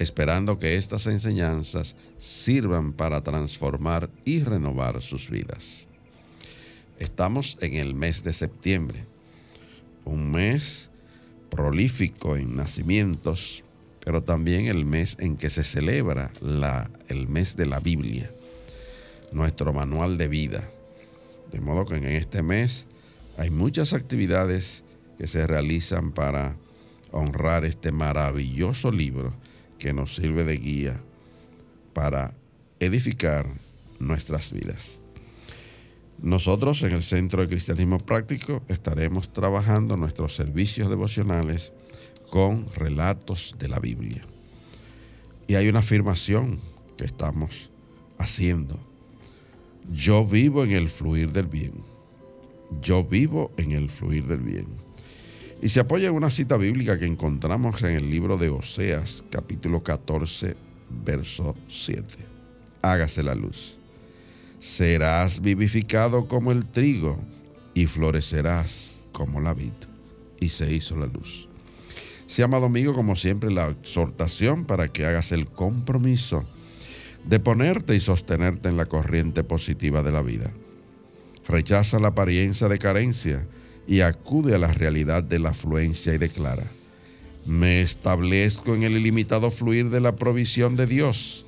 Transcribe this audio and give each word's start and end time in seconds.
esperando 0.00 0.58
que 0.58 0.76
estas 0.76 1.06
enseñanzas 1.06 1.94
sirvan 2.18 2.94
para 2.94 3.22
transformar 3.22 4.08
y 4.24 4.42
renovar 4.42 5.02
sus 5.02 5.28
vidas. 5.28 5.88
Estamos 6.98 7.58
en 7.60 7.74
el 7.74 7.94
mes 7.94 8.24
de 8.24 8.32
septiembre, 8.32 9.04
un 10.06 10.30
mes 10.30 10.88
prolífico 11.50 12.36
en 12.36 12.56
nacimientos, 12.56 13.62
pero 14.02 14.22
también 14.22 14.68
el 14.68 14.86
mes 14.86 15.18
en 15.20 15.36
que 15.36 15.50
se 15.50 15.64
celebra 15.64 16.30
el 17.08 17.28
mes 17.28 17.54
de 17.56 17.66
la 17.66 17.78
Biblia, 17.78 18.32
nuestro 19.32 19.74
manual 19.74 20.16
de 20.16 20.28
vida. 20.28 20.70
De 21.52 21.60
modo 21.60 21.84
que 21.84 21.96
en 21.96 22.06
este 22.06 22.42
mes 22.42 22.86
hay 23.36 23.50
muchas 23.50 23.92
actividades 23.92 24.82
que 25.18 25.26
se 25.26 25.46
realizan 25.46 26.12
para 26.12 26.56
honrar 27.12 27.66
este 27.66 27.92
maravilloso 27.92 28.90
libro 28.90 29.34
que 29.80 29.92
nos 29.92 30.14
sirve 30.14 30.44
de 30.44 30.56
guía 30.56 31.00
para 31.92 32.34
edificar 32.78 33.46
nuestras 33.98 34.52
vidas. 34.52 35.00
Nosotros 36.22 36.82
en 36.82 36.92
el 36.92 37.02
Centro 37.02 37.40
de 37.40 37.48
Cristianismo 37.48 37.98
Práctico 37.98 38.62
estaremos 38.68 39.32
trabajando 39.32 39.96
nuestros 39.96 40.36
servicios 40.36 40.90
devocionales 40.90 41.72
con 42.30 42.72
relatos 42.74 43.56
de 43.58 43.68
la 43.68 43.80
Biblia. 43.80 44.22
Y 45.48 45.54
hay 45.54 45.68
una 45.68 45.80
afirmación 45.80 46.60
que 46.96 47.06
estamos 47.06 47.70
haciendo. 48.18 48.78
Yo 49.90 50.26
vivo 50.26 50.62
en 50.62 50.72
el 50.72 50.90
fluir 50.90 51.32
del 51.32 51.46
bien. 51.46 51.72
Yo 52.82 53.02
vivo 53.02 53.50
en 53.56 53.72
el 53.72 53.88
fluir 53.88 54.26
del 54.26 54.40
bien. 54.40 54.66
Y 55.62 55.68
se 55.68 55.80
apoya 55.80 56.08
en 56.08 56.14
una 56.14 56.30
cita 56.30 56.56
bíblica 56.56 56.98
que 56.98 57.04
encontramos 57.04 57.82
en 57.82 57.94
el 57.94 58.10
libro 58.10 58.38
de 58.38 58.48
Oseas, 58.48 59.22
capítulo 59.28 59.82
14, 59.82 60.56
verso 61.04 61.54
7. 61.68 62.02
Hágase 62.80 63.22
la 63.22 63.34
luz. 63.34 63.76
Serás 64.58 65.42
vivificado 65.42 66.28
como 66.28 66.50
el 66.50 66.64
trigo 66.64 67.18
y 67.74 67.86
florecerás 67.86 68.96
como 69.12 69.38
la 69.40 69.52
vid. 69.52 69.72
Y 70.40 70.48
se 70.48 70.72
hizo 70.72 70.96
la 70.96 71.06
luz. 71.06 71.46
Se 72.26 72.42
amado 72.42 72.64
amigo, 72.64 72.94
como 72.94 73.14
siempre, 73.14 73.50
la 73.50 73.68
exhortación 73.68 74.64
para 74.64 74.88
que 74.88 75.04
hagas 75.04 75.30
el 75.30 75.46
compromiso 75.46 76.42
de 77.26 77.38
ponerte 77.38 77.94
y 77.94 78.00
sostenerte 78.00 78.70
en 78.70 78.78
la 78.78 78.86
corriente 78.86 79.44
positiva 79.44 80.02
de 80.02 80.12
la 80.12 80.22
vida. 80.22 80.50
Rechaza 81.46 81.98
la 81.98 82.08
apariencia 82.08 82.68
de 82.68 82.78
carencia 82.78 83.46
y 83.90 84.02
acude 84.02 84.54
a 84.54 84.58
la 84.58 84.72
realidad 84.72 85.24
de 85.24 85.40
la 85.40 85.48
afluencia 85.48 86.14
y 86.14 86.18
declara, 86.18 86.62
me 87.44 87.82
establezco 87.82 88.76
en 88.76 88.84
el 88.84 88.96
ilimitado 88.96 89.50
fluir 89.50 89.90
de 89.90 90.00
la 90.00 90.14
provisión 90.14 90.76
de 90.76 90.86
Dios 90.86 91.44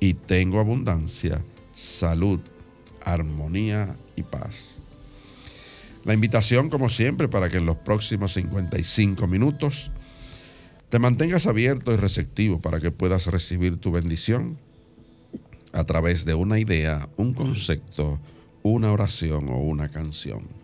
y 0.00 0.14
tengo 0.14 0.58
abundancia, 0.58 1.40
salud, 1.76 2.40
armonía 3.04 3.94
y 4.16 4.24
paz. 4.24 4.78
La 6.04 6.14
invitación, 6.14 6.68
como 6.68 6.88
siempre, 6.88 7.28
para 7.28 7.48
que 7.48 7.58
en 7.58 7.66
los 7.66 7.76
próximos 7.76 8.34
55 8.34 9.28
minutos 9.28 9.92
te 10.88 10.98
mantengas 10.98 11.46
abierto 11.46 11.92
y 11.92 11.96
receptivo 11.96 12.60
para 12.60 12.80
que 12.80 12.90
puedas 12.90 13.28
recibir 13.28 13.76
tu 13.76 13.92
bendición 13.92 14.58
a 15.72 15.84
través 15.84 16.24
de 16.24 16.34
una 16.34 16.58
idea, 16.58 17.08
un 17.16 17.34
concepto, 17.34 18.18
una 18.64 18.90
oración 18.90 19.48
o 19.48 19.58
una 19.58 19.92
canción 19.92 20.63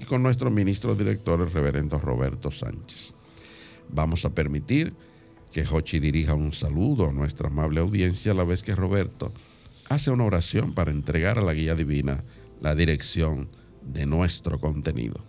y 0.00 0.04
con 0.04 0.22
nuestro 0.22 0.50
ministro 0.50 0.94
director, 0.94 1.42
el 1.42 1.52
reverendo 1.52 1.98
Roberto 1.98 2.50
Sánchez. 2.50 3.12
Vamos 3.90 4.24
a 4.24 4.30
permitir 4.30 4.94
que 5.52 5.66
Jochi 5.66 5.98
dirija 5.98 6.34
un 6.34 6.52
saludo 6.52 7.10
a 7.10 7.12
nuestra 7.12 7.48
amable 7.48 7.80
audiencia 7.80 8.32
a 8.32 8.34
la 8.34 8.44
vez 8.44 8.62
que 8.62 8.74
Roberto 8.74 9.30
hace 9.90 10.10
una 10.10 10.24
oración 10.24 10.72
para 10.72 10.90
entregar 10.90 11.38
a 11.38 11.42
la 11.42 11.52
guía 11.52 11.74
divina 11.74 12.24
la 12.62 12.74
dirección 12.74 13.48
de 13.82 14.06
nuestro 14.06 14.58
contenido. 14.58 15.20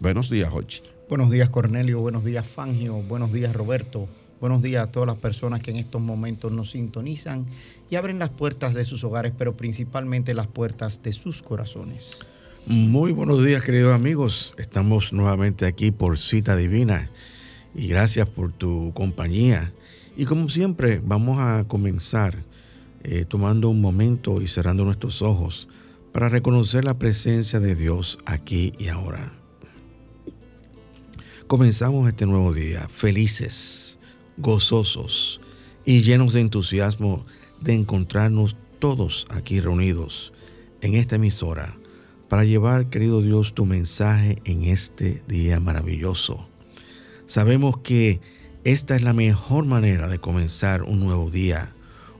Buenos 0.00 0.30
días, 0.30 0.50
Jochi. 0.50 0.82
Buenos 1.08 1.30
días, 1.30 1.50
Cornelio. 1.50 2.00
Buenos 2.00 2.24
días, 2.24 2.46
Fangio. 2.46 2.94
Buenos 3.02 3.32
días, 3.32 3.54
Roberto. 3.54 4.08
Buenos 4.40 4.62
días 4.62 4.82
a 4.82 4.90
todas 4.90 5.06
las 5.06 5.18
personas 5.18 5.62
que 5.62 5.70
en 5.70 5.76
estos 5.76 6.00
momentos 6.00 6.50
nos 6.50 6.70
sintonizan 6.70 7.46
y 7.88 7.96
abren 7.96 8.18
las 8.18 8.30
puertas 8.30 8.74
de 8.74 8.84
sus 8.84 9.04
hogares, 9.04 9.32
pero 9.36 9.56
principalmente 9.56 10.34
las 10.34 10.46
puertas 10.46 11.02
de 11.02 11.12
sus 11.12 11.42
corazones. 11.42 12.30
Muy 12.66 13.12
buenos 13.12 13.44
días, 13.44 13.62
queridos 13.62 13.94
amigos. 13.94 14.54
Estamos 14.58 15.12
nuevamente 15.12 15.66
aquí 15.66 15.90
por 15.90 16.18
Cita 16.18 16.54
Divina 16.54 17.08
y 17.74 17.88
gracias 17.88 18.28
por 18.28 18.52
tu 18.52 18.92
compañía. 18.94 19.72
Y 20.16 20.26
como 20.26 20.48
siempre, 20.48 21.00
vamos 21.02 21.38
a 21.40 21.64
comenzar 21.66 22.44
eh, 23.02 23.24
tomando 23.26 23.70
un 23.70 23.80
momento 23.80 24.42
y 24.42 24.46
cerrando 24.46 24.84
nuestros 24.84 25.22
ojos 25.22 25.68
para 26.12 26.28
reconocer 26.28 26.84
la 26.84 26.98
presencia 26.98 27.60
de 27.60 27.74
Dios 27.74 28.18
aquí 28.26 28.72
y 28.78 28.88
ahora. 28.88 29.32
Comenzamos 31.46 32.08
este 32.08 32.26
nuevo 32.26 32.52
día 32.52 32.88
felices, 32.88 33.98
gozosos 34.36 35.40
y 35.84 36.02
llenos 36.02 36.34
de 36.34 36.42
entusiasmo 36.42 37.24
de 37.62 37.72
encontrarnos 37.72 38.54
todos 38.78 39.26
aquí 39.30 39.60
reunidos 39.60 40.32
en 40.82 40.94
esta 40.94 41.16
emisora 41.16 41.79
para 42.30 42.44
llevar, 42.44 42.86
querido 42.90 43.22
Dios, 43.22 43.54
tu 43.54 43.66
mensaje 43.66 44.38
en 44.44 44.64
este 44.64 45.20
día 45.26 45.58
maravilloso. 45.58 46.46
Sabemos 47.26 47.78
que 47.78 48.20
esta 48.62 48.94
es 48.94 49.02
la 49.02 49.12
mejor 49.12 49.66
manera 49.66 50.06
de 50.06 50.20
comenzar 50.20 50.84
un 50.84 51.00
nuevo 51.00 51.28
día, 51.28 51.72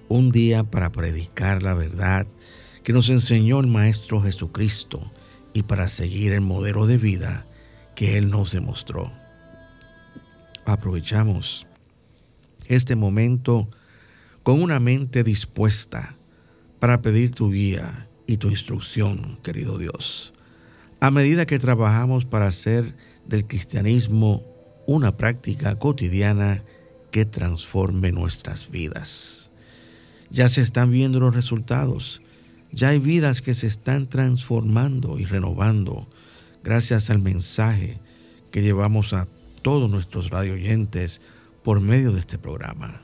un 0.09 0.33
día 0.33 0.65
para 0.65 0.91
predicar 0.91 1.63
la 1.63 1.75
verdad 1.75 2.27
que 2.83 2.93
nos 2.93 3.09
enseñó 3.09 3.61
el 3.61 3.69
Maestro 3.69 4.21
Jesucristo 4.21 5.13
y 5.55 5.63
para 5.63 5.89
seguir 5.89 6.33
el 6.33 6.41
modelo 6.41 6.89
de 6.89 6.99
vida 6.99 7.47
que 7.95 8.19
Él 8.19 8.31
nos 8.31 8.51
demostró. 8.51 9.13
Aprovechamos 10.65 11.69
este 12.67 12.97
momento 12.97 13.69
con 14.43 14.61
una 14.61 14.81
mente 14.81 15.23
dispuesta 15.23 16.17
para 16.81 17.01
pedir 17.01 17.31
tu 17.31 17.53
guía 17.53 18.09
y 18.31 18.37
tu 18.37 18.49
instrucción, 18.49 19.39
querido 19.43 19.77
Dios. 19.77 20.33
A 21.01 21.11
medida 21.11 21.47
que 21.47 21.59
trabajamos 21.59 22.25
para 22.25 22.47
hacer 22.47 22.95
del 23.27 23.45
cristianismo 23.45 24.45
una 24.87 25.17
práctica 25.17 25.77
cotidiana 25.81 26.63
que 27.11 27.25
transforme 27.25 28.13
nuestras 28.13 28.71
vidas. 28.71 29.51
Ya 30.31 30.49
se 30.49 30.61
están 30.61 30.93
viendo 30.93 31.19
los 31.19 31.35
resultados, 31.35 32.23
ya 32.71 32.91
hay 32.91 33.01
vidas 33.01 33.43
que 33.43 33.53
se 33.53 33.67
están 33.67 34.09
transformando 34.09 35.19
y 35.19 35.25
renovando 35.25 36.09
gracias 36.63 37.11
al 37.11 37.19
mensaje 37.19 37.99
que 38.53 38.63
llevamos 38.63 39.13
a 39.13 39.27
todos 39.63 39.91
nuestros 39.91 40.31
radioyentes 40.31 41.21
por 41.65 41.81
medio 41.81 42.13
de 42.13 42.21
este 42.21 42.39
programa. 42.39 43.03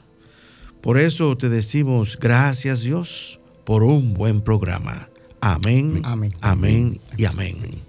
Por 0.82 1.00
eso 1.00 1.36
te 1.36 1.48
decimos 1.48 2.16
gracias 2.16 2.82
Dios 2.82 3.40
por 3.64 3.82
un 3.82 4.14
buen 4.14 4.40
programa. 4.40 5.08
Amén, 5.40 6.02
amén, 6.04 6.32
amén 6.40 7.00
y 7.16 7.24
amén. 7.24 7.85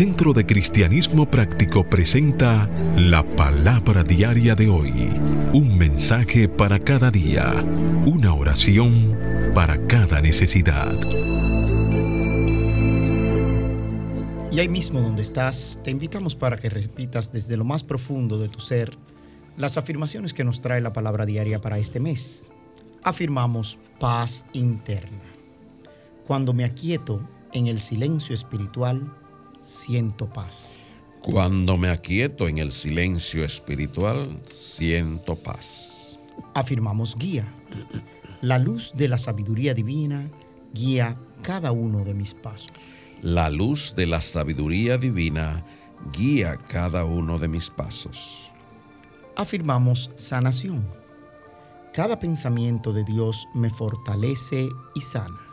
Centro 0.00 0.32
de 0.32 0.46
Cristianismo 0.46 1.30
Práctico 1.30 1.84
presenta 1.84 2.70
la 2.96 3.22
palabra 3.22 4.02
diaria 4.02 4.54
de 4.54 4.66
hoy. 4.66 5.10
Un 5.52 5.76
mensaje 5.76 6.48
para 6.48 6.78
cada 6.78 7.10
día. 7.10 7.44
Una 8.06 8.32
oración 8.32 9.14
para 9.54 9.86
cada 9.88 10.22
necesidad. 10.22 10.98
Y 14.50 14.58
ahí 14.58 14.70
mismo 14.70 15.02
donde 15.02 15.20
estás, 15.20 15.78
te 15.84 15.90
invitamos 15.90 16.34
para 16.34 16.56
que 16.56 16.70
repitas 16.70 17.30
desde 17.30 17.58
lo 17.58 17.66
más 17.66 17.82
profundo 17.82 18.38
de 18.38 18.48
tu 18.48 18.58
ser 18.58 18.96
las 19.58 19.76
afirmaciones 19.76 20.32
que 20.32 20.44
nos 20.44 20.62
trae 20.62 20.80
la 20.80 20.94
palabra 20.94 21.26
diaria 21.26 21.60
para 21.60 21.76
este 21.76 22.00
mes. 22.00 22.50
Afirmamos 23.04 23.78
paz 23.98 24.46
interna. 24.54 25.20
Cuando 26.26 26.54
me 26.54 26.64
aquieto 26.64 27.20
en 27.52 27.66
el 27.66 27.82
silencio 27.82 28.34
espiritual, 28.34 29.19
siento 29.60 30.26
paz. 30.28 30.68
Cuando 31.22 31.76
me 31.76 31.90
aquieto 31.90 32.48
en 32.48 32.58
el 32.58 32.72
silencio 32.72 33.44
espiritual, 33.44 34.40
siento 34.52 35.36
paz. 35.36 36.18
Afirmamos 36.54 37.14
guía. 37.16 37.46
La 38.40 38.58
luz 38.58 38.92
de 38.94 39.08
la 39.08 39.18
sabiduría 39.18 39.74
divina 39.74 40.30
guía 40.72 41.18
cada 41.42 41.72
uno 41.72 42.04
de 42.04 42.14
mis 42.14 42.32
pasos. 42.32 42.72
La 43.20 43.50
luz 43.50 43.94
de 43.94 44.06
la 44.06 44.22
sabiduría 44.22 44.96
divina 44.96 45.64
guía 46.16 46.56
cada 46.56 47.04
uno 47.04 47.38
de 47.38 47.48
mis 47.48 47.68
pasos. 47.68 48.50
Afirmamos 49.36 50.10
sanación. 50.16 50.86
Cada 51.92 52.18
pensamiento 52.18 52.92
de 52.92 53.04
Dios 53.04 53.46
me 53.54 53.68
fortalece 53.68 54.68
y 54.94 55.00
sana. 55.02 55.49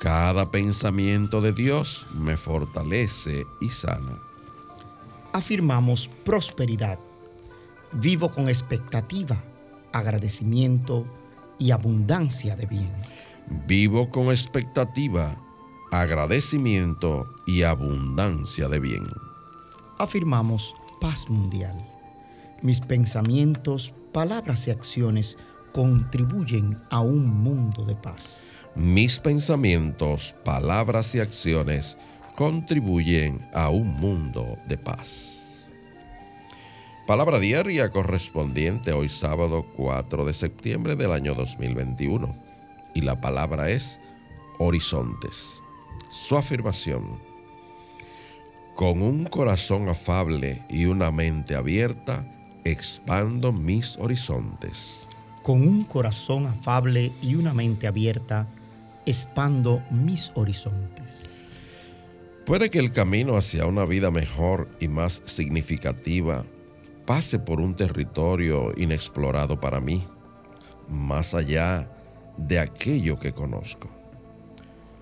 Cada 0.00 0.50
pensamiento 0.50 1.42
de 1.42 1.52
Dios 1.52 2.06
me 2.14 2.38
fortalece 2.38 3.44
y 3.60 3.68
sana. 3.68 4.18
Afirmamos 5.34 6.08
prosperidad. 6.24 6.98
Vivo 7.92 8.30
con 8.30 8.48
expectativa, 8.48 9.44
agradecimiento 9.92 11.04
y 11.58 11.70
abundancia 11.70 12.56
de 12.56 12.64
bien. 12.64 12.90
Vivo 13.66 14.08
con 14.08 14.30
expectativa, 14.30 15.36
agradecimiento 15.92 17.26
y 17.46 17.64
abundancia 17.64 18.68
de 18.68 18.80
bien. 18.80 19.06
Afirmamos 19.98 20.74
paz 20.98 21.28
mundial. 21.28 21.76
Mis 22.62 22.80
pensamientos, 22.80 23.92
palabras 24.14 24.66
y 24.66 24.70
acciones 24.70 25.36
contribuyen 25.74 26.82
a 26.88 27.00
un 27.00 27.26
mundo 27.26 27.84
de 27.84 27.96
paz 27.96 28.49
mis 28.80 29.18
pensamientos, 29.18 30.34
palabras 30.42 31.14
y 31.14 31.20
acciones 31.20 31.98
contribuyen 32.34 33.38
a 33.52 33.68
un 33.68 34.00
mundo 34.00 34.56
de 34.68 34.78
paz. 34.78 35.68
Palabra 37.06 37.38
diaria 37.38 37.90
correspondiente 37.90 38.92
hoy 38.92 39.10
sábado 39.10 39.66
4 39.76 40.24
de 40.24 40.32
septiembre 40.32 40.96
del 40.96 41.12
año 41.12 41.34
2021. 41.34 42.34
Y 42.94 43.02
la 43.02 43.20
palabra 43.20 43.68
es 43.68 44.00
horizontes. 44.58 45.60
Su 46.10 46.38
afirmación. 46.38 47.18
Con 48.74 49.02
un 49.02 49.24
corazón 49.24 49.90
afable 49.90 50.62
y 50.70 50.86
una 50.86 51.10
mente 51.10 51.54
abierta, 51.54 52.24
expando 52.64 53.52
mis 53.52 53.98
horizontes. 53.98 55.06
Con 55.42 55.68
un 55.68 55.84
corazón 55.84 56.46
afable 56.46 57.12
y 57.20 57.34
una 57.34 57.52
mente 57.52 57.86
abierta, 57.86 58.46
expando 59.10 59.82
mis 59.90 60.32
horizontes. 60.34 61.30
Puede 62.46 62.70
que 62.70 62.78
el 62.78 62.90
camino 62.90 63.36
hacia 63.36 63.66
una 63.66 63.84
vida 63.84 64.10
mejor 64.10 64.68
y 64.80 64.88
más 64.88 65.22
significativa 65.24 66.44
pase 67.04 67.38
por 67.38 67.60
un 67.60 67.74
territorio 67.74 68.72
inexplorado 68.76 69.60
para 69.60 69.80
mí, 69.80 70.04
más 70.88 71.34
allá 71.34 71.90
de 72.36 72.58
aquello 72.58 73.18
que 73.18 73.32
conozco. 73.32 73.88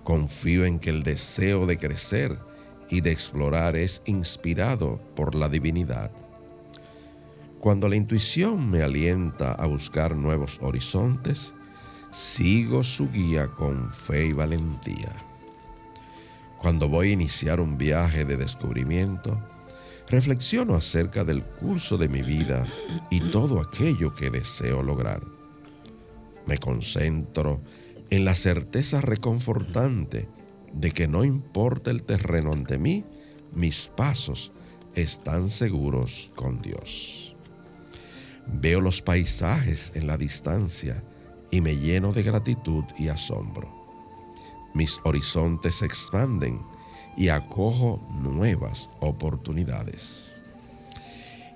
Confío 0.03 0.65
en 0.65 0.79
que 0.79 0.89
el 0.89 1.03
deseo 1.03 1.65
de 1.65 1.77
crecer 1.77 2.37
y 2.89 3.01
de 3.01 3.11
explorar 3.11 3.75
es 3.75 4.01
inspirado 4.05 4.99
por 5.15 5.35
la 5.35 5.49
divinidad. 5.49 6.11
Cuando 7.59 7.87
la 7.87 7.95
intuición 7.95 8.69
me 8.69 8.81
alienta 8.81 9.53
a 9.53 9.67
buscar 9.67 10.15
nuevos 10.15 10.59
horizontes, 10.61 11.53
sigo 12.11 12.83
su 12.83 13.09
guía 13.09 13.47
con 13.47 13.91
fe 13.93 14.27
y 14.27 14.33
valentía. 14.33 15.15
Cuando 16.57 16.89
voy 16.89 17.09
a 17.09 17.13
iniciar 17.13 17.61
un 17.61 17.77
viaje 17.77 18.25
de 18.25 18.35
descubrimiento, 18.35 19.39
reflexiono 20.09 20.75
acerca 20.75 21.23
del 21.23 21.43
curso 21.43 21.97
de 21.97 22.09
mi 22.09 22.21
vida 22.21 22.67
y 23.09 23.19
todo 23.31 23.61
aquello 23.61 24.13
que 24.13 24.29
deseo 24.29 24.83
lograr. 24.83 25.21
Me 26.45 26.57
concentro 26.57 27.61
en 28.09 28.25
la 28.25 28.35
certeza 28.35 29.01
reconfortante 29.01 30.27
de 30.73 30.91
que 30.91 31.07
no 31.07 31.23
importa 31.23 31.91
el 31.91 32.03
terreno 32.03 32.51
ante 32.51 32.77
mí, 32.77 33.05
mis 33.53 33.89
pasos 33.95 34.51
están 34.95 35.49
seguros 35.49 36.31
con 36.35 36.61
Dios. 36.61 37.35
Veo 38.47 38.81
los 38.81 39.01
paisajes 39.01 39.91
en 39.95 40.07
la 40.07 40.17
distancia 40.17 41.03
y 41.51 41.61
me 41.61 41.77
lleno 41.77 42.11
de 42.11 42.23
gratitud 42.23 42.83
y 42.97 43.07
asombro. 43.07 43.67
Mis 44.73 44.99
horizontes 45.03 45.75
se 45.75 45.85
expanden 45.85 46.61
y 47.17 47.29
acojo 47.29 47.99
nuevas 48.21 48.89
oportunidades. 48.99 50.43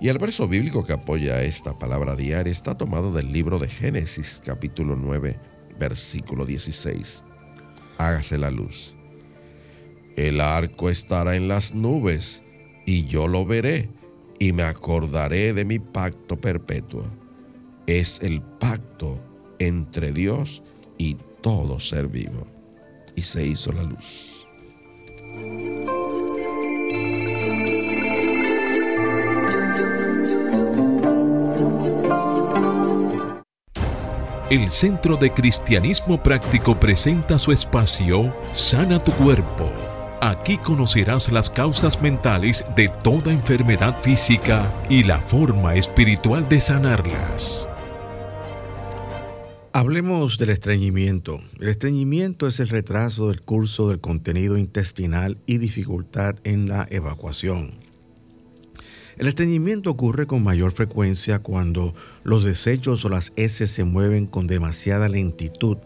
Y 0.02 0.10
el 0.10 0.18
verso 0.18 0.48
bíblico 0.48 0.84
que 0.84 0.94
apoya 0.94 1.44
esta 1.44 1.78
palabra 1.78 2.16
diaria 2.16 2.52
está 2.52 2.78
tomado 2.78 3.14
del 3.14 3.32
libro 3.32 3.60
de 3.60 3.70
Génesis 3.70 4.42
capítulo 4.44 4.96
9 4.96 5.40
versículo 5.80 6.46
16. 6.46 7.24
Hágase 7.98 8.38
la 8.38 8.52
luz. 8.52 8.96
El 10.16 10.42
arco 10.42 10.90
estará 10.90 11.36
en 11.36 11.48
las 11.48 11.74
nubes 11.74 12.42
y 12.86 13.06
yo 13.06 13.28
lo 13.28 13.46
veré 13.46 13.90
y 14.40 14.54
me 14.54 14.64
acordaré 14.64 15.54
de 15.54 15.66
mi 15.66 15.80
pacto 15.80 16.40
perpetuo. 16.40 17.04
Es 17.88 18.20
el 18.22 18.42
pacto 18.42 19.20
entre 19.68 20.12
Dios 20.12 20.64
y 20.98 21.16
todo 21.42 21.80
ser 21.80 22.08
vivo. 22.08 22.48
Y 23.16 23.22
se 23.22 23.46
hizo 23.46 23.72
la 23.72 23.84
luz. 23.84 24.34
El 34.50 34.70
Centro 34.70 35.18
de 35.18 35.34
Cristianismo 35.34 36.22
Práctico 36.22 36.80
presenta 36.80 37.40
su 37.40 37.52
espacio 37.52 38.32
Sana 38.54 39.04
tu 39.04 39.12
Cuerpo. 39.14 39.72
Aquí 40.22 40.58
conocerás 40.58 41.32
las 41.32 41.50
causas 41.50 42.00
mentales 42.02 42.64
de 42.76 42.88
toda 42.88 43.34
enfermedad 43.34 44.00
física 44.02 44.72
y 44.90 45.04
la 45.04 45.20
forma 45.20 45.74
espiritual 45.74 46.48
de 46.48 46.62
sanarlas. 46.62 47.68
Hablemos 49.76 50.38
del 50.38 50.52
estreñimiento. 50.52 51.42
El 51.60 51.68
estreñimiento 51.68 52.46
es 52.46 52.60
el 52.60 52.70
retraso 52.70 53.30
del 53.30 53.42
curso 53.42 53.90
del 53.90 54.00
contenido 54.00 54.56
intestinal 54.56 55.40
y 55.48 55.58
dificultad 55.58 56.36
en 56.44 56.70
la 56.70 56.86
evacuación. 56.92 57.72
El 59.18 59.26
estreñimiento 59.26 59.90
ocurre 59.90 60.28
con 60.28 60.44
mayor 60.44 60.74
frecuencia 60.74 61.40
cuando 61.40 61.96
los 62.24 62.44
desechos 62.44 63.04
o 63.04 63.10
las 63.10 63.34
heces 63.36 63.72
se 63.72 63.84
mueven 63.84 64.28
con 64.28 64.46
demasiada 64.46 65.10
lentitud 65.10 65.78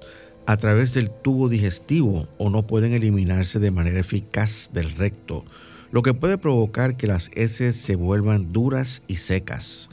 a 0.45 0.57
través 0.57 0.93
del 0.93 1.09
tubo 1.09 1.47
digestivo 1.47 2.27
o 2.37 2.49
no 2.49 2.67
pueden 2.67 2.91
eliminarse 2.91 3.57
de 3.57 3.71
manera 3.71 4.01
eficaz 4.01 4.69
del 4.73 4.97
recto, 4.97 5.45
lo 5.93 6.01
que 6.01 6.13
puede 6.13 6.37
provocar 6.37 6.97
que 6.97 7.07
las 7.07 7.31
heces 7.35 7.77
se 7.77 7.95
vuelvan 7.95 8.51
duras 8.51 9.01
y 9.07 9.15
secas. 9.15 9.89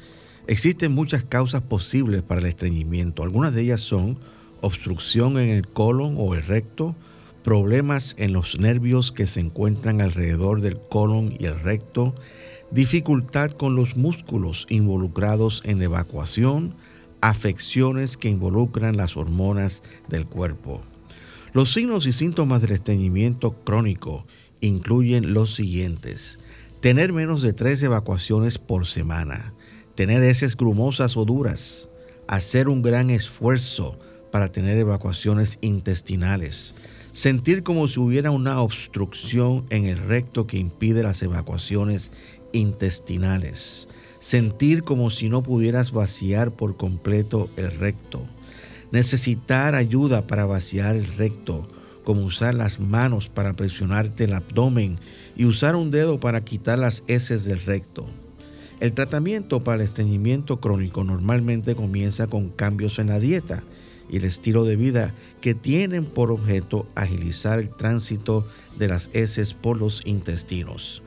Existen 0.47 0.93
muchas 0.93 1.25
causas 1.25 1.63
posibles 1.63 2.23
para 2.23 2.43
el 2.43 2.47
estreñimiento. 2.47 3.23
Algunas 3.23 3.55
de 3.55 3.63
ellas 3.63 3.81
son 3.81 4.19
obstrucción 4.61 5.39
en 5.39 5.49
el 5.49 5.67
colon 5.67 6.17
o 6.19 6.35
el 6.35 6.43
recto, 6.43 6.95
problemas 7.43 8.15
en 8.19 8.35
los 8.35 8.59
nervios 8.59 9.11
que 9.11 9.27
se 9.27 9.41
encuentran 9.41 10.03
alrededor 10.03 10.61
del 10.61 10.79
colon 10.91 11.35
y 11.39 11.47
el 11.47 11.59
recto, 11.61 12.15
dificultad 12.71 13.53
con 13.53 13.75
los 13.75 13.97
músculos 13.97 14.67
involucrados 14.69 15.63
en 15.65 15.81
evacuación, 15.81 16.75
afecciones 17.23 18.19
que 18.19 18.29
involucran 18.29 18.99
las 18.99 19.17
hormonas 19.17 19.83
del 20.09 20.27
cuerpo. 20.27 20.83
Los 21.55 21.73
signos 21.73 22.07
y 22.07 22.13
síntomas 22.13 22.61
del 22.61 22.73
estreñimiento 22.73 23.53
crónico 23.65 24.27
incluyen 24.61 25.33
los 25.33 25.55
siguientes. 25.55 26.39
Tener 26.81 27.15
menos 27.15 27.41
de 27.41 27.55
tres 27.55 27.83
evacuaciones 27.83 28.59
por 28.59 28.87
semana, 28.87 29.54
tener 29.95 30.23
heces 30.23 30.57
grumosas 30.57 31.17
o 31.17 31.25
duras, 31.25 31.89
hacer 32.27 32.69
un 32.69 32.83
gran 32.83 33.11
esfuerzo 33.11 33.99
para 34.31 34.51
tener 34.51 34.77
evacuaciones 34.79 35.59
intestinales, 35.61 36.75
sentir 37.13 37.63
como 37.63 37.87
si 37.87 38.01
hubiera 38.01 38.31
una 38.33 38.61
obstrucción 38.61 39.65
en 39.71 39.87
el 39.87 39.99
recto 39.99 40.47
que 40.47 40.59
impide 40.59 41.03
las 41.03 41.23
evacuaciones 41.23 42.11
intestinales, 42.53 43.87
sentir 44.19 44.83
como 44.83 45.11
si 45.11 45.29
no 45.29 45.43
pudieras 45.43 45.93
vaciar 45.93 46.51
por 46.51 46.77
completo 46.77 47.49
el 47.57 47.71
recto, 47.71 48.23
necesitar 48.91 49.75
ayuda 49.75 50.27
para 50.27 50.45
vaciar 50.45 50.97
el 50.97 51.07
recto, 51.17 51.69
como 52.05 52.25
usar 52.25 52.55
las 52.55 52.81
manos 52.81 53.29
para 53.29 53.55
presionarte 53.55 54.25
el 54.25 54.35
abdomen 54.35 54.99
y 55.37 55.45
usar 55.47 55.75
un 55.75 55.91
dedo 55.91 56.21
para 56.21 56.45
quitar 56.45 56.79
las 56.79 57.03
heces 57.07 57.45
del 57.45 57.61
recto. 57.61 58.07
El 58.81 58.93
tratamiento 58.93 59.63
para 59.63 59.77
el 59.77 59.83
estreñimiento 59.83 60.61
crónico 60.61 61.05
normalmente 61.05 61.75
comienza 61.75 62.27
con 62.27 62.49
cambios 62.49 62.99
en 62.99 63.09
la 63.09 63.21
dieta 63.21 63.63
y 64.11 64.17
el 64.17 64.25
estilo 64.25 64.65
de 64.65 64.77
vida 64.77 65.15
que 65.41 65.55
tienen 65.55 66.05
por 66.05 66.31
objeto 66.31 66.87
agilizar 66.95 67.61
el 67.61 67.71
tránsito 67.71 68.47
de 68.79 68.89
las 68.89 69.11
heces 69.13 69.55
por 69.55 69.79
los 69.79 70.05
intestinos. 70.05 71.03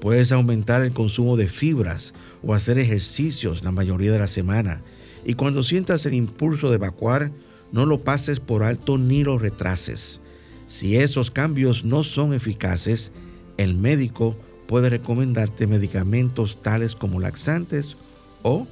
Puedes 0.00 0.30
aumentar 0.30 0.82
el 0.82 0.92
consumo 0.92 1.36
de 1.36 1.48
fibras 1.48 2.14
o 2.42 2.54
hacer 2.54 2.78
ejercicios 2.78 3.64
la 3.64 3.72
mayoría 3.72 4.12
de 4.12 4.20
la 4.20 4.28
semana 4.28 4.82
y 5.24 5.34
cuando 5.34 5.64
sientas 5.64 6.06
el 6.06 6.14
impulso 6.14 6.70
de 6.70 6.76
evacuar, 6.76 7.32
no 7.72 7.84
lo 7.84 8.02
pases 8.02 8.38
por 8.38 8.62
alto 8.62 8.96
ni 8.96 9.24
lo 9.24 9.38
retrases. 9.38 10.20
Si 10.68 10.96
esos 10.96 11.30
cambios 11.30 11.84
no 11.84 12.04
son 12.04 12.32
eficaces, 12.32 13.10
el 13.56 13.74
médico 13.74 14.36
puede 14.68 14.90
recomendarte 14.90 15.66
medicamentos 15.66 16.62
tales 16.62 16.94
como 16.94 17.18
laxantes 17.18 17.96
o, 18.42 18.68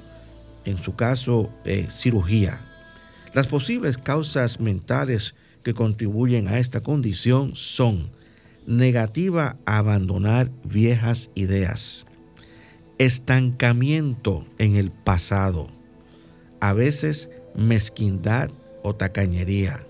en 0.67 0.81
su 0.83 0.95
caso, 0.95 1.51
eh, 1.65 1.89
cirugía. 1.91 2.61
Las 3.33 3.49
posibles 3.49 3.97
causas 3.97 4.61
mentales 4.61 5.35
que 5.63 5.75
contribuyen 5.75 6.49
a 6.49 6.59
esta 6.59 6.83
condición 6.83 7.57
son 7.57 8.11
negativa 8.67 9.57
a 9.65 9.79
abandonar 9.79 10.51
viejas 10.65 11.31
ideas, 11.35 12.05
estancamiento 12.99 14.45
en 14.59 14.77
el 14.77 14.91
pasado, 14.91 15.69
a 16.61 16.75
veces 16.75 17.31
mezquindad 17.57 18.51
o 18.83 18.95
tacañería, 18.95 19.83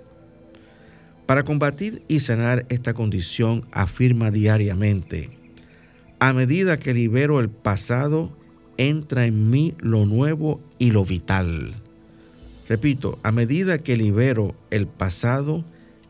para 1.27 1.43
combatir 1.43 2.05
y 2.07 2.21
sanar 2.21 2.65
esta 2.69 2.95
condición, 2.95 3.67
afirma 3.73 4.31
diariamente, 4.31 5.36
a 6.19 6.33
medida 6.33 6.79
que 6.79 6.95
libero 6.95 7.41
el 7.41 7.49
pasado, 7.49 8.31
entra 8.79 9.27
en 9.27 9.51
mí 9.51 9.75
lo 9.79 10.07
nuevo 10.07 10.61
y 10.79 10.91
lo 10.91 11.05
vital. 11.05 11.75
Repito, 12.69 13.19
a 13.23 13.33
medida 13.33 13.79
que 13.79 13.97
libero 13.97 14.55
el 14.71 14.87
pasado, 14.87 15.65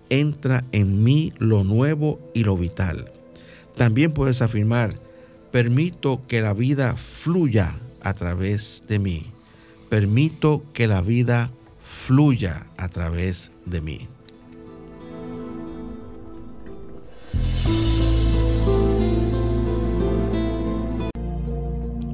entra 0.09 0.65
en 0.73 1.03
mí 1.03 1.33
lo 1.39 1.65
nuevo 1.65 2.21
y 2.35 2.45
lo 2.45 2.57
vital. 2.57 3.13
También 3.77 4.13
puedes 4.13 4.41
afirmar, 4.43 4.95
permito 5.51 6.23
que 6.27 6.41
la 6.41 6.55
vida 6.55 6.97
fluya 6.97 7.75
a 8.01 8.15
través 8.15 8.85
de 8.89 8.99
mí. 8.99 9.25
Permito 9.91 10.65
que 10.73 10.87
la 10.87 11.03
vida 11.03 11.51
fluya 11.81 12.67
a 12.77 12.89
través 12.89 13.53
de 13.67 13.81
mí. 13.81 14.09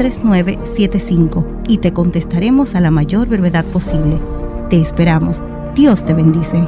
3975 0.00 1.64
y 1.68 1.76
te 1.76 1.92
contestaremos 1.92 2.74
a 2.74 2.80
la 2.80 2.90
mayor 2.90 3.28
brevedad 3.28 3.66
posible. 3.66 4.18
Te 4.70 4.80
esperamos. 4.80 5.42
Dios 5.74 6.06
te 6.06 6.14
bendice. 6.14 6.66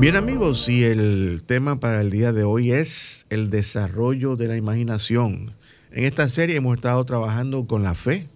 Bien 0.00 0.16
amigos, 0.16 0.68
y 0.68 0.82
el 0.82 1.44
tema 1.46 1.78
para 1.78 2.00
el 2.00 2.10
día 2.10 2.32
de 2.32 2.42
hoy 2.42 2.72
es 2.72 3.26
el 3.30 3.48
desarrollo 3.48 4.34
de 4.34 4.48
la 4.48 4.56
imaginación. 4.56 5.52
En 5.92 6.04
esta 6.04 6.28
serie 6.28 6.56
hemos 6.56 6.74
estado 6.74 7.04
trabajando 7.04 7.68
con 7.68 7.84
la 7.84 7.94
fe, 7.94 8.28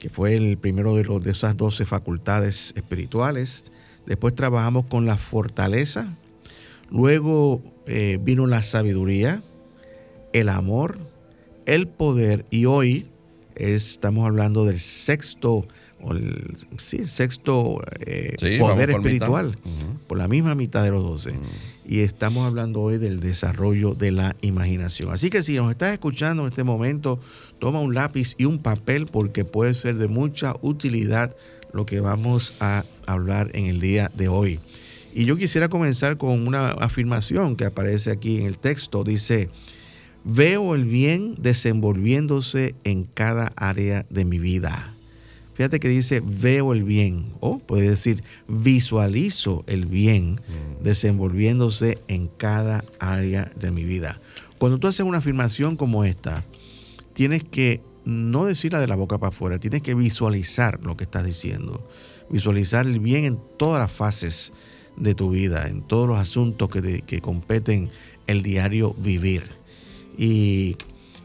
que 0.00 0.08
fue 0.08 0.34
el 0.34 0.58
primero 0.58 0.96
de, 0.96 1.04
los, 1.04 1.22
de 1.22 1.30
esas 1.30 1.56
12 1.56 1.84
facultades 1.84 2.74
espirituales. 2.74 3.70
Después 4.04 4.34
trabajamos 4.34 4.86
con 4.86 5.06
la 5.06 5.16
fortaleza. 5.16 6.12
Luego 6.90 7.62
eh, 7.86 8.18
vino 8.20 8.48
la 8.48 8.62
sabiduría, 8.62 9.44
el 10.32 10.48
amor, 10.48 11.13
el 11.66 11.88
poder 11.88 12.44
y 12.50 12.66
hoy 12.66 13.06
estamos 13.54 14.26
hablando 14.26 14.64
del 14.64 14.80
sexto, 14.80 15.66
el, 16.10 16.56
sí, 16.78 16.98
el 16.98 17.08
sexto 17.08 17.80
eh, 18.00 18.34
poder 18.58 18.90
espiritual, 18.90 19.56
por 20.06 20.18
la 20.18 20.28
misma 20.28 20.54
mitad 20.54 20.82
de 20.82 20.90
los 20.90 21.02
doce. 21.02 21.34
Y 21.86 22.00
estamos 22.00 22.46
hablando 22.46 22.80
hoy 22.80 22.98
del 22.98 23.20
desarrollo 23.20 23.94
de 23.94 24.10
la 24.10 24.36
imaginación. 24.40 25.12
Así 25.12 25.30
que 25.30 25.42
si 25.42 25.54
nos 25.54 25.70
estás 25.70 25.92
escuchando 25.92 26.42
en 26.42 26.48
este 26.48 26.64
momento, 26.64 27.20
toma 27.58 27.80
un 27.80 27.94
lápiz 27.94 28.34
y 28.38 28.44
un 28.44 28.58
papel 28.58 29.06
porque 29.06 29.44
puede 29.44 29.74
ser 29.74 29.96
de 29.96 30.08
mucha 30.08 30.56
utilidad 30.62 31.34
lo 31.72 31.86
que 31.86 32.00
vamos 32.00 32.54
a 32.60 32.84
hablar 33.06 33.50
en 33.54 33.66
el 33.66 33.80
día 33.80 34.10
de 34.14 34.28
hoy. 34.28 34.60
Y 35.12 35.26
yo 35.26 35.36
quisiera 35.36 35.68
comenzar 35.68 36.16
con 36.16 36.46
una 36.46 36.72
afirmación 36.72 37.54
que 37.54 37.64
aparece 37.64 38.10
aquí 38.10 38.38
en 38.38 38.46
el 38.46 38.58
texto. 38.58 39.04
Dice, 39.04 39.48
Veo 40.24 40.74
el 40.74 40.84
bien 40.84 41.34
desenvolviéndose 41.38 42.74
en 42.84 43.04
cada 43.04 43.52
área 43.56 44.06
de 44.08 44.24
mi 44.24 44.38
vida. 44.38 44.94
Fíjate 45.54 45.78
que 45.78 45.88
dice 45.88 46.20
veo 46.24 46.72
el 46.72 46.82
bien, 46.82 47.32
o 47.40 47.58
puede 47.58 47.90
decir 47.90 48.24
visualizo 48.48 49.64
el 49.66 49.86
bien 49.86 50.32
mm. 50.32 50.82
desenvolviéndose 50.82 51.98
en 52.08 52.28
cada 52.28 52.84
área 52.98 53.52
de 53.54 53.70
mi 53.70 53.84
vida. 53.84 54.20
Cuando 54.58 54.78
tú 54.78 54.88
haces 54.88 55.06
una 55.06 55.18
afirmación 55.18 55.76
como 55.76 56.04
esta, 56.04 56.44
tienes 57.12 57.44
que 57.44 57.80
no 58.04 58.46
decirla 58.46 58.80
de 58.80 58.88
la 58.88 58.96
boca 58.96 59.18
para 59.18 59.28
afuera, 59.28 59.58
tienes 59.58 59.82
que 59.82 59.94
visualizar 59.94 60.80
lo 60.82 60.96
que 60.96 61.04
estás 61.04 61.24
diciendo. 61.24 61.86
Visualizar 62.30 62.86
el 62.86 62.98
bien 62.98 63.24
en 63.24 63.38
todas 63.56 63.80
las 63.80 63.92
fases 63.92 64.52
de 64.96 65.14
tu 65.14 65.30
vida, 65.30 65.68
en 65.68 65.82
todos 65.82 66.08
los 66.08 66.18
asuntos 66.18 66.68
que, 66.68 67.02
que 67.02 67.20
competen 67.20 67.90
el 68.26 68.42
diario 68.42 68.94
vivir. 68.94 69.63
¿Y 70.16 70.76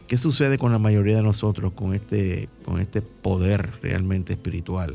qué 0.06 0.16
sucede 0.16 0.58
con 0.58 0.72
la 0.72 0.78
mayoría 0.78 1.16
de 1.16 1.22
nosotros 1.22 1.72
con 1.72 1.94
este, 1.94 2.48
con 2.64 2.80
este 2.80 3.02
poder 3.02 3.72
realmente 3.82 4.32
espiritual? 4.32 4.94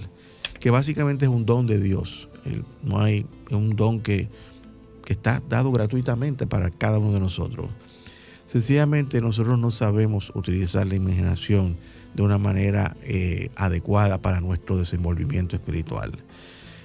Que 0.59 0.69
básicamente 0.69 1.25
es 1.25 1.31
un 1.31 1.45
don 1.45 1.67
de 1.67 1.79
Dios. 1.79 2.27
No 2.83 2.99
hay 3.01 3.25
un 3.51 3.75
don 3.75 3.99
que, 3.99 4.29
está 5.07 5.39
dado 5.47 5.71
gratuitamente 5.71 6.47
para 6.47 6.71
cada 6.71 6.97
uno 6.97 7.13
de 7.13 7.19
nosotros. 7.19 7.67
Sencillamente 8.47 9.21
nosotros 9.21 9.59
no 9.59 9.69
sabemos 9.69 10.31
utilizar 10.33 10.87
la 10.87 10.95
imaginación 10.95 11.77
de 12.15 12.23
una 12.23 12.39
manera 12.39 12.95
eh, 13.03 13.49
adecuada 13.55 14.19
para 14.19 14.41
nuestro 14.41 14.77
desenvolvimiento 14.77 15.55
espiritual. 15.55 16.13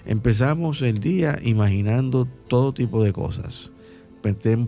Empezamos 0.05 0.83
el 0.83 1.01
día 1.01 1.39
imaginando 1.43 2.27
todo 2.49 2.75
tipo 2.75 3.03
de 3.03 3.13
cosas. 3.13 3.71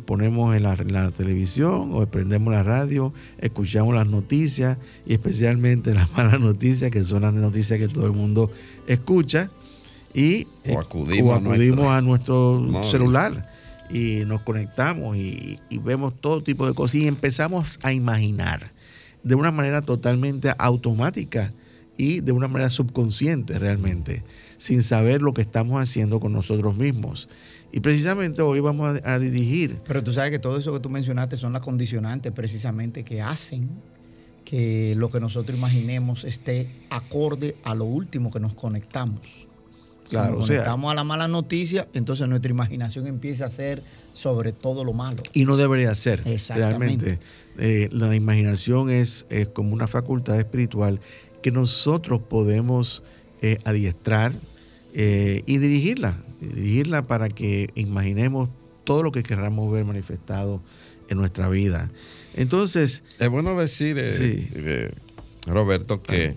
Ponemos 0.07 0.57
en 0.57 0.63
la, 0.63 1.11
televisión 1.11 1.91
o 1.93 2.07
prendemos 2.07 2.53
la 2.53 2.63
radio, 2.63 3.13
escuchamos 3.39 3.95
las 3.95 4.07
noticias 4.07 4.79
y 5.07 5.15
especialmente 5.15 5.93
las 5.93 6.11
malas 6.17 6.41
noticias, 6.41 6.91
que 6.91 7.05
son 7.05 7.23
las 7.23 7.35
noticias 7.35 7.79
que 7.79 7.89
todo 7.89 8.07
el 8.07 8.13
mundo 8.13 8.51
escucha. 8.87 9.51
Y 10.15 10.47
o 10.69 10.79
acudimos, 10.79 11.87
a 11.89 12.01
nuestro, 12.03 12.85
celular 12.85 13.49
y 13.91 14.25
nos 14.25 14.43
conectamos 14.43 15.17
y, 15.17 15.59
vemos 15.83 16.15
todo 16.21 16.43
tipo 16.43 16.67
de 16.67 16.75
cosas 16.75 16.97
y 16.97 17.07
empezamos 17.07 17.79
a 17.83 17.93
imaginar 17.93 18.73
de 19.23 19.35
una 19.35 19.51
manera 19.51 19.83
totalmente 19.83 20.53
automática 20.59 21.53
y 21.97 22.21
de 22.21 22.33
una 22.33 22.49
manera 22.49 22.71
subconsciente 22.71 23.59
realmente, 23.59 24.25
sin 24.57 24.83
saber 24.83 25.23
lo 25.23 25.35
que 25.35 25.43
estamos 25.43 25.81
haciendo 25.81 26.21
con 26.21 26.33
nosotros 26.33 26.77
mismos. 26.77 27.29
Y 27.73 27.81
precisamente 27.81 28.43
hoy 28.43 28.61
vamos 28.61 29.01
a, 29.03 29.19
dirigir. 29.19 29.79
Pero 29.87 30.05
tú 30.05 30.13
sabes 30.13 30.31
que 30.31 30.39
todo 30.39 30.59
eso 30.59 30.73
que 30.75 30.81
tú 30.81 30.91
mencionaste 30.91 31.39
son 31.39 31.55
las 31.55 31.63
condicionantes 31.63 32.31
precisamente 32.33 33.03
que 33.03 33.23
hacen 33.23 33.71
que 34.45 34.95
lo 34.97 35.09
que 35.09 35.21
nosotros 35.21 35.57
imaginemos 35.57 36.25
esté 36.25 36.69
acorde 36.91 37.57
a 37.65 37.75
lo 37.75 37.87
último 37.87 38.31
que 38.31 38.41
nos 38.41 38.53
conectamos. 38.53 39.21
Claro, 40.11 40.35
si 40.35 40.39
nos 40.39 40.49
conectamos 40.49 40.93
a 40.93 40.95
la 40.95 41.05
mala 41.05 41.29
noticia, 41.29 41.89
entonces 41.95 42.29
nuestra 42.29 42.51
imaginación 42.51 43.07
empieza 43.07 43.47
a 43.47 43.49
ser 43.49 43.83
sobre 44.13 44.53
todo 44.53 44.85
lo 44.85 44.93
malo. 44.93 45.23
Y 45.33 45.47
no 45.47 45.57
debería 45.57 45.95
ser. 45.95 46.23
Realmente. 46.55 47.19
Eh, 47.59 47.89
la 47.91 48.15
imaginación 48.15 48.91
es, 48.91 49.25
como 49.55 49.73
una 49.73 49.87
facultad 49.87 50.39
espiritual 50.39 51.01
que 51.43 51.51
nosotros 51.51 52.21
podemos 52.21 53.03
eh, 53.41 53.59
adiestrar 53.65 54.35
eh, 54.95 55.43
y 55.47 55.57
dirigirla. 55.57 56.19
Dirigirla 56.49 57.07
para 57.07 57.29
que 57.29 57.71
imaginemos 57.75 58.51
todo 58.85 59.03
lo 59.03 59.13
que 59.13 59.23
queramos 59.23 59.73
ver 59.73 59.85
manifestado 59.85 60.63
en 61.09 61.19
nuestra 61.19 61.49
vida. 61.49 61.91
Entonces. 62.35 63.03
Es 63.19 63.29
bueno 63.29 63.57
decir, 63.57 64.95
Roberto, 65.47 66.03
que 66.03 66.35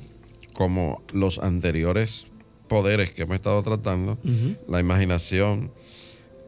como 0.54 1.02
los 1.12 1.40
anteriores 1.40 2.28
poderes 2.68 3.12
que 3.12 3.24
hemos 3.24 3.36
estado 3.36 3.62
tratando, 3.64 4.18
la 4.68 4.80
imaginación 4.80 5.72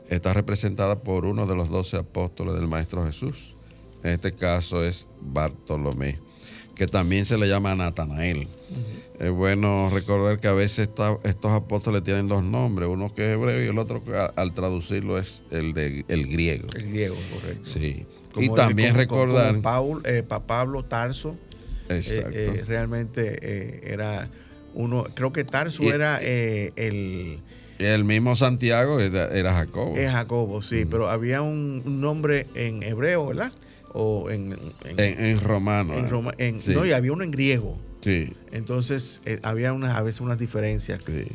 está 0.09 0.33
representada 0.33 0.99
por 0.99 1.25
uno 1.25 1.45
de 1.45 1.55
los 1.55 1.69
doce 1.69 1.97
apóstoles 1.97 2.55
del 2.55 2.67
Maestro 2.67 3.05
Jesús. 3.05 3.55
En 4.03 4.11
este 4.11 4.33
caso 4.33 4.83
es 4.83 5.07
Bartolomé, 5.21 6.19
que 6.77 6.85
también 6.85 7.25
se 7.25 7.37
le 7.37 7.47
llama 7.47 7.73
Natanael. 7.75 8.47
Es 9.19 9.31
bueno 9.31 9.89
recordar 9.89 10.39
que 10.39 10.47
a 10.47 10.53
veces 10.53 10.89
estos 11.23 11.51
apóstoles 11.51 12.03
tienen 12.03 12.27
dos 12.27 12.43
nombres, 12.43 12.87
uno 12.87 13.13
que 13.13 13.25
es 13.25 13.37
hebreo 13.37 13.63
y 13.63 13.67
el 13.67 13.79
otro 13.79 14.03
que 14.03 14.13
al 14.13 14.53
traducirlo 14.53 15.17
es 15.17 15.41
el 15.49 15.73
de 15.73 16.05
el 16.07 16.27
griego. 16.27 16.67
El 16.75 16.89
griego, 16.89 17.15
correcto. 17.33 17.69
Sí. 17.69 18.05
y 18.35 18.49
también 18.49 18.93
recordar... 18.93 19.55
Eh, 20.03 20.23
Pablo 20.23 20.83
Tarso, 20.83 21.35
eh, 21.89 22.01
eh, 22.07 22.63
realmente 22.67 23.91
era 23.91 24.29
uno, 24.75 25.07
creo 25.15 25.33
que 25.33 25.43
Tarso 25.43 25.81
era 25.81 26.19
el 26.21 27.39
el 27.79 28.05
mismo 28.05 28.35
Santiago 28.35 28.99
era, 28.99 29.53
Jacobo. 29.53 29.95
Es 29.95 30.11
Jacobo, 30.11 30.61
sí, 30.61 30.85
pero 30.85 31.09
había 31.09 31.41
un, 31.41 32.01
nombre 32.01 32.47
en 32.55 32.81
hebreo, 32.83 33.27
¿verdad? 33.27 33.51
O 33.99 34.29
en, 34.29 34.55
en, 34.85 35.41
romano. 35.41 35.95
En, 36.37 36.61
No, 36.73 36.85
y 36.85 36.91
había 36.91 37.11
uno 37.11 37.23
en 37.23 37.31
griego. 37.31 37.77
Sí. 38.01 38.31
Entonces, 38.51 39.21
eh, 39.25 39.39
había 39.41 39.73
unas, 39.73 39.97
a 39.97 40.03
veces 40.03 40.21
unas 40.21 40.37
diferencias. 40.37 41.01
Sí. 41.03 41.25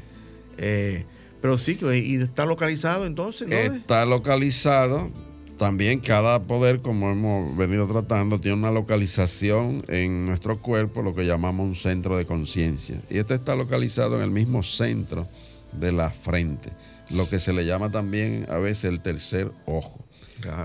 Eh, 0.58 1.04
pero 1.40 1.58
sí, 1.58 1.76
y 1.82 2.22
está 2.22 2.46
localizado 2.46 3.04
entonces. 3.04 3.50
Está 3.50 4.06
localizado. 4.06 5.10
También 5.58 6.00
cada 6.00 6.42
poder, 6.44 6.80
como 6.80 7.10
hemos 7.10 7.56
venido 7.56 7.86
tratando, 7.86 8.40
tiene 8.40 8.56
una 8.56 8.70
localización 8.70 9.84
en 9.88 10.26
nuestro 10.26 10.58
cuerpo, 10.58 11.02
lo 11.02 11.14
que 11.14 11.24
llamamos 11.24 11.66
un 11.66 11.74
centro 11.74 12.16
de 12.16 12.26
conciencia. 12.26 13.00
Y 13.10 13.18
este 13.18 13.34
está 13.34 13.54
localizado 13.56 14.16
en 14.16 14.22
el 14.22 14.30
mismo 14.30 14.62
centro 14.62 15.26
de 15.72 15.92
la 15.92 16.10
frente, 16.10 16.70
lo 17.10 17.28
que 17.28 17.38
se 17.38 17.52
le 17.52 17.64
llama 17.64 17.90
también 17.90 18.46
a 18.48 18.58
veces 18.58 18.84
el 18.84 19.00
tercer 19.00 19.50
ojo, 19.66 20.01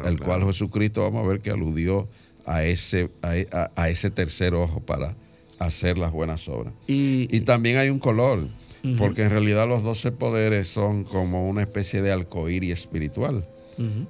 el 0.06 0.20
cual 0.20 0.46
Jesucristo 0.46 1.02
vamos 1.02 1.26
a 1.26 1.28
ver 1.28 1.42
que 1.42 1.52
aludió 1.52 2.08
a 2.46 2.64
ese, 2.64 3.10
a, 3.22 3.90
ese 3.90 4.10
tercer 4.10 4.54
ojo 4.54 4.80
para 4.80 5.16
hacer 5.60 5.98
las 5.98 6.12
buenas 6.12 6.48
obras. 6.48 6.74
Y, 6.88 7.42
también 7.42 7.78
hay 7.78 7.90
un 7.90 8.00
color, 8.00 8.48
porque 8.98 9.24
en 9.24 9.30
realidad 9.30 9.68
los 9.68 9.84
doce 9.84 10.12
poderes 10.12 10.68
son 10.68 11.04
como 11.04 11.50
una 11.50 11.62
especie 11.62 12.02
de 12.02 12.26
y 12.62 12.72
espiritual. 12.72 13.48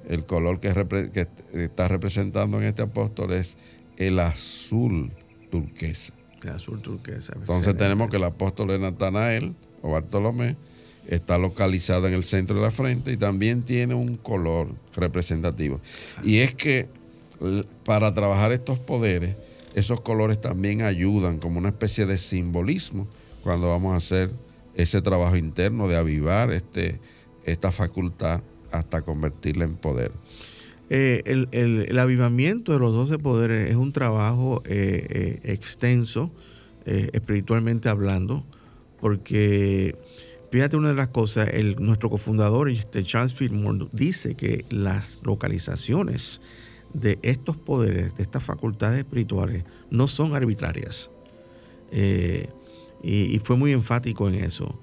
El 0.08 0.24
color 0.24 0.60
que, 0.60 0.72
que, 1.12 1.28
está 1.62 1.88
representando 1.88 2.58
en 2.58 2.64
este 2.64 2.82
apóstol 2.82 3.32
es 3.32 3.58
el 3.98 4.18
azul 4.18 5.10
turquesa. 5.50 6.14
El 6.42 6.50
azul 6.50 6.80
turquesa. 6.80 7.34
Entonces 7.36 7.76
tenemos 7.76 8.08
que 8.08 8.16
el 8.16 8.24
apóstol 8.24 8.70
es 8.70 8.80
Natanael 8.80 9.54
o 9.82 9.90
Bartolomé, 9.90 10.56
está 11.08 11.38
localizada 11.38 12.08
en 12.08 12.14
el 12.14 12.22
centro 12.22 12.56
de 12.56 12.62
la 12.62 12.70
frente 12.70 13.12
y 13.12 13.16
también 13.16 13.62
tiene 13.62 13.94
un 13.94 14.16
color 14.16 14.68
representativo. 14.94 15.80
Y 16.22 16.38
es 16.38 16.54
que 16.54 16.86
para 17.84 18.12
trabajar 18.14 18.52
estos 18.52 18.78
poderes, 18.78 19.34
esos 19.74 20.00
colores 20.02 20.40
también 20.40 20.82
ayudan 20.82 21.38
como 21.38 21.58
una 21.58 21.70
especie 21.70 22.04
de 22.06 22.18
simbolismo 22.18 23.08
cuando 23.42 23.68
vamos 23.68 23.94
a 23.94 23.96
hacer 23.96 24.30
ese 24.74 25.00
trabajo 25.00 25.36
interno 25.36 25.88
de 25.88 25.96
avivar 25.96 26.52
este, 26.52 27.00
esta 27.44 27.72
facultad 27.72 28.42
hasta 28.70 29.02
convertirla 29.02 29.64
en 29.64 29.76
poder. 29.76 30.12
Eh, 30.90 31.22
el, 31.26 31.98
avivamiento 31.98 32.72
de 32.72 32.78
los 32.78 32.92
doce 32.92 33.18
poderes 33.18 33.70
es 33.70 33.76
un 33.76 33.92
trabajo 33.92 34.62
eh, 34.66 35.06
eh, 35.08 35.52
extenso, 35.52 36.30
espiritualmente 36.86 37.90
hablando, 37.90 38.46
porque 38.98 39.94
Fíjate 40.50 40.76
una 40.78 40.88
de 40.88 40.94
las 40.94 41.08
cosas, 41.08 41.48
nuestro 41.78 42.08
cofundador, 42.08 42.70
este 42.70 43.02
Charles 43.02 43.34
Fillmore, 43.34 43.86
dice 43.92 44.34
que 44.34 44.64
las 44.70 45.20
localizaciones 45.22 46.40
de 46.94 47.18
estos 47.20 47.56
poderes, 47.56 48.16
de 48.16 48.22
estas 48.22 48.42
facultades 48.42 48.98
espirituales, 49.00 49.64
no 49.90 50.08
son 50.08 50.34
arbitrarias. 50.34 51.10
Eh, 51.92 52.48
y, 53.02 53.38
fue 53.40 53.56
muy 53.56 53.72
enfático 53.72 54.26
en 54.28 54.36
eso. 54.36 54.80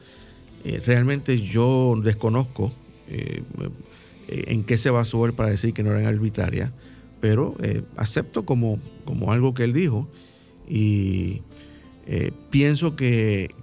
Eh, 0.64 0.82
realmente 0.86 1.40
yo 1.40 2.00
desconozco 2.02 2.72
eh, 3.08 3.44
en 4.28 4.64
qué 4.64 4.78
se 4.78 4.92
basó 4.92 5.26
él 5.26 5.34
para 5.34 5.50
decir 5.50 5.74
que 5.74 5.82
no 5.82 5.92
eran 5.92 6.06
arbitrarias, 6.06 6.72
pero 7.20 7.56
acepto 7.98 8.46
como, 8.46 8.80
como 9.04 9.32
algo 9.32 9.56
que 9.56 9.64
él 9.64 9.74
dijo 9.74 10.08
y 10.70 11.42
eh, 12.08 12.32
pienso 12.52 12.96
que, 12.96 13.56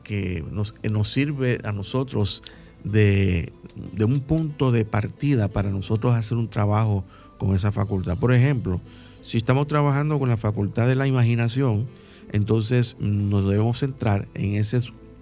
nos, 0.50 0.74
sirve 1.08 1.60
a 1.64 1.72
nosotros 1.72 2.42
de, 2.82 3.52
un 4.00 4.20
punto 4.20 4.72
de 4.72 4.84
partida 4.84 5.48
para 5.48 5.70
nosotros 5.70 6.14
hacer 6.14 6.38
un 6.38 6.48
trabajo 6.48 7.04
con 7.38 7.54
esa 7.54 7.70
facultad. 7.70 8.18
Por 8.18 8.34
ejemplo, 8.34 8.80
si 9.22 9.38
estamos 9.38 9.68
trabajando 9.68 10.18
con 10.18 10.28
la 10.28 10.36
facultad 10.36 10.88
de 10.88 10.96
la 10.96 11.06
imaginación, 11.06 11.86
entonces 12.32 12.96
nos 12.98 13.48
debemos 13.48 13.78
centrar 13.78 14.26
en 14.34 14.54
ese, 14.54 14.80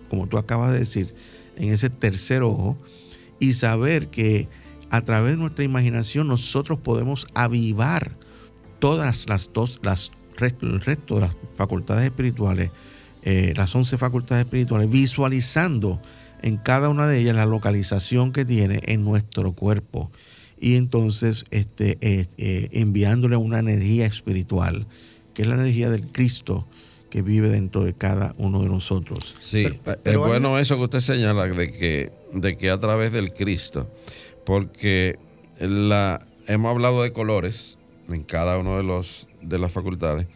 como 0.09 0.27
tú 0.27 0.39
acabas 0.39 0.73
de 0.73 0.79
decir, 0.79 1.15
en 1.57 1.71
ese 1.71 1.91
tercer 1.91 2.43
ojo 2.43 2.79
y 3.39 3.53
saber 3.53 4.09
que 4.09 4.49
a 4.91 5.03
través 5.03 5.33
de 5.33 5.39
nuestra 5.39 5.65
imaginación 5.65 6.29
nosotros 6.29 6.79
podemos 6.79 7.27
avivar 7.35 8.13
todas 8.79 9.29
las 9.29 9.51
dos, 9.53 9.79
las, 9.83 10.11
el 10.39 10.81
resto 10.81 11.17
de 11.17 11.21
las 11.21 11.37
facultades 11.57 12.05
espirituales 12.05 12.71
eh, 13.23 13.53
las 13.57 13.75
11 13.75 13.99
facultades 13.99 14.45
espirituales, 14.45 14.91
visualizando 14.91 16.01
en 16.43 16.57
cada 16.57 16.89
una 16.89 17.07
de 17.07 17.19
ellas 17.19 17.37
la 17.37 17.47
localización 17.47 18.33
que 18.33 18.45
tiene 18.45 18.81
en 18.85 19.05
nuestro 19.05 19.53
cuerpo 19.53 20.11
y 20.59 20.77
entonces 20.77 21.45
este, 21.51 21.99
eh, 22.01 22.27
eh, 22.39 22.69
enviándole 22.73 23.37
una 23.37 23.59
energía 23.59 24.07
espiritual, 24.07 24.87
que 25.35 25.43
es 25.43 25.49
la 25.49 25.55
energía 25.55 25.91
del 25.91 26.07
Cristo 26.13 26.67
que 27.11 27.23
vive 27.23 27.49
dentro 27.49 27.85
de 27.85 27.93
cada 27.93 28.35
uno 28.39 28.63
de 28.63 28.69
nosotros. 28.69 29.35
Sí, 29.41 29.67
es 30.05 30.17
bueno 30.17 30.59
eso 30.59 30.77
que 30.77 30.85
usted 30.85 31.01
señala 31.01 31.47
de 31.47 31.71
que, 31.71 32.13
de 32.33 32.57
que 32.57 32.71
a 32.71 32.79
través 32.79 33.11
del 33.11 33.33
Cristo, 33.33 33.91
porque 34.47 35.19
la, 35.59 36.25
hemos 36.47 36.71
hablado 36.71 37.03
de 37.03 37.13
colores 37.13 37.79
en 38.09 38.23
cada 38.23 38.59
uno 38.59 38.77
de, 38.77 38.85
los, 38.85 39.27
de 39.43 39.59
las 39.59 39.73
facultades, 39.73 40.27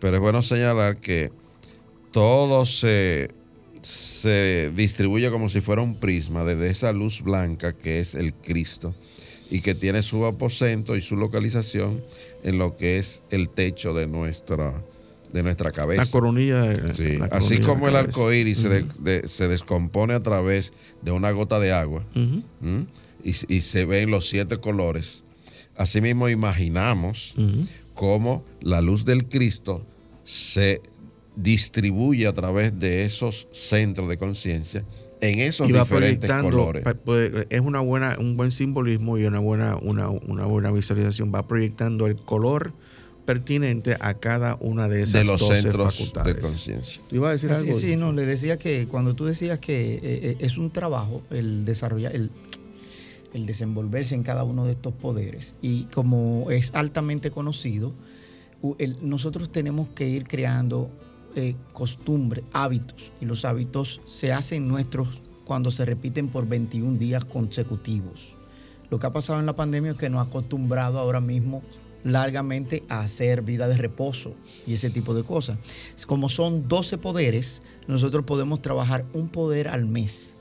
pero 0.00 0.16
es 0.16 0.20
bueno 0.20 0.42
señalar 0.42 0.98
que 0.98 1.30
todo 2.18 2.66
se, 2.66 3.30
distribuye 4.74 5.30
como 5.30 5.48
si 5.48 5.60
fuera 5.60 5.82
un 5.82 5.94
prisma 5.94 6.42
desde 6.44 6.68
esa 6.68 6.92
luz 6.92 7.22
blanca 7.22 7.72
que 7.72 8.00
es 8.00 8.16
el 8.16 8.34
Cristo 8.34 8.92
y 9.50 9.60
que 9.60 9.76
tiene 9.76 10.02
su 10.02 10.24
aposento 10.26 10.96
y 10.96 11.00
su 11.00 11.14
localización 11.16 12.02
en 12.42 12.58
lo 12.58 12.76
que 12.76 12.98
es 12.98 13.22
el 13.30 13.48
techo 13.48 13.94
de 13.94 14.08
nuestra, 14.08 14.82
de 15.32 15.44
nuestra 15.44 15.70
cabeza. 15.70 16.04
La 16.04 16.10
coronilla. 16.10 16.94
Sí, 16.96 17.18
la 17.18 17.26
así 17.26 17.58
como 17.60 17.86
el 17.88 17.94
arco 17.94 18.32
iris 18.32 18.58
se, 18.58 18.68
de- 18.68 18.82
Ujú. 18.82 19.02
de- 19.04 19.28
se 19.28 19.46
descompone 19.46 20.14
a 20.14 20.20
través 20.20 20.72
de 21.02 21.12
una 21.12 21.30
gota 21.30 21.60
de 21.60 21.72
agua 21.72 22.04
y, 23.22 23.30
y 23.54 23.60
se 23.60 23.84
ven 23.84 24.10
los 24.10 24.28
siete 24.28 24.58
colores, 24.58 25.22
asimismo 25.76 26.28
imaginamos 26.28 27.34
cómo 27.94 28.44
la 28.60 28.80
luz 28.80 29.04
del 29.04 29.28
Cristo 29.28 29.86
se 30.24 30.82
distribuye 31.42 32.26
a 32.26 32.32
través 32.32 32.78
de 32.78 33.04
esos 33.04 33.46
centros 33.52 34.08
de 34.08 34.18
conciencia 34.18 34.84
en 35.20 35.38
esos 35.40 35.68
y 35.68 35.72
va 35.72 35.80
diferentes 35.84 36.30
colores. 36.30 36.84
pues, 37.04 37.32
es 37.50 37.60
una 37.60 37.80
buena 37.80 38.16
un 38.18 38.36
buen 38.36 38.50
simbolismo 38.50 39.18
y 39.18 39.24
una 39.24 39.38
buena 39.38 39.76
una, 39.76 40.08
una 40.10 40.44
buena 40.46 40.70
visualización 40.70 41.32
va 41.34 41.46
proyectando 41.46 42.06
el 42.06 42.16
color 42.16 42.72
pertinente 43.24 43.96
a 44.00 44.14
cada 44.14 44.56
una 44.60 44.88
de 44.88 45.02
esas 45.02 45.12
de 45.20 45.24
los 45.24 45.40
12 45.40 45.62
centros 45.62 45.94
facultades. 45.96 46.34
de 46.34 46.40
conciencia. 46.40 47.02
¿Tú 47.08 47.16
ibas 47.16 47.28
a 47.28 47.32
decir 47.32 47.50
Ah, 47.52 47.56
Sí, 47.60 47.66
algo? 47.68 47.78
sí, 47.78 47.96
no, 47.96 48.12
le 48.12 48.24
decía 48.24 48.58
que 48.58 48.86
cuando 48.88 49.14
tú 49.14 49.26
decías 49.26 49.58
que 49.58 49.94
eh, 49.96 50.00
eh, 50.02 50.36
es 50.40 50.56
un 50.56 50.70
trabajo 50.70 51.22
el 51.30 51.64
desarrollar, 51.66 52.14
el, 52.16 52.30
el 53.34 53.44
desenvolverse 53.44 54.14
en 54.14 54.22
cada 54.22 54.44
uno 54.44 54.64
de 54.64 54.72
estos 54.72 54.94
poderes, 54.94 55.54
y 55.60 55.84
como 55.84 56.50
es 56.50 56.70
altamente 56.74 57.30
conocido, 57.30 57.92
nosotros 59.02 59.52
tenemos 59.52 59.88
que 59.90 60.08
ir 60.08 60.24
creando 60.24 60.90
costumbres, 61.72 62.44
hábitos, 62.52 63.12
y 63.20 63.24
los 63.24 63.44
hábitos 63.44 64.00
se 64.06 64.32
hacen 64.32 64.68
nuestros 64.68 65.22
cuando 65.44 65.70
se 65.70 65.84
repiten 65.84 66.28
por 66.28 66.46
21 66.46 66.98
días 66.98 67.24
consecutivos. 67.24 68.34
Lo 68.90 68.98
que 68.98 69.06
ha 69.06 69.12
pasado 69.12 69.40
en 69.40 69.46
la 69.46 69.56
pandemia 69.56 69.92
es 69.92 69.96
que 69.96 70.10
nos 70.10 70.20
ha 70.20 70.28
acostumbrado 70.28 70.98
ahora 70.98 71.20
mismo 71.20 71.62
largamente 72.04 72.84
a 72.88 73.00
hacer 73.00 73.42
vida 73.42 73.68
de 73.68 73.76
reposo 73.76 74.34
y 74.66 74.74
ese 74.74 74.90
tipo 74.90 75.14
de 75.14 75.24
cosas. 75.24 75.58
Como 76.06 76.28
son 76.28 76.68
12 76.68 76.98
poderes, 76.98 77.62
nosotros 77.86 78.24
podemos 78.24 78.62
trabajar 78.62 79.04
un 79.12 79.28
poder 79.28 79.68
al 79.68 79.84
mes. 79.84 80.34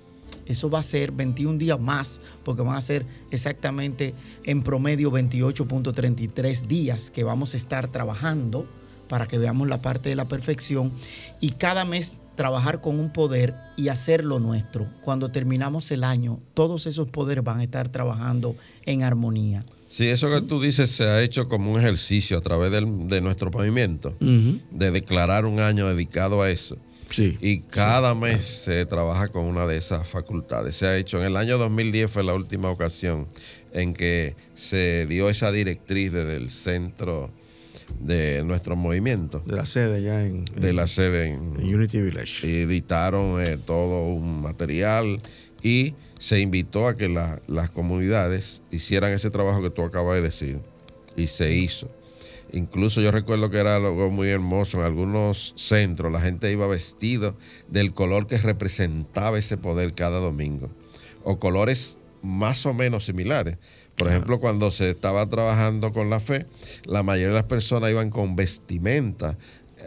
Eso 0.46 0.70
va 0.70 0.80
a 0.80 0.84
ser 0.84 1.12
21 1.12 1.58
días 1.58 1.80
más, 1.80 2.22
porque 2.44 2.62
van 2.62 2.76
a 2.76 2.82
ser 2.82 3.06
exactamente 3.32 4.14
en 4.44 4.64
promedio 4.64 5.12
28.33 5.12 6.68
días 6.68 7.12
que 7.12 7.24
vamos 7.24 7.54
a 7.54 7.58
estar 7.58 7.90
trabajando 7.90 8.66
para 9.08 9.28
que 9.28 9.38
veamos 9.38 9.68
la 9.68 9.82
parte 9.82 10.10
de 10.10 10.16
la 10.16 10.26
perfección 10.26 10.92
y 11.42 11.52
cada 11.52 11.86
mes 11.86 12.18
trabajar 12.36 12.82
con 12.82 13.00
un 13.00 13.12
poder 13.12 13.56
y 13.78 13.88
hacerlo 13.88 14.40
nuestro. 14.40 14.86
Cuando 15.02 15.30
terminamos 15.32 15.90
el 15.92 16.04
año, 16.04 16.40
todos 16.54 16.86
esos 16.86 17.08
poderes 17.10 17.44
van 17.44 17.60
a 17.60 17.64
estar 17.64 17.90
trabajando 17.90 18.56
en 18.86 19.02
armonía. 19.04 19.66
Sí, 19.90 20.08
eso 20.08 20.30
que 20.30 20.42
tú 20.42 20.62
dices 20.62 20.92
se 20.92 21.06
ha 21.06 21.22
hecho 21.24 21.48
como 21.48 21.72
un 21.72 21.80
ejercicio 21.80 22.38
a 22.38 22.42
través 22.42 22.72
del- 22.72 23.08
de 23.08 23.22
nuestro 23.22 23.50
movimiento, 23.50 24.16
de 24.20 24.92
declarar 24.92 25.46
un 25.46 25.60
año 25.60 25.88
dedicado 25.88 26.42
a 26.42 26.52
eso. 26.52 26.78
Sí. 27.10 27.38
Y 27.42 27.62
cada 27.62 28.14
mes 28.14 28.44
se 28.44 28.86
trabaja 28.86 29.30
con 29.30 29.46
una 29.46 29.66
de 29.66 29.78
esas 29.78 30.06
facultades. 30.08 30.76
Se 30.76 30.86
ha 30.86 30.98
hecho 30.98 31.20
en 31.20 31.24
el 31.28 31.38
año 31.38 31.58
2010 31.58 32.12
fue 32.12 32.22
la 32.24 32.34
última 32.36 32.70
ocasión 32.70 33.28
en 33.72 33.94
que 33.94 34.36
se 34.56 35.06
dio 35.08 35.30
esa 35.30 35.52
directriz 35.54 36.12
desde 36.12 36.36
el 36.36 36.52
centro 36.52 37.30
de 38.00 38.44
nuestro 38.44 38.76
movimiento, 38.76 39.42
de 39.46 39.56
la 39.56 39.66
sede 39.66 40.02
ya 40.02 40.22
en, 40.26 40.46
de 40.46 40.74
la 40.74 40.88
sede 40.88 41.28
en 41.28 41.54
en, 41.60 41.76
Unity 41.76 42.02
Village. 42.02 42.62
editaron 42.64 43.42
eh, 43.42 43.58
todo 43.58 44.08
un 44.08 44.42
material 44.42 45.22
y 45.64 45.96
se 46.20 46.40
invitó 46.40 46.88
a 46.88 46.96
que 46.96 47.10
la- 47.10 47.42
las 47.48 47.70
comunidades 47.70 48.62
hicieran 48.72 49.14
ese 49.14 49.30
trabajo 49.32 49.62
que 49.62 49.70
tú 49.70 49.82
acabas 49.84 50.16
de 50.16 50.22
decir 50.22 50.60
y 51.16 51.28
se 51.28 51.56
hizo. 51.56 51.90
Incluso 52.54 53.02
yo 53.02 53.12
recuerdo 53.12 53.50
que 53.50 53.58
era 53.58 53.76
algo 53.76 54.10
muy 54.10 54.30
hermoso 54.30 54.80
en 54.80 54.86
algunos 54.86 55.54
centros, 55.58 56.12
la 56.12 56.22
gente 56.22 56.50
iba 56.52 56.66
vestido 56.68 57.36
del 57.68 57.94
color 57.94 58.28
que 58.28 58.38
representaba 58.38 59.38
ese 59.38 59.58
poder 59.58 59.94
cada 59.94 60.20
domingo 60.20 60.70
o 61.24 61.40
colores 61.40 62.00
más 62.22 62.66
o 62.66 62.74
menos 62.74 63.06
similares. 63.06 63.58
Por 63.98 64.08
ejemplo, 64.10 64.40
cuando 64.40 64.70
se 64.72 64.92
estaba 64.92 65.26
trabajando 65.28 65.92
con 65.92 66.10
la 66.10 66.20
fe, 66.20 66.46
la 66.86 67.02
mayoría 67.04 67.30
de 67.30 67.34
las 67.34 67.46
personas 67.46 67.90
iban 67.92 68.10
con 68.12 68.36
vestimenta 68.36 69.38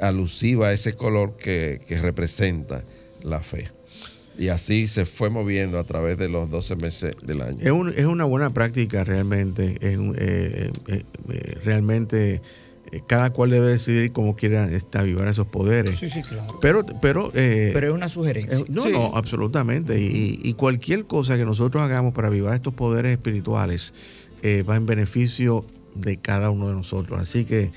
alusiva 0.02 0.68
a 0.68 0.72
ese 0.72 0.94
color 0.94 1.36
que, 1.36 1.80
que 1.86 1.96
representa 1.98 2.82
la 3.22 3.40
fe. 3.40 3.70
Y 4.38 4.48
así 4.48 4.88
se 4.88 5.04
fue 5.06 5.28
moviendo 5.30 5.78
a 5.78 5.84
través 5.84 6.16
de 6.18 6.28
los 6.28 6.50
12 6.50 6.74
meses 6.74 7.14
del 7.22 7.42
año. 7.42 7.58
Es, 7.60 7.70
un- 7.70 7.92
es 7.94 8.06
una 8.06 8.24
buena 8.24 8.50
práctica 8.50 9.04
realmente. 9.04 9.76
Es 9.80 9.96
un- 9.98 10.16
eh, 10.18 10.70
eh, 10.88 11.04
eh, 11.28 11.58
realmente 11.64 12.34
eh, 12.36 12.40
cada 13.06 13.30
cual 13.30 13.50
debe 13.50 13.68
decidir 13.68 14.12
cómo 14.12 14.34
quiera 14.36 14.70
este, 14.70 14.98
avivar 14.98 15.28
esos 15.28 15.46
poderes. 15.46 15.98
sí, 15.98 16.08
claro. 16.22 16.58
Pero, 16.60 16.84
pero, 17.00 17.30
eh, 17.34 17.70
Pero 17.72 17.86
es 17.88 17.92
una 17.92 18.08
sugerencia. 18.08 18.58
eh, 18.58 18.64
no, 18.68 18.82
Sí. 18.82 18.92
no, 18.92 19.12
absolutamente. 19.16 20.00
Y, 20.00 20.40
y 20.42 20.54
cualquier 20.54 21.04
cosa 21.06 21.36
que 21.36 21.44
nosotros 21.44 21.82
hagamos 21.82 22.12
para 22.14 22.28
avivar 22.28 22.54
estos 22.54 22.74
poderes 22.74 23.12
espirituales 23.12 23.94
eh, 24.42 24.62
va 24.68 24.76
en 24.76 24.86
beneficio 24.86 25.64
de 25.94 26.16
cada 26.16 26.50
uno 26.50 26.68
de 26.68 26.74
nosotros. 26.74 27.20
Así 27.20 27.44
que 27.44 27.70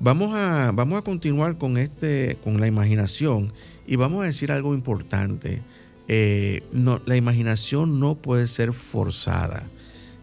vamos 0.00 0.34
a, 0.34 0.72
vamos 0.74 0.98
a 0.98 1.02
continuar 1.02 1.56
con 1.58 1.76
este, 1.78 2.36
con 2.42 2.60
la 2.60 2.66
imaginación 2.66 3.52
y 3.86 3.96
vamos 3.96 4.22
a 4.22 4.26
decir 4.26 4.50
algo 4.50 4.74
importante. 4.74 5.60
Eh, 6.08 6.62
no, 6.72 7.00
la 7.04 7.16
imaginación 7.16 8.00
no 8.00 8.14
puede 8.16 8.46
ser 8.46 8.72
forzada. 8.72 9.62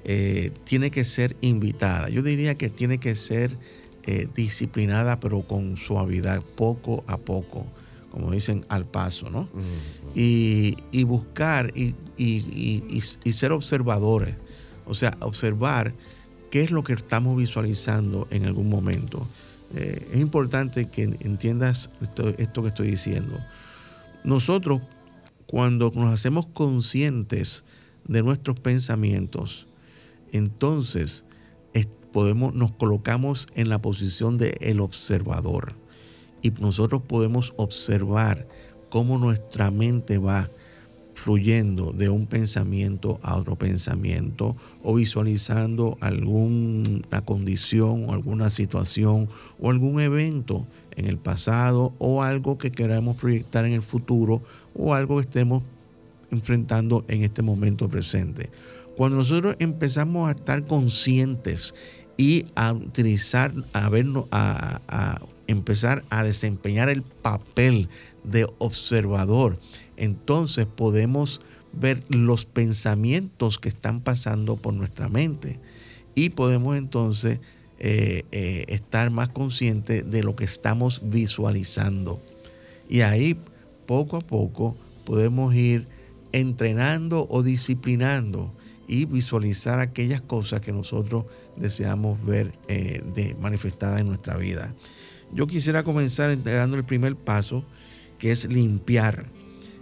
Eh, 0.04 0.52
tiene 0.66 0.92
que 0.92 1.04
ser 1.04 1.36
invitada. 1.42 2.10
Yo 2.10 2.22
diría 2.22 2.56
que 2.56 2.70
tiene 2.70 3.00
que 3.00 3.16
ser 3.16 3.52
eh, 4.06 4.28
disciplinada, 4.36 5.20
pero 5.20 5.42
con 5.42 5.78
suavidad, 5.78 6.42
poco 6.56 7.04
a 7.08 7.18
poco, 7.18 7.66
como 8.12 8.32
dicen, 8.32 8.66
al 8.70 8.86
paso, 8.86 9.30
¿no? 9.30 9.50
y, 10.16 10.78
y 10.92 11.04
buscar 11.04 11.74
y, 11.76 11.96
ser 13.32 13.52
observadores. 13.52 14.36
O 14.86 14.94
sea, 14.94 15.18
observar 15.20 15.94
qué 16.52 16.62
es 16.62 16.72
lo 16.72 16.84
que 16.84 16.94
estamos 16.94 17.36
visualizando 17.38 18.28
en 18.30 18.46
algún 18.46 18.70
momento. 18.70 19.28
Eh, 19.76 20.08
es 20.14 20.20
importante 20.22 20.86
que 20.88 21.04
entiendas 21.04 21.90
esto, 22.02 22.30
esto 22.38 22.62
que 22.62 22.70
estoy 22.70 22.92
diciendo. 22.92 23.40
Nosotros, 24.24 24.82
cuando 25.48 25.92
nos 25.96 26.14
hacemos 26.14 26.46
conscientes 26.48 27.64
de 28.08 28.22
nuestros 28.24 28.60
pensamientos, 28.60 29.68
entonces 30.32 31.04
es- 31.06 31.25
podemos, 32.16 32.54
nos 32.54 32.72
colocamos 32.72 33.46
en 33.56 33.68
la 33.68 33.82
posición 33.82 34.38
del 34.38 34.56
el 34.62 34.80
observador 34.80 35.74
y 36.42 36.50
nosotros 36.52 37.02
podemos 37.02 37.54
observar 37.58 38.48
cómo 38.88 39.18
nuestra 39.18 39.70
mente 39.70 40.18
va 40.18 40.50
fluyendo 41.14 41.92
de 41.92 42.08
un 42.08 42.26
pensamiento 42.26 43.20
a 43.22 43.36
otro 43.36 43.58
pensamiento 43.58 44.56
o 44.82 44.96
visualizando 44.96 45.98
alguna 46.00 47.20
condición 47.26 48.06
o 48.08 48.14
alguna 48.14 48.50
situación 48.50 49.28
o 49.60 49.70
algún 49.70 50.00
evento 50.00 50.66
en 50.96 51.08
el 51.08 51.18
pasado 51.18 51.92
o 51.98 52.24
algo 52.24 52.58
que 52.58 52.72
queramos 52.72 53.18
proyectar 53.18 53.66
en 53.66 53.74
el 53.74 53.84
futuro 53.84 54.42
o 54.74 54.94
algo 54.94 55.18
que 55.18 55.24
estemos 55.24 55.64
enfrentando 56.32 57.04
en 57.10 57.24
este 57.24 57.42
momento 57.42 57.90
presente. 57.90 58.50
Cuando 58.96 59.18
nosotros 59.18 59.58
empezamos 59.60 60.30
a 60.30 60.32
estar 60.32 60.66
conscientes 60.66 61.74
y 62.18 62.46
a 62.56 62.74
utilizar, 62.74 63.54
a 63.74 63.90
vernos, 63.90 64.26
a, 64.32 65.22
empezar 65.48 66.04
a 66.10 66.24
desempeñar 66.24 66.90
el 66.90 67.04
papel 67.04 67.88
de 68.24 68.48
observador, 68.58 69.60
entonces 69.96 70.66
podemos 70.66 71.40
ver 71.72 72.04
los 72.10 72.46
pensamientos 72.46 73.60
que 73.60 73.70
están 73.70 74.02
pasando 74.02 74.56
por 74.56 74.74
nuestra 74.74 75.08
mente 75.08 75.60
y 76.16 76.30
podemos 76.30 76.78
entonces 76.78 77.40
eh, 77.78 78.24
eh, 78.32 78.66
estar 78.70 79.12
más 79.12 79.30
conscientes 79.30 80.10
de 80.10 80.24
lo 80.24 80.36
que 80.36 80.46
estamos 80.46 81.02
visualizando. 81.04 82.20
Y 82.90 83.02
ahí 83.02 83.38
poco 83.86 84.18
a 84.18 84.22
poco 84.22 84.76
podemos 85.06 85.54
ir 85.54 85.88
entrenando 86.32 87.28
o 87.30 87.44
disciplinando 87.44 88.52
y 88.88 89.06
visualizar 89.06 89.80
aquellas 89.80 90.22
cosas 90.22 90.62
que 90.62 90.72
nosotros 90.72 91.26
deseamos 91.56 92.24
ver 92.26 92.54
eh, 92.68 93.04
de, 93.14 93.36
manifestadas 93.36 94.02
en 94.02 94.08
nuestra 94.08 94.38
vida. 94.38 94.74
Yo 95.34 95.48
quisiera 95.48 95.84
comenzar 95.84 96.42
dando 96.44 96.78
el 96.78 96.84
primer 96.84 97.16
paso, 97.16 97.64
que 98.20 98.32
es 98.32 98.46
limpiar. 98.46 99.26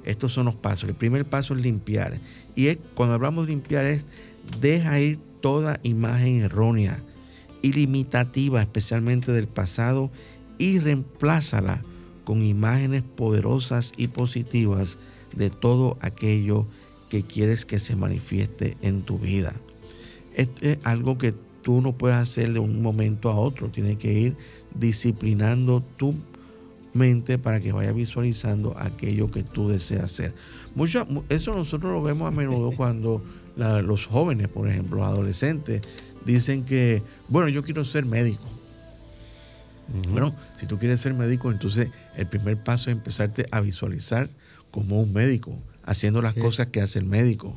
Estos 0.05 0.33
son 0.33 0.45
los 0.45 0.55
pasos. 0.55 0.89
El 0.89 0.95
primer 0.95 1.25
paso 1.25 1.53
es 1.53 1.61
limpiar. 1.61 2.17
Y 2.55 2.67
es, 2.67 2.77
cuando 2.93 3.15
hablamos 3.15 3.45
de 3.45 3.53
limpiar 3.53 3.85
es 3.85 4.05
deja 4.59 4.99
ir 4.99 5.19
toda 5.41 5.79
imagen 5.83 6.41
errónea 6.41 6.99
y 7.61 7.71
limitativa, 7.71 8.61
especialmente 8.61 9.31
del 9.31 9.47
pasado, 9.47 10.11
y 10.57 10.79
reemplázala 10.79 11.81
con 12.23 12.41
imágenes 12.41 13.03
poderosas 13.03 13.91
y 13.97 14.07
positivas 14.07 14.97
de 15.35 15.49
todo 15.49 15.97
aquello 16.01 16.63
que 16.63 16.82
quieres 17.21 17.65
que 17.65 17.77
se 17.77 17.95
manifieste 17.95 18.77
en 18.81 19.03
tu 19.03 19.19
vida. 19.19 19.53
Esto 20.35 20.65
es 20.65 20.79
algo 20.83 21.17
que 21.19 21.33
tú 21.61 21.81
no 21.81 21.93
puedes 21.93 22.17
hacer 22.17 22.53
de 22.53 22.59
un 22.59 22.81
momento 22.81 23.29
a 23.29 23.35
otro. 23.35 23.69
Tienes 23.69 23.97
que 23.97 24.11
ir 24.11 24.35
disciplinando 24.73 25.83
tu 25.97 26.15
mente 26.93 27.37
para 27.37 27.59
que 27.59 27.71
vaya 27.71 27.91
visualizando 27.91 28.75
aquello 28.77 29.29
que 29.29 29.43
tú 29.43 29.69
deseas 29.69 30.05
hacer. 30.05 30.33
Mucho, 30.75 31.07
eso 31.29 31.53
nosotros 31.53 31.91
lo 31.91 32.01
vemos 32.01 32.27
a 32.27 32.31
menudo 32.31 32.71
cuando 32.77 33.23
los 33.55 34.07
jóvenes, 34.07 34.47
por 34.47 34.67
ejemplo, 34.67 34.97
los 34.97 35.05
adolescentes, 35.05 35.81
dicen 36.25 36.63
que, 36.63 37.03
bueno, 37.27 37.49
yo 37.49 37.63
quiero 37.63 37.85
ser 37.85 38.05
médico. 38.05 38.43
Bueno, 40.09 40.33
si 40.59 40.65
tú 40.65 40.79
quieres 40.79 41.01
ser 41.01 41.13
médico, 41.13 41.51
entonces 41.51 41.89
el 42.15 42.25
primer 42.25 42.57
paso 42.57 42.89
es 42.89 42.95
empezarte 42.95 43.45
a 43.51 43.59
visualizar 43.59 44.29
como 44.71 45.01
un 45.01 45.13
médico, 45.13 45.59
haciendo 45.85 46.21
las 46.21 46.33
cosas 46.33 46.67
que 46.67 46.81
hace 46.81 46.99
el 46.99 47.05
médico, 47.05 47.53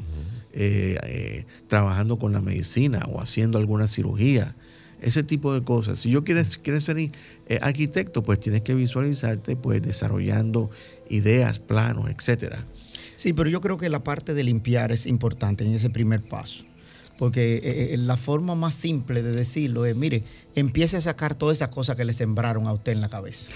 eh, 0.52 0.98
eh, 1.02 1.46
trabajando 1.68 2.18
con 2.18 2.32
la 2.32 2.40
medicina 2.40 3.06
o 3.10 3.20
haciendo 3.20 3.58
alguna 3.58 3.86
cirugía, 3.86 4.54
ese 5.00 5.22
tipo 5.22 5.54
de 5.54 5.62
cosas. 5.62 6.00
Si 6.00 6.10
yo 6.10 6.24
quieres, 6.24 6.58
quieres 6.58 6.84
ser 6.84 6.98
eh, 6.98 7.10
arquitecto, 7.60 8.22
pues 8.22 8.40
tienes 8.40 8.62
que 8.62 8.74
visualizarte 8.74 9.56
pues 9.56 9.82
desarrollando 9.82 10.70
ideas, 11.08 11.58
planos, 11.58 12.10
etcétera. 12.10 12.64
Sí, 13.16 13.32
pero 13.32 13.48
yo 13.48 13.60
creo 13.60 13.76
que 13.78 13.88
la 13.88 14.02
parte 14.02 14.34
de 14.34 14.44
limpiar 14.44 14.92
es 14.92 15.06
importante 15.06 15.64
en 15.64 15.74
ese 15.74 15.90
primer 15.90 16.22
paso. 16.22 16.64
Porque 17.18 17.60
eh, 17.92 17.96
la 17.96 18.18
forma 18.18 18.54
más 18.54 18.74
simple 18.74 19.22
de 19.22 19.32
decirlo 19.32 19.86
es, 19.86 19.96
mire, 19.96 20.24
empiece 20.54 20.98
a 20.98 21.00
sacar 21.00 21.34
todas 21.34 21.56
esas 21.56 21.70
cosas 21.70 21.96
que 21.96 22.04
le 22.04 22.12
sembraron 22.12 22.66
a 22.66 22.72
usted 22.72 22.92
en 22.92 23.00
la 23.00 23.08
cabeza. 23.08 23.50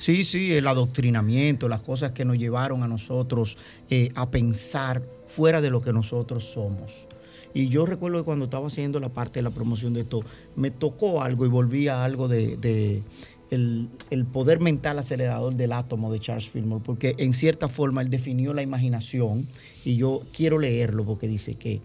Sí, 0.00 0.24
sí, 0.24 0.54
el 0.54 0.66
adoctrinamiento, 0.66 1.68
las 1.68 1.82
cosas 1.82 2.12
que 2.12 2.24
nos 2.24 2.38
llevaron 2.38 2.82
a 2.82 2.88
nosotros 2.88 3.58
eh, 3.90 4.10
a 4.14 4.30
pensar 4.30 5.02
fuera 5.26 5.60
de 5.60 5.68
lo 5.68 5.82
que 5.82 5.92
nosotros 5.92 6.42
somos. 6.42 7.06
Y 7.52 7.68
yo 7.68 7.84
recuerdo 7.84 8.16
que 8.16 8.24
cuando 8.24 8.46
estaba 8.46 8.66
haciendo 8.66 8.98
la 8.98 9.10
parte 9.10 9.40
de 9.40 9.42
la 9.42 9.50
promoción 9.50 9.92
de 9.92 10.00
esto, 10.00 10.22
me 10.56 10.70
tocó 10.70 11.20
algo 11.20 11.44
y 11.44 11.50
volví 11.50 11.88
a 11.88 12.02
algo 12.02 12.28
de, 12.28 13.02
el, 13.50 14.24
poder 14.32 14.58
mental 14.58 14.98
acelerador 14.98 15.54
del 15.54 15.74
átomo 15.74 16.10
de 16.10 16.18
Charles 16.18 16.48
Fillmore, 16.48 16.82
porque 16.82 17.14
en 17.18 17.34
cierta 17.34 17.68
forma 17.68 18.00
él 18.00 18.08
definió 18.08 18.54
la 18.54 18.62
imaginación 18.62 19.48
y 19.84 19.96
yo 19.96 20.22
quiero 20.32 20.58
leerlo 20.58 21.04
porque 21.04 21.28
dice 21.28 21.56
que 21.56 21.82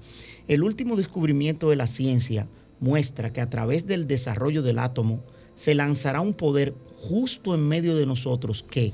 el 0.47 0.63
último 0.63 0.95
descubrimiento 0.95 1.69
de 1.69 1.75
la 1.75 1.87
ciencia 1.87 2.47
muestra 2.79 3.33
que 3.33 3.41
a 3.41 3.49
través 3.49 3.87
del 3.87 4.07
desarrollo 4.07 4.63
del 4.63 4.79
átomo 4.79 5.19
se 5.55 5.75
lanzará 5.75 6.21
un 6.21 6.33
poder 6.33 6.73
justo 6.97 7.53
en 7.53 7.67
medio 7.67 7.95
de 7.95 8.05
nosotros 8.05 8.63
que, 8.63 8.93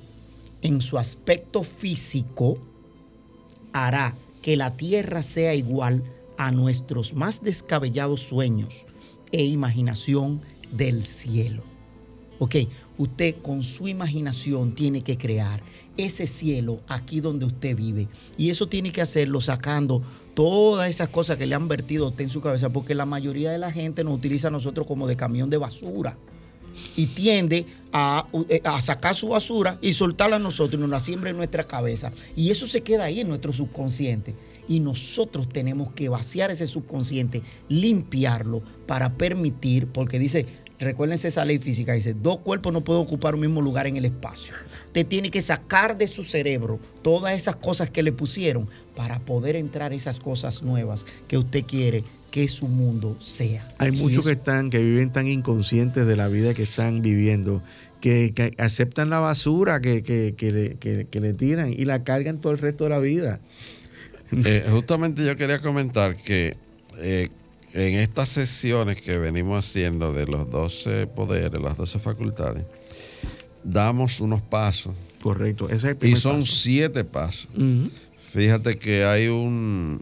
en 0.61 0.81
su 0.81 0.97
aspecto 0.97 1.63
físico, 1.63 2.57
hará 3.73 4.15
que 4.41 4.57
la 4.57 4.75
Tierra 4.75 5.23
sea 5.23 5.53
igual 5.55 6.03
a 6.37 6.51
nuestros 6.51 7.13
más 7.13 7.43
descabellados 7.43 8.21
sueños 8.21 8.85
e 9.31 9.45
imaginación 9.45 10.41
del 10.71 11.05
cielo. 11.05 11.63
Ok, 12.39 12.55
usted 12.97 13.35
con 13.41 13.63
su 13.63 13.87
imaginación 13.87 14.73
tiene 14.73 15.01
que 15.03 15.17
crear 15.17 15.61
ese 15.97 16.25
cielo 16.25 16.79
aquí 16.87 17.19
donde 17.19 17.45
usted 17.45 17.75
vive. 17.75 18.07
Y 18.37 18.49
eso 18.49 18.67
tiene 18.67 18.91
que 18.91 19.01
hacerlo 19.01 19.41
sacando 19.41 20.01
todas 20.33 20.89
esas 20.89 21.09
cosas 21.09 21.37
que 21.37 21.45
le 21.45 21.55
han 21.55 21.67
vertido 21.67 22.05
a 22.05 22.09
usted 22.09 22.23
en 22.23 22.29
su 22.29 22.41
cabeza, 22.41 22.71
porque 22.71 22.95
la 22.95 23.05
mayoría 23.05 23.51
de 23.51 23.59
la 23.59 23.71
gente 23.71 24.03
nos 24.03 24.15
utiliza 24.15 24.47
a 24.47 24.51
nosotros 24.51 24.87
como 24.87 25.07
de 25.07 25.15
camión 25.15 25.49
de 25.49 25.57
basura. 25.57 26.17
Y 26.95 27.07
tiende 27.07 27.65
a, 27.91 28.25
eh, 28.49 28.61
sacar 28.79 29.15
su 29.15 29.29
basura 29.29 29.77
y 29.81 29.93
soltarla 29.93 30.37
a 30.37 30.39
nosotros 30.39 30.79
y 30.79 30.81
nos 30.81 30.89
la 30.89 30.99
siembra 30.99 31.29
en 31.29 31.37
nuestra 31.37 31.63
cabeza. 31.63 32.11
Y 32.35 32.49
eso 32.49 32.67
se 32.67 32.81
queda 32.81 33.05
ahí 33.05 33.19
en 33.19 33.29
nuestro 33.29 33.53
subconsciente 33.53 34.35
y 34.67 34.79
nosotros 34.79 35.49
tenemos 35.49 35.91
que 35.93 36.09
vaciar 36.09 36.51
ese 36.51 36.67
subconsciente, 36.67 37.41
limpiarlo 37.67 38.61
para 38.85 39.13
permitir, 39.13 39.87
porque 39.87 40.19
dice, 40.19 40.45
recuérdense 40.79 41.27
esa 41.27 41.45
ley 41.45 41.59
física, 41.59 41.93
dice, 41.93 42.13
dos 42.13 42.39
cuerpos 42.39 42.71
no 42.71 42.81
pueden 42.81 43.03
ocupar 43.03 43.35
un 43.35 43.41
mismo 43.41 43.61
lugar 43.61 43.87
en 43.87 43.97
el 43.97 44.05
espacio. 44.05 44.53
Usted 44.87 45.05
tiene 45.05 45.29
que 45.29 45.41
sacar 45.41 45.97
de 45.97 46.07
su 46.07 46.23
cerebro 46.23 46.79
todas 47.01 47.37
esas 47.37 47.55
cosas 47.57 47.89
que 47.89 48.03
le 48.03 48.11
pusieron 48.11 48.69
para 48.95 49.19
poder 49.19 49.55
entrar 49.55 49.93
esas 49.93 50.19
cosas 50.19 50.61
nuevas 50.63 51.05
que 51.27 51.37
usted 51.37 51.65
quiere 51.65 52.03
que 52.31 52.47
su 52.47 52.67
mundo 52.67 53.17
sea. 53.19 53.67
Hay 53.77 53.91
muchos 53.91 54.25
que 54.25 54.31
están, 54.31 54.69
que 54.69 54.79
viven 54.79 55.11
tan 55.11 55.27
inconscientes 55.27 56.07
de 56.07 56.15
la 56.15 56.29
vida 56.29 56.53
que 56.53 56.63
están 56.63 57.01
viviendo, 57.01 57.61
que, 57.99 58.53
aceptan 58.57 59.09
la 59.09 59.19
basura 59.19 59.81
que, 59.81 60.01
que, 60.01 61.19
le 61.21 61.33
tiran 61.33 61.71
y 61.71 61.85
la 61.85 62.03
cargan 62.03 62.39
todo 62.39 62.53
el 62.53 62.59
resto 62.59 62.85
de 62.85 62.89
la 62.89 62.99
vida. 62.99 63.41
Eh, 64.31 64.65
justamente 64.71 65.25
yo 65.25 65.35
quería 65.35 65.59
comentar 65.59 66.15
que 66.15 66.55
eh, 66.99 67.27
en 67.73 67.95
estas 67.95 68.29
sesiones 68.29 69.01
que 69.01 69.17
venimos 69.17 69.67
haciendo 69.67 70.13
de 70.13 70.25
los 70.25 70.49
12 70.49 71.07
poderes, 71.07 71.61
las 71.61 71.77
12 71.77 71.99
facultades, 71.99 72.63
damos 73.63 74.21
unos 74.21 74.41
pasos. 74.41 74.95
Correcto, 75.21 75.67
ese 75.67 75.75
es 75.75 75.83
el 75.83 75.97
primer 75.97 76.17
Y 76.17 76.19
son 76.19 76.45
siete 76.45 77.03
pasos. 77.03 77.49
Fíjate 78.21 78.77
que 78.77 79.03
hay 79.03 79.27
un 79.27 80.01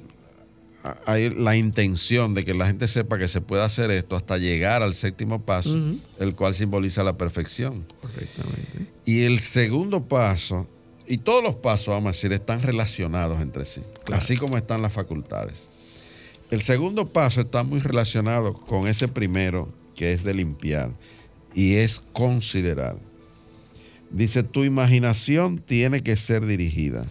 hay 1.05 1.29
la 1.29 1.55
intención 1.55 2.33
de 2.33 2.45
que 2.45 2.53
la 2.53 2.67
gente 2.67 2.87
sepa 2.87 3.17
que 3.17 3.27
se 3.27 3.41
puede 3.41 3.63
hacer 3.63 3.91
esto 3.91 4.15
hasta 4.15 4.37
llegar 4.37 4.83
al 4.83 4.95
séptimo 4.95 5.43
paso, 5.43 5.77
el 6.19 6.35
cual 6.35 6.53
simboliza 6.53 7.03
la 7.03 7.17
perfección. 7.17 7.85
Correctamente. 8.01 8.87
Y 9.05 9.23
el 9.23 9.39
segundo 9.39 10.03
paso, 10.03 10.67
y 11.07 11.17
todos 11.17 11.43
los 11.43 11.55
pasos, 11.55 11.87
vamos 11.87 12.09
a 12.09 12.11
decir, 12.11 12.31
están 12.33 12.61
relacionados 12.61 13.41
entre 13.41 13.65
sí, 13.65 13.81
así 14.11 14.37
como 14.37 14.57
están 14.57 14.81
las 14.81 14.93
facultades. 14.93 15.69
El 16.51 16.61
segundo 16.61 17.07
paso 17.07 17.41
está 17.41 17.63
muy 17.63 17.79
relacionado 17.79 18.53
con 18.53 18.87
ese 18.87 19.07
primero, 19.07 19.69
que 19.95 20.13
es 20.13 20.23
de 20.23 20.33
limpiar, 20.33 20.91
y 21.53 21.75
es 21.75 22.01
considerar. 22.13 22.97
Dice, 24.09 24.43
tu 24.43 24.63
imaginación 24.63 25.59
tiene 25.59 26.01
que 26.01 26.17
ser 26.17 26.45
dirigida. 26.45 27.05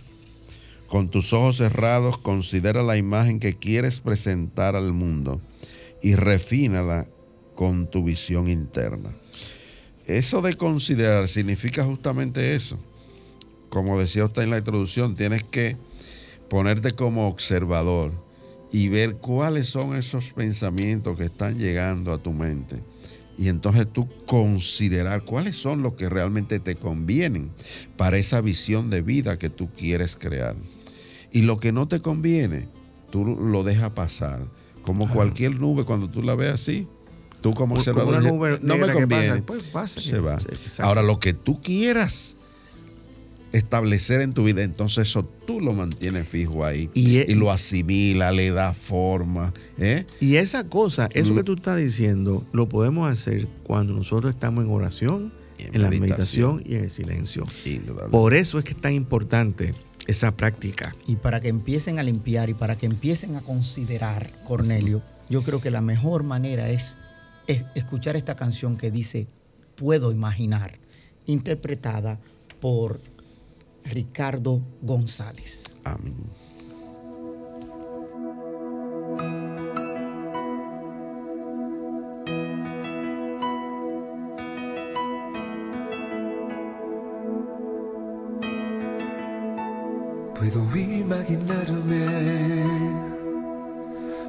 Con 0.88 1.10
tus 1.10 1.34
ojos 1.34 1.58
cerrados, 1.58 2.16
considera 2.16 2.82
la 2.82 2.96
imagen 2.96 3.40
que 3.40 3.56
quieres 3.56 4.00
presentar 4.00 4.74
al 4.74 4.94
mundo 4.94 5.38
y 6.02 6.14
refínala 6.14 7.06
con 7.54 7.90
tu 7.90 8.02
visión 8.02 8.48
interna. 8.48 9.10
Eso 10.06 10.40
de 10.40 10.54
considerar 10.54 11.28
significa 11.28 11.84
justamente 11.84 12.54
eso. 12.54 12.78
Como 13.68 14.00
decía 14.00 14.24
usted 14.24 14.42
en 14.42 14.50
la 14.50 14.58
introducción, 14.58 15.14
tienes 15.14 15.44
que 15.44 15.76
ponerte 16.48 16.92
como 16.92 17.28
observador 17.28 18.12
y 18.72 18.88
ver 18.88 19.16
cuáles 19.16 19.66
son 19.66 19.94
esos 19.94 20.32
pensamientos 20.32 21.18
que 21.18 21.24
están 21.26 21.58
llegando 21.58 22.14
a 22.14 22.18
tu 22.18 22.32
mente. 22.32 22.76
Y 23.36 23.48
entonces 23.48 23.86
tú 23.92 24.08
considerar 24.24 25.22
cuáles 25.22 25.56
son 25.56 25.82
los 25.82 25.92
que 25.94 26.08
realmente 26.08 26.58
te 26.58 26.76
convienen 26.76 27.50
para 27.98 28.16
esa 28.16 28.40
visión 28.40 28.88
de 28.88 29.02
vida 29.02 29.38
que 29.38 29.50
tú 29.50 29.68
quieres 29.76 30.16
crear. 30.16 30.56
Y 31.32 31.42
lo 31.42 31.58
que 31.60 31.72
no 31.72 31.88
te 31.88 32.00
conviene, 32.00 32.68
tú 33.10 33.24
lo 33.24 33.64
dejas 33.64 33.90
pasar. 33.90 34.46
Como 34.82 35.10
cualquier 35.12 35.60
nube, 35.60 35.84
cuando 35.84 36.08
tú 36.08 36.22
la 36.22 36.34
ves 36.34 36.52
así, 36.52 36.86
tú 37.42 37.52
como 37.52 37.74
observador, 37.74 38.22
no 38.62 38.76
me 38.78 38.92
conviene, 38.92 39.42
pues 39.42 39.62
se 39.90 40.18
va. 40.18 40.38
Ahora, 40.78 41.02
lo 41.02 41.20
que 41.20 41.34
tú 41.34 41.60
quieras 41.60 42.36
establecer 43.52 44.20
en 44.20 44.32
tu 44.32 44.44
vida, 44.44 44.62
entonces 44.62 45.08
eso 45.08 45.24
tú 45.46 45.60
lo 45.60 45.72
mantienes 45.72 46.28
fijo 46.28 46.64
ahí 46.64 46.90
y, 46.94 47.18
e- 47.18 47.34
lo 47.34 47.50
asimila, 47.50 48.30
le 48.32 48.50
da 48.50 48.74
forma. 48.74 49.52
¿eh? 49.78 50.06
Y 50.20 50.36
esa 50.36 50.68
cosa, 50.68 51.08
eso 51.14 51.34
que 51.34 51.42
tú 51.42 51.54
estás 51.54 51.78
diciendo, 51.78 52.46
lo 52.52 52.68
podemos 52.68 53.08
hacer 53.08 53.46
cuando 53.64 53.94
nosotros 53.94 54.34
estamos 54.34 54.64
en 54.64 54.70
oración, 54.70 55.32
en, 55.58 55.82
la 55.82 55.90
meditación 55.90 56.62
y 56.64 56.76
en 56.76 56.84
el 56.84 56.90
silencio. 56.90 57.44
Por 58.10 58.34
eso 58.34 58.58
es 58.58 58.64
que 58.64 58.72
es 58.72 58.80
tan 58.80 58.92
importante 58.92 59.74
esa 60.08 60.36
práctica. 60.36 60.96
Y 61.06 61.16
para 61.16 61.40
que 61.40 61.48
empiecen 61.48 62.00
a 62.00 62.02
limpiar 62.02 62.48
y 62.48 62.54
para 62.54 62.76
que 62.76 62.86
empiecen 62.86 63.36
a 63.36 63.42
considerar, 63.42 64.30
Cornelio, 64.44 65.02
yo 65.28 65.42
creo 65.42 65.60
que 65.60 65.70
la 65.70 65.82
mejor 65.82 66.24
manera 66.24 66.70
es 66.70 66.96
escuchar 67.46 68.16
esta 68.16 68.34
canción 68.34 68.76
que 68.76 68.90
dice, 68.90 69.28
puedo 69.76 70.10
imaginar, 70.10 70.78
interpretada 71.26 72.18
por 72.60 73.00
Ricardo 73.84 74.62
González. 74.82 75.78
Amén. 75.84 76.16
Puedo 90.38 90.60
imaginarme, 90.76 92.06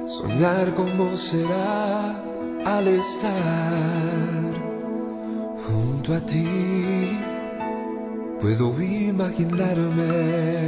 soñar 0.06 0.74
cómo 0.74 1.16
será 1.16 2.16
al 2.64 2.88
estar 2.88 3.30
junto 5.66 6.14
a 6.14 6.20
ti 6.20 7.10
Puedo 8.40 8.80
imaginarme 8.82 10.66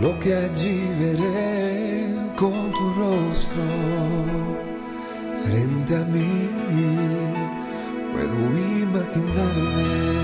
lo 0.00 0.18
que 0.18 0.34
allí 0.34 0.80
veré 0.98 2.14
con 2.38 2.72
tu 2.72 2.94
rostro 2.94 3.62
frente 5.44 5.94
a 5.94 6.04
mí. 6.06 6.48
Puedo 8.14 8.34
imaginarme. 8.80 10.23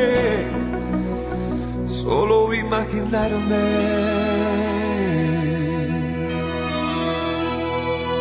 solo 2.01 2.53
imaginarme. 2.53 3.63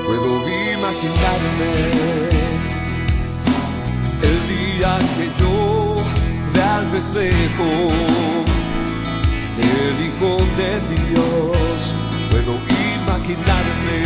Puedo 0.06 0.30
imaginarme 0.76 1.72
el 4.28 4.38
día 4.54 4.98
que 5.16 5.26
yo 5.40 5.54
vea 6.54 6.76
al 6.78 6.86
reflejo 6.92 7.70
del 9.58 9.94
Hijo 10.06 10.30
de 10.60 10.70
Dios. 10.92 11.78
Puedo 12.30 12.52
imaginarme 12.96 14.00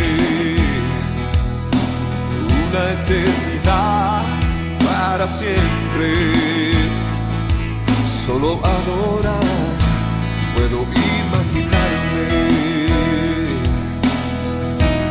una 2.69 2.83
eternidad 2.97 4.23
para 4.85 5.25
siempre 5.27 6.55
solo 8.25 8.59
adorar, 8.63 9.64
puedo 10.55 10.79
imaginarme. 10.83 12.27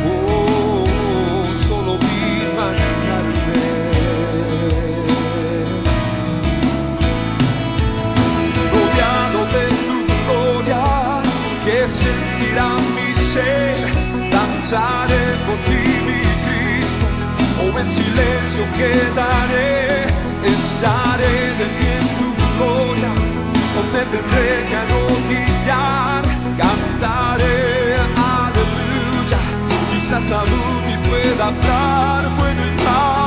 Oh, 0.07 1.45
solo 1.67 1.93
imaginarme. 2.41 3.61
Rodeado 8.73 9.39
de 9.55 9.65
tu 9.85 9.97
gloria, 10.25 10.83
que 11.63 11.77
sentirá 12.01 12.69
mi 12.95 13.09
ser, 13.31 13.85
danzaré 14.31 15.25
por 15.45 15.57
ti, 15.67 15.83
mi 16.07 16.21
Cristo, 16.43 17.07
o 17.61 17.65
en 17.79 17.87
silencio 17.99 18.63
quedaré, 18.79 20.07
estaré 20.55 21.35
de 21.59 21.65
pie 21.77 21.93
en 22.01 22.07
tu 22.17 22.27
gloria, 22.57 23.11
o 23.77 23.81
me 23.93 24.01
tendré 24.11 25.04
arrodillar, 25.25 26.21
cantaré, 26.57 27.95
aleluya, 28.17 29.39
quizás 29.91 30.31
aún 30.31 30.83
ni 30.87 30.95
pueda 31.07 31.47
hablar, 31.47 32.23
puedo 32.37 32.51
imaginarme, 32.51 33.24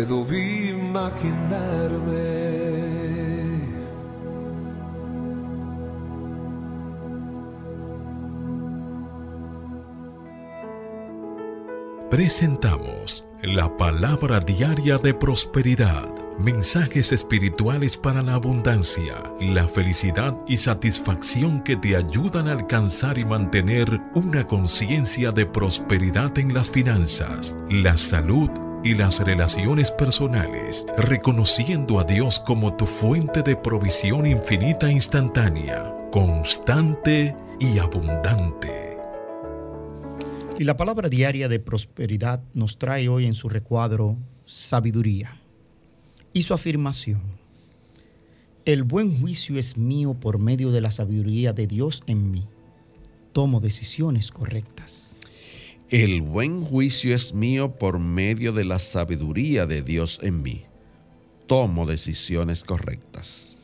Puedo 0.00 0.26
imaginarme. 0.34 1.10
Presentamos 12.08 13.24
la 13.42 13.76
palabra 13.76 14.40
diaria 14.40 14.96
de 14.96 15.12
prosperidad, 15.12 16.08
mensajes 16.38 17.12
espirituales 17.12 17.98
para 17.98 18.22
la 18.22 18.36
abundancia, 18.36 19.22
la 19.38 19.68
felicidad 19.68 20.34
y 20.48 20.56
satisfacción 20.56 21.62
que 21.62 21.76
te 21.76 21.94
ayudan 21.94 22.48
a 22.48 22.52
alcanzar 22.52 23.18
y 23.18 23.26
mantener 23.26 24.00
una 24.14 24.46
conciencia 24.46 25.30
de 25.30 25.44
prosperidad 25.44 26.38
en 26.38 26.54
las 26.54 26.70
finanzas, 26.70 27.58
la 27.68 27.98
salud 27.98 28.50
y 28.82 28.94
las 28.94 29.20
relaciones 29.20 29.90
personales, 29.90 30.86
reconociendo 30.96 32.00
a 32.00 32.04
Dios 32.04 32.40
como 32.40 32.74
tu 32.76 32.86
fuente 32.86 33.42
de 33.42 33.56
provisión 33.56 34.26
infinita 34.26 34.90
instantánea, 34.90 35.94
constante 36.10 37.36
y 37.58 37.78
abundante. 37.78 38.98
Y 40.58 40.64
la 40.64 40.76
palabra 40.76 41.08
diaria 41.08 41.48
de 41.48 41.58
prosperidad 41.58 42.42
nos 42.54 42.78
trae 42.78 43.08
hoy 43.08 43.26
en 43.26 43.34
su 43.34 43.48
recuadro 43.48 44.16
sabiduría 44.44 45.40
y 46.32 46.42
su 46.42 46.54
afirmación. 46.54 47.22
El 48.64 48.82
buen 48.82 49.20
juicio 49.20 49.58
es 49.58 49.76
mío 49.76 50.14
por 50.14 50.38
medio 50.38 50.70
de 50.70 50.80
la 50.80 50.90
sabiduría 50.90 51.52
de 51.52 51.66
Dios 51.66 52.02
en 52.06 52.30
mí. 52.30 52.46
Tomo 53.32 53.60
decisiones 53.60 54.30
correctas. 54.30 55.09
El 55.90 56.22
buen 56.22 56.64
juicio 56.64 57.16
es 57.16 57.34
mío 57.34 57.72
por 57.76 57.98
medio 57.98 58.52
de 58.52 58.64
la 58.64 58.78
sabiduría 58.78 59.66
de 59.66 59.82
Dios 59.82 60.20
en 60.22 60.40
mí. 60.40 60.62
Tomo 61.48 61.84
decisiones 61.84 62.62
correctas. 62.62 63.56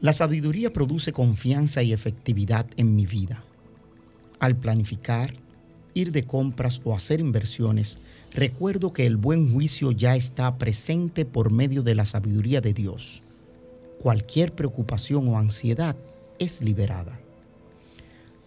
La 0.00 0.12
sabiduría 0.12 0.72
produce 0.72 1.12
confianza 1.12 1.84
y 1.84 1.92
efectividad 1.92 2.66
en 2.76 2.96
mi 2.96 3.06
vida. 3.06 3.44
Al 4.40 4.56
planificar, 4.56 5.34
ir 5.94 6.10
de 6.10 6.24
compras 6.24 6.80
o 6.82 6.96
hacer 6.96 7.20
inversiones, 7.20 7.98
recuerdo 8.34 8.92
que 8.92 9.06
el 9.06 9.16
buen 9.16 9.52
juicio 9.52 9.92
ya 9.92 10.16
está 10.16 10.58
presente 10.58 11.24
por 11.24 11.52
medio 11.52 11.84
de 11.84 11.94
la 11.94 12.06
sabiduría 12.06 12.60
de 12.60 12.72
Dios. 12.72 13.22
Cualquier 14.00 14.52
preocupación 14.52 15.28
o 15.28 15.38
ansiedad 15.38 15.96
es 16.40 16.60
liberada. 16.60 17.20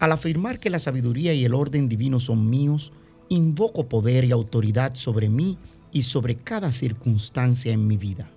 Al 0.00 0.12
afirmar 0.12 0.58
que 0.58 0.70
la 0.70 0.78
sabiduría 0.78 1.34
y 1.34 1.44
el 1.44 1.52
orden 1.52 1.86
divino 1.86 2.20
son 2.20 2.48
míos, 2.48 2.90
invoco 3.28 3.86
poder 3.86 4.24
y 4.24 4.32
autoridad 4.32 4.94
sobre 4.94 5.28
mí 5.28 5.58
y 5.92 6.02
sobre 6.02 6.36
cada 6.36 6.72
circunstancia 6.72 7.70
en 7.72 7.86
mi 7.86 7.98
vida. 7.98 8.30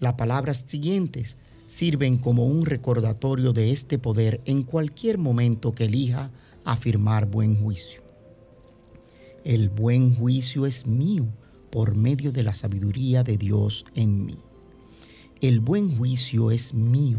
Las 0.00 0.14
palabras 0.14 0.64
siguientes 0.66 1.36
sirven 1.66 2.16
como 2.16 2.46
un 2.46 2.64
recordatorio 2.64 3.52
de 3.52 3.70
este 3.70 3.98
poder 3.98 4.40
en 4.46 4.62
cualquier 4.62 5.18
momento 5.18 5.74
que 5.74 5.84
elija 5.84 6.30
afirmar 6.64 7.26
buen 7.26 7.54
juicio. 7.62 8.00
El 9.44 9.68
buen 9.68 10.14
juicio 10.14 10.64
es 10.64 10.86
mío 10.86 11.26
por 11.70 11.94
medio 11.94 12.32
de 12.32 12.44
la 12.44 12.54
sabiduría 12.54 13.22
de 13.22 13.36
Dios 13.36 13.84
en 13.94 14.24
mí. 14.24 14.38
El 15.42 15.60
buen 15.60 15.98
juicio 15.98 16.50
es 16.50 16.72
mío 16.72 17.18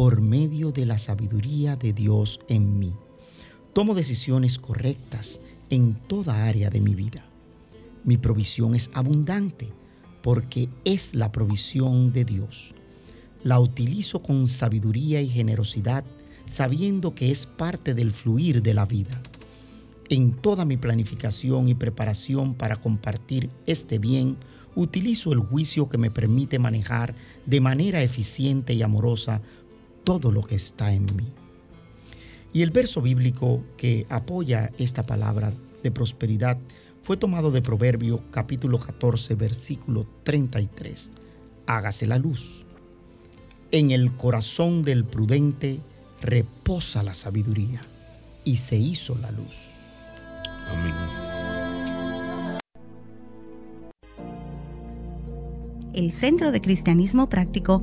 por 0.00 0.22
medio 0.22 0.72
de 0.72 0.86
la 0.86 0.96
sabiduría 0.96 1.76
de 1.76 1.92
Dios 1.92 2.40
en 2.48 2.78
mí. 2.78 2.94
Tomo 3.74 3.94
decisiones 3.94 4.58
correctas 4.58 5.40
en 5.68 5.92
toda 5.92 6.46
área 6.46 6.70
de 6.70 6.80
mi 6.80 6.94
vida. 6.94 7.26
Mi 8.02 8.16
provisión 8.16 8.74
es 8.74 8.88
abundante 8.94 9.68
porque 10.22 10.70
es 10.86 11.14
la 11.14 11.30
provisión 11.30 12.14
de 12.14 12.24
Dios. 12.24 12.72
La 13.44 13.60
utilizo 13.60 14.22
con 14.22 14.48
sabiduría 14.48 15.20
y 15.20 15.28
generosidad, 15.28 16.02
sabiendo 16.48 17.14
que 17.14 17.30
es 17.30 17.44
parte 17.44 17.92
del 17.92 18.12
fluir 18.12 18.62
de 18.62 18.72
la 18.72 18.86
vida. 18.86 19.20
En 20.08 20.32
toda 20.32 20.64
mi 20.64 20.78
planificación 20.78 21.68
y 21.68 21.74
preparación 21.74 22.54
para 22.54 22.76
compartir 22.76 23.50
este 23.66 23.98
bien, 23.98 24.38
utilizo 24.74 25.34
el 25.34 25.40
juicio 25.40 25.90
que 25.90 25.98
me 25.98 26.10
permite 26.10 26.58
manejar 26.58 27.14
de 27.44 27.60
manera 27.60 28.02
eficiente 28.02 28.72
y 28.72 28.80
amorosa 28.80 29.42
todo 30.04 30.32
lo 30.32 30.42
que 30.42 30.54
está 30.54 30.92
en 30.92 31.04
mí. 31.16 31.32
Y 32.52 32.62
el 32.62 32.70
verso 32.70 33.00
bíblico 33.00 33.62
que 33.76 34.06
apoya 34.08 34.70
esta 34.78 35.04
palabra 35.04 35.52
de 35.82 35.90
prosperidad 35.90 36.58
fue 37.02 37.16
tomado 37.16 37.50
de 37.50 37.62
Proverbio 37.62 38.22
capítulo 38.30 38.80
14 38.80 39.34
versículo 39.34 40.06
33. 40.24 41.12
Hágase 41.66 42.06
la 42.06 42.18
luz. 42.18 42.66
En 43.70 43.92
el 43.92 44.12
corazón 44.16 44.82
del 44.82 45.04
prudente 45.04 45.80
reposa 46.20 47.02
la 47.02 47.14
sabiduría 47.14 47.82
y 48.44 48.56
se 48.56 48.76
hizo 48.76 49.16
la 49.16 49.30
luz. 49.30 49.70
Amén. 50.68 51.30
El 55.92 56.12
Centro 56.12 56.52
de 56.52 56.60
Cristianismo 56.60 57.28
Práctico 57.28 57.82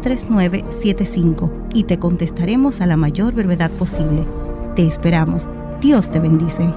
809-350-3975 0.00 1.68
y 1.74 1.84
te 1.84 1.98
contestaremos 1.98 2.80
a 2.80 2.86
la 2.86 2.96
mayor 2.96 3.34
brevedad 3.34 3.70
posible. 3.72 4.24
Te 4.74 4.86
esperamos. 4.86 5.46
Dios 5.80 6.10
te 6.10 6.20
bendice. 6.20 6.72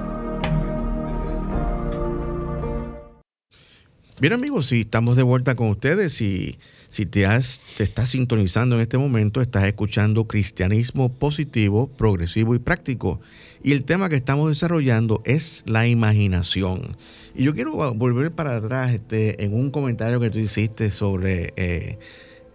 Bien 4.22 4.32
amigos, 4.32 4.68
si 4.68 4.82
estamos 4.82 5.18
de 5.18 5.24
vuelta 5.24 5.56
con 5.56 5.68
ustedes 5.68 6.22
y 6.22 6.58
si 6.88 7.06
te 7.06 7.26
estás 7.26 8.10
sintonizando 8.10 8.76
en 8.76 8.82
este 8.82 8.98
momento, 8.98 9.42
estás 9.42 9.66
escuchando 9.66 10.28
Cristianismo 10.28 11.12
positivo, 11.12 11.88
progresivo 11.88 12.56
y 12.56 12.60
práctico. 12.60 13.20
Y 13.64 13.72
el 13.72 13.84
tema 13.84 14.08
que 14.08 14.16
estamos 14.16 14.50
desarrollando 14.50 15.22
es 15.26 15.64
la 15.66 15.88
imaginación. 15.88 16.96
Y 17.36 17.44
yo 17.44 17.54
quiero 17.54 17.74
volver 17.96 18.32
para 18.32 18.56
atrás 18.56 18.94
este, 18.94 19.44
en 19.44 19.54
un 19.54 19.72
comentario 19.72 20.20
que 20.20 20.30
tú 20.30 20.40
hiciste 20.40 20.92
sobre 20.92 21.52
eh, 21.58 21.98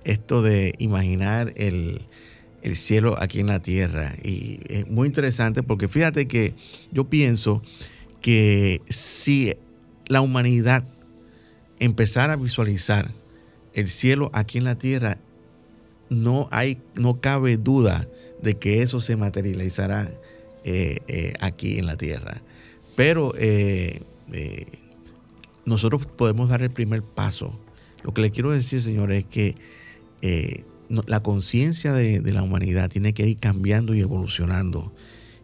esto 0.04 0.42
de 0.42 0.74
imaginar 0.78 1.52
el, 1.56 2.02
el 2.62 2.76
cielo 2.76 3.16
aquí 3.18 3.40
en 3.40 3.46
la 3.46 3.60
tierra. 3.60 4.14
Y 4.22 4.60
es 4.68 4.88
muy 4.88 5.06
interesante 5.06 5.62
porque 5.62 5.88
fíjate 5.88 6.26
que 6.28 6.54
yo 6.90 7.04
pienso 7.04 7.62
que 8.20 8.82
si 8.88 9.54
la 10.06 10.20
humanidad 10.20 10.84
empezara 11.78 12.34
a 12.34 12.36
visualizar 12.36 13.10
el 13.74 13.88
cielo 13.88 14.30
aquí 14.32 14.58
en 14.58 14.64
la 14.64 14.76
tierra, 14.76 15.18
no 16.10 16.48
hay, 16.50 16.78
no 16.94 17.20
cabe 17.20 17.56
duda 17.56 18.08
de 18.42 18.54
que 18.54 18.82
eso 18.82 19.00
se 19.00 19.16
materializará 19.16 20.10
eh, 20.64 20.98
eh, 21.06 21.34
aquí 21.40 21.78
en 21.78 21.86
la 21.86 21.96
tierra. 21.96 22.40
Pero 22.96 23.32
eh, 23.36 24.02
nosotros 25.64 26.06
podemos 26.06 26.48
dar 26.48 26.62
el 26.62 26.70
primer 26.70 27.02
paso. 27.02 27.58
Lo 28.02 28.12
que 28.12 28.22
le 28.22 28.30
quiero 28.30 28.50
decir, 28.50 28.82
señores, 28.82 29.24
es 29.24 29.30
que 29.30 29.54
la 30.88 31.22
conciencia 31.22 31.92
de, 31.92 32.20
de 32.20 32.32
la 32.32 32.42
humanidad 32.42 32.90
tiene 32.90 33.12
que 33.12 33.26
ir 33.26 33.38
cambiando 33.38 33.94
y 33.94 34.00
evolucionando. 34.00 34.92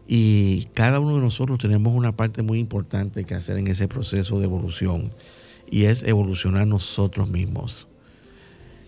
Y 0.07 0.65
cada 0.73 0.99
uno 0.99 1.15
de 1.15 1.21
nosotros 1.21 1.59
tenemos 1.59 1.95
una 1.95 2.15
parte 2.15 2.43
muy 2.43 2.59
importante 2.59 3.23
que 3.23 3.33
hacer 3.33 3.57
en 3.57 3.67
ese 3.67 3.87
proceso 3.87 4.39
de 4.39 4.45
evolución 4.45 5.11
y 5.69 5.85
es 5.85 6.03
evolucionar 6.03 6.67
nosotros 6.67 7.29
mismos. 7.29 7.87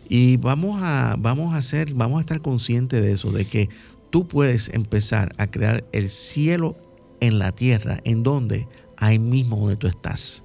Y 0.09 0.37
vamos 0.37 0.79
a, 0.81 1.15
vamos 1.19 1.53
a 1.53 1.57
hacer, 1.57 1.93
vamos 1.93 2.19
a 2.19 2.21
estar 2.21 2.41
conscientes 2.41 3.01
de 3.01 3.11
eso, 3.11 3.31
de 3.31 3.45
que 3.45 3.69
tú 4.09 4.27
puedes 4.27 4.69
empezar 4.69 5.33
a 5.37 5.47
crear 5.47 5.83
el 5.91 6.09
cielo 6.09 6.77
en 7.19 7.39
la 7.39 7.51
tierra, 7.51 7.99
en 8.03 8.23
donde, 8.23 8.67
ahí 8.95 9.19
mismo 9.19 9.57
donde 9.57 9.75
tú 9.75 9.87
estás, 9.87 10.43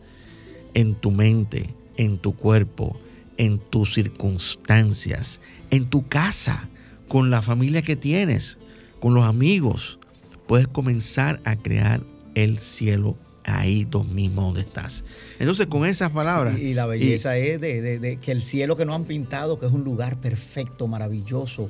en 0.74 0.94
tu 0.94 1.10
mente, 1.10 1.74
en 1.96 2.18
tu 2.18 2.34
cuerpo, 2.34 2.96
en 3.42 3.58
tus 3.58 3.94
circunstancias, 3.94 5.40
en 5.72 5.86
tu 5.86 6.06
casa, 6.06 6.68
con 7.08 7.28
la 7.28 7.42
familia 7.42 7.82
que 7.82 7.96
tienes, 7.96 8.56
con 9.00 9.14
los 9.14 9.24
amigos. 9.24 9.98
Puedes 10.46 10.68
comenzar 10.68 11.40
a 11.44 11.56
crear 11.56 12.02
el 12.36 12.60
cielo 12.60 13.16
ahí 13.42 13.84
tú 13.84 14.04
mismo 14.04 14.42
donde 14.42 14.60
estás. 14.60 15.02
Entonces, 15.40 15.66
con 15.66 15.84
esas 15.84 16.10
palabras. 16.10 16.56
Y, 16.56 16.72
la 16.74 16.86
belleza 16.86 17.36
es 17.36 17.60
de, 17.60 18.16
que 18.22 18.30
el 18.30 18.42
cielo 18.42 18.76
que 18.76 18.84
nos 18.84 18.94
han 18.94 19.06
pintado, 19.06 19.58
que 19.58 19.66
es 19.66 19.72
un 19.72 19.82
lugar 19.82 20.20
perfecto, 20.20 20.86
maravilloso, 20.86 21.68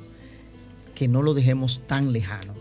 que 0.94 1.08
no 1.08 1.22
lo 1.22 1.32
dejemos 1.32 1.80
tan 1.86 2.12
lejano, 2.12 2.52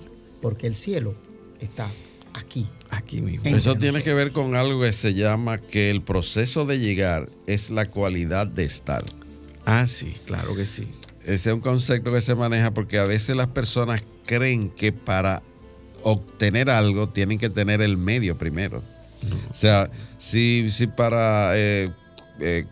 porque 0.42 0.68
el 0.68 0.76
cielo 0.76 1.16
está 1.60 1.92
aquí. 2.34 2.66
Aquí 2.92 3.22
mismo. 3.22 3.46
Eso 3.46 3.76
tiene 3.76 4.04
que 4.04 4.14
ver 4.14 4.32
con 4.32 4.56
algo 4.56 4.82
que 4.82 4.92
se 4.92 5.14
llama 5.14 5.58
que 5.58 5.90
el 5.90 6.02
proceso 6.02 6.66
de 6.66 6.80
llegar 6.80 7.30
es 7.48 7.70
la 7.70 7.90
cualidad 7.90 8.48
de 8.48 8.66
estar. 8.66 9.04
Ah, 9.66 9.86
sí, 9.86 10.14
claro 10.26 10.56
que 10.56 10.66
sí. 10.66 10.88
Ese 11.24 11.50
es 11.50 11.56
un 11.56 11.62
concepto 11.62 12.12
que 12.12 12.22
se 12.22 12.36
maneja 12.36 12.72
porque 12.72 13.00
a 13.00 13.06
veces 13.06 13.36
las 13.36 13.48
personas 13.48 14.04
creen 14.26 14.70
que 14.70 14.92
para 14.92 15.42
obtener 16.04 16.70
algo 16.70 17.08
tienen 17.08 17.38
que 17.38 17.50
tener 17.50 17.82
el 17.82 17.98
medio 17.98 18.38
primero. 18.38 18.84
O 19.50 19.54
sea, 19.54 19.90
si, 20.18 20.70
si 20.72 20.88
para 20.88 21.56
eh, 21.56 21.92
eh, 22.40 22.66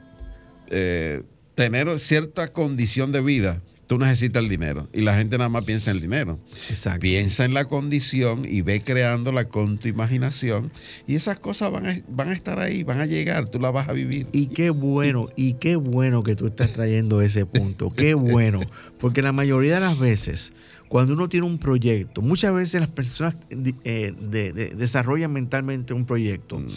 eh, 0.70 1.22
tener 1.56 2.00
cierta 2.00 2.48
condición 2.48 3.12
de 3.12 3.22
vida, 3.22 3.62
tú 3.90 3.98
necesitas 3.98 4.44
el 4.44 4.50
dinero. 4.50 4.88
Y 4.94 5.02
la 5.02 5.18
gente 5.18 5.40
nada 5.40 5.50
más 5.50 5.64
piensa 5.64 5.90
en 5.90 5.98
el 5.98 6.02
dinero. 6.02 6.40
Exacto. 6.70 7.00
Piensa 7.00 7.44
en 7.44 7.56
la 7.56 7.66
condición 7.66 8.46
y 8.48 8.62
ve 8.62 8.84
creándola 8.84 9.46
con 9.46 9.80
tu 9.80 9.88
imaginación. 9.88 10.72
Y 11.08 11.16
esas 11.16 11.40
cosas 11.40 11.72
van 11.72 11.88
a, 11.88 12.00
van 12.08 12.30
a 12.30 12.34
estar 12.34 12.60
ahí, 12.60 12.84
van 12.84 13.02
a 13.02 13.08
llegar, 13.08 13.50
tú 13.50 13.60
las 13.60 13.74
vas 13.74 13.90
a 13.90 13.94
vivir. 13.94 14.28
Y 14.32 14.48
qué 14.48 14.70
bueno, 14.70 15.30
y 15.36 15.54
qué 15.54 15.76
bueno 15.76 16.22
que 16.22 16.36
tú 16.36 16.46
estás 16.46 16.72
trayendo 16.72 17.24
ese 17.24 17.48
punto. 17.48 17.92
Qué 17.92 18.14
bueno. 18.14 18.60
Porque 19.00 19.24
la 19.24 19.32
mayoría 19.32 19.74
de 19.74 19.80
las 19.80 19.98
veces 19.98 20.54
cuando 20.90 21.14
uno 21.14 21.30
tiene 21.30 21.46
un 21.46 21.60
proyecto, 21.60 22.22
muchas 22.22 22.54
veces 22.54 22.82
las 22.82 22.90
personas 22.90 23.36
eh, 23.52 24.74
desarrollan 24.76 25.32
mentalmente 25.32 25.94
un 25.94 26.06
proyecto 26.06 26.60
mm. 26.60 26.68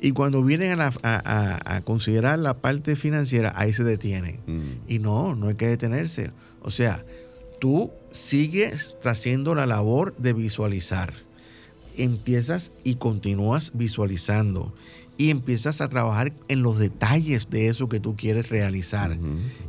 y 0.00 0.10
cuando 0.10 0.42
vienen 0.42 0.78
a, 0.80 1.80
considerar 1.84 2.40
la 2.40 2.54
parte 2.54 2.96
financiera, 2.96 3.52
ahí 3.54 3.72
se 3.72 3.84
detienen. 3.84 4.40
Mm. 4.46 4.90
Y 4.90 4.98
no, 4.98 5.36
no 5.36 5.48
hay 5.48 5.54
que 5.54 5.68
detenerse. 5.68 6.32
O 6.60 6.72
sea, 6.72 7.04
tú 7.60 7.92
sigues 8.10 8.98
haciendo 9.04 9.54
la 9.54 9.66
labor 9.66 10.16
de 10.18 10.32
visualizar. 10.32 11.14
Empiezas 11.96 12.72
y 12.82 12.96
continúas 12.96 13.70
visualizando 13.74 14.74
y 15.18 15.30
empiezas 15.30 15.80
a 15.80 15.88
trabajar 15.88 16.32
en 16.48 16.62
los 16.62 16.78
detalles 16.78 17.48
de 17.48 17.68
eso 17.68 17.88
que 17.88 18.00
tú 18.00 18.16
quieres 18.16 18.48
realizar. 18.48 19.16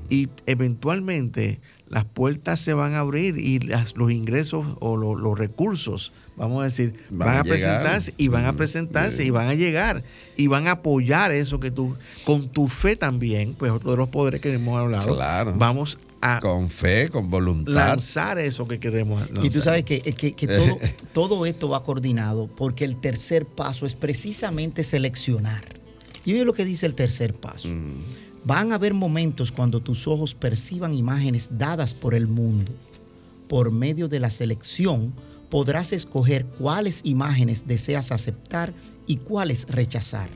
Y 0.10 0.30
eventualmente 0.48 1.60
las 1.94 2.06
puertas 2.06 2.60
se 2.60 2.74
van 2.74 2.94
a 2.96 3.00
abrir 3.00 3.38
y 3.38 3.60
las, 3.60 3.96
los 3.96 4.12
ingresos 4.12 4.66
o 4.80 4.98
los 4.98 5.38
recursos, 5.38 6.12
vamos 6.36 6.62
a 6.62 6.66
decir, 6.66 6.96
van, 7.12 7.38
a, 7.38 7.44
presentarse 7.44 8.14
y 8.18 8.28
van 8.30 8.46
a 8.46 8.56
presentarse 8.56 9.24
y 9.24 9.30
van 9.30 9.48
a 9.48 9.54
llegar 9.54 10.04
y 10.36 10.48
van 10.48 10.68
a 10.68 10.72
apoyar 10.72 11.32
eso 11.32 11.60
que 11.60 11.70
tú, 11.70 11.96
con 12.26 12.50
tu 12.50 12.68
fe 12.68 12.96
también, 12.96 13.54
pues 13.54 13.72
otro 13.72 13.91
de 13.91 13.98
los 13.98 14.10
poderes 14.10 14.41
que 14.41 14.52
hemos 14.52 14.80
hablado, 14.80 15.16
vamos 15.56 16.00
a 16.20 16.39
Con 16.39 16.70
fe, 16.70 17.10
con 17.10 17.30
voluntad. 17.30 17.74
lanzar 17.74 18.39
eso 18.39 18.68
que 18.68 18.80
queremos. 18.80 19.30
Y 19.44 19.50
tú 19.50 19.62
sabes 19.62 19.84
que, 19.84 20.02
que- 20.02 20.34
que 20.34 20.48
todo, 20.48 20.80
todo 21.14 21.46
esto 21.46 21.70
va 21.70 21.84
coordinado 21.84 22.48
porque 22.48 22.86
el 22.86 22.96
tercer 22.96 23.46
paso 23.46 23.86
es 23.86 23.94
precisamente 23.94 24.84
seleccionar. 24.84 25.64
Y 26.26 26.34
oye 26.34 26.46
lo 26.46 26.54
que 26.54 26.64
dice 26.66 26.86
el 26.86 26.96
tercer 26.96 27.34
paso. 27.36 27.68
Mm. 27.68 28.23
Van 28.46 28.72
a 28.72 28.76
haber 28.76 28.94
momentos 28.94 29.52
cuando 29.52 29.82
tus 29.82 30.08
ojos 30.08 30.36
perciban 30.36 30.94
imágenes 30.94 31.50
dadas 31.58 31.94
por 31.94 32.14
el 32.14 32.28
mundo. 32.28 32.72
Por 33.48 33.72
medio 33.72 34.08
de 34.10 34.20
la 34.20 34.30
selección 34.30 35.14
podrás 35.50 35.94
escoger 35.94 36.46
cuáles 36.46 37.02
imágenes 37.04 37.68
deseas 37.68 38.12
aceptar 38.12 38.74
y 39.08 39.18
cuáles 39.18 39.68
rechazar. 39.70 40.30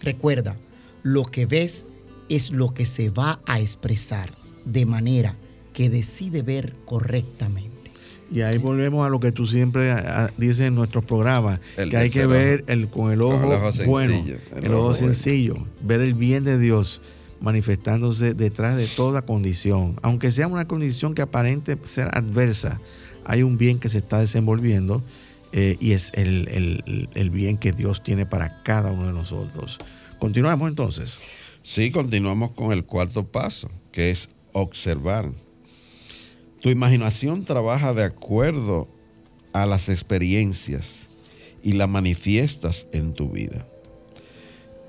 Recuerda, 0.00 0.56
lo 1.02 1.24
que 1.24 1.46
ves 1.46 1.84
es 2.28 2.50
lo 2.50 2.72
que 2.72 2.86
se 2.86 3.10
va 3.10 3.40
a 3.46 3.60
expresar 3.60 4.30
de 4.64 4.86
manera 4.86 5.36
que 5.74 5.90
decide 5.90 6.42
ver 6.42 6.74
correctamente. 6.84 7.92
Y 8.32 8.40
ahí 8.40 8.58
volvemos 8.58 9.06
a 9.06 9.10
lo 9.10 9.20
que 9.20 9.30
tú 9.30 9.46
siempre 9.46 9.92
dices 10.36 10.60
en 10.60 10.74
nuestros 10.74 11.04
programas, 11.04 11.60
El 11.76 11.90
que 11.90 11.96
hay 11.96 12.10
que 12.10 12.26
ver 12.26 12.64
el, 12.66 12.88
con 12.88 13.12
el 13.12 13.20
Con 13.20 13.34
ojo, 13.34 13.52
el 13.52 13.62
ojo 13.62 13.84
bueno, 13.86 14.14
sencillo, 14.14 14.38
el, 14.56 14.64
el 14.64 14.74
ojo, 14.74 14.80
ojo 14.80 14.90
bueno. 14.92 15.14
sencillo, 15.14 15.54
ver 15.82 16.00
el 16.00 16.14
bien 16.14 16.42
de 16.42 16.58
Dios 16.58 17.00
manifestándose 17.40 18.34
detrás 18.34 18.76
de 18.76 18.86
toda 18.86 19.22
condición. 19.22 19.96
Aunque 20.02 20.30
sea 20.30 20.48
una 20.48 20.66
condición 20.66 21.14
que 21.14 21.22
aparente 21.22 21.76
ser 21.84 22.08
adversa, 22.16 22.80
hay 23.24 23.42
un 23.42 23.58
bien 23.58 23.78
que 23.78 23.88
se 23.88 23.98
está 23.98 24.18
desenvolviendo 24.20 25.02
eh, 25.52 25.76
y 25.80 25.92
es 25.92 26.10
el, 26.14 26.48
el- 26.48 27.08
el 27.14 27.30
bien 27.30 27.56
que 27.58 27.72
Dios 27.72 28.02
tiene 28.02 28.26
para 28.26 28.62
cada 28.62 28.92
uno 28.92 29.06
de 29.06 29.12
nosotros. 29.12 29.78
Continuamos 30.18 30.68
entonces. 30.68 31.18
Sí, 31.62 31.90
continuamos 31.90 32.52
con 32.52 32.72
el 32.72 32.84
cuarto 32.84 33.24
paso, 33.26 33.70
que 33.92 34.10
es 34.10 34.28
observar. 34.52 35.30
Tu 36.60 36.70
imaginación 36.70 37.44
trabaja 37.44 37.92
de 37.92 38.04
acuerdo 38.04 38.88
a 39.52 39.66
las 39.66 39.88
experiencias 39.88 41.06
y 41.62 41.72
la 41.72 41.86
manifiestas 41.86 42.86
en 42.92 43.12
tu 43.14 43.28
vida. 43.30 43.66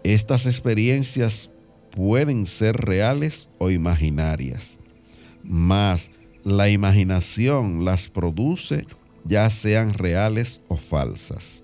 Estas 0.04 0.46
experiencias 0.46 1.50
pueden 1.92 2.46
ser 2.46 2.78
reales 2.78 3.50
o 3.58 3.70
imaginarias, 3.70 4.80
mas 5.44 6.12
la 6.44 6.70
imaginación 6.70 7.84
las 7.84 8.10
produce 8.10 8.86
ya 9.26 9.50
sean 9.50 9.94
reales 9.94 10.62
o 10.68 10.78
falsas. 10.78 11.64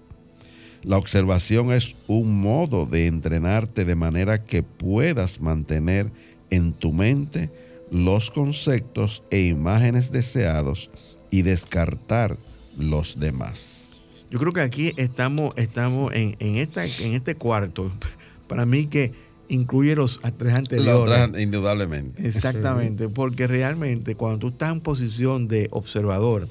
La 0.84 0.98
observación 0.98 1.72
es 1.72 1.96
un 2.08 2.42
modo 2.42 2.86
de 2.86 3.08
entrenarte 3.08 3.86
de 3.86 3.96
manera 3.96 4.44
que 4.44 4.64
puedas 4.64 5.40
mantener 5.40 6.12
en 6.50 6.74
tu 6.74 6.92
mente 6.92 7.50
los 7.90 8.30
conceptos 8.32 9.24
e 9.32 9.40
imágenes 9.42 10.12
deseados 10.12 10.92
y 11.32 11.42
descartar 11.44 12.38
los 12.78 13.18
demás. 13.18 13.88
Yo 14.30 14.40
creo 14.40 14.52
que 14.52 14.62
aquí 14.62 14.94
estamos, 14.98 15.54
estamos 15.58 16.12
en, 16.14 16.36
en 16.40 16.56
esta, 16.56 16.86
en 16.86 17.14
este 17.14 17.36
cuarto, 17.36 17.92
para 18.48 18.66
mí 18.66 18.88
que 18.88 19.14
incluye 19.54 19.96
los 19.96 20.20
tres 20.38 20.56
anteriores. 20.56 21.22
otro, 21.22 21.40
indudablemente. 21.40 22.28
Exactamente, 22.28 23.10
porque 23.10 23.48
realmente 23.48 24.16
cuando 24.16 24.40
tú 24.40 24.48
estás 24.50 24.72
en 24.72 24.82
posición 24.82 25.48
de 25.48 25.68
observador 25.72 26.48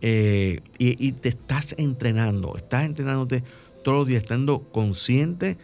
eh, 0.00 0.60
y, 0.78 1.06
y 1.06 1.12
te 1.12 1.28
estás 1.28 1.74
entrenando, 1.78 2.56
estás 2.56 2.84
entrenándote 2.84 3.42
todos 3.82 3.98
los 3.98 4.06
días, 4.08 4.22
estando 4.22 4.60
consciente 4.72 5.56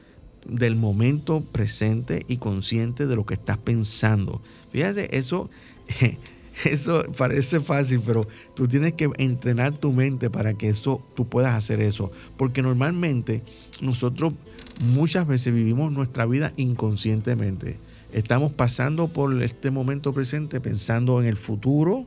del 0.46 0.76
momento 0.76 1.40
presente 1.52 2.24
y 2.28 2.38
consciente 2.38 3.06
de 3.06 3.16
lo 3.16 3.24
que 3.26 3.34
estás 3.34 3.58
pensando. 3.58 4.42
Fíjate, 4.72 5.16
eso, 5.16 5.50
eso 6.64 7.04
parece 7.16 7.60
fácil, 7.60 8.02
pero 8.04 8.26
tú 8.54 8.66
tienes 8.66 8.94
que 8.94 9.10
entrenar 9.18 9.76
tu 9.78 9.92
mente 9.92 10.30
para 10.30 10.54
que 10.54 10.68
eso, 10.68 11.04
tú 11.14 11.28
puedas 11.28 11.54
hacer 11.54 11.80
eso. 11.80 12.10
Porque 12.36 12.62
normalmente 12.62 13.42
nosotros 13.80 14.32
muchas 14.80 15.26
veces 15.26 15.54
vivimos 15.54 15.92
nuestra 15.92 16.26
vida 16.26 16.52
inconscientemente. 16.56 17.78
Estamos 18.12 18.52
pasando 18.52 19.08
por 19.08 19.42
este 19.42 19.70
momento 19.70 20.12
presente 20.12 20.60
pensando 20.60 21.20
en 21.20 21.26
el 21.26 21.36
futuro 21.36 22.06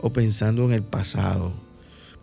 o 0.00 0.12
pensando 0.12 0.64
en 0.66 0.72
el 0.72 0.82
pasado, 0.82 1.52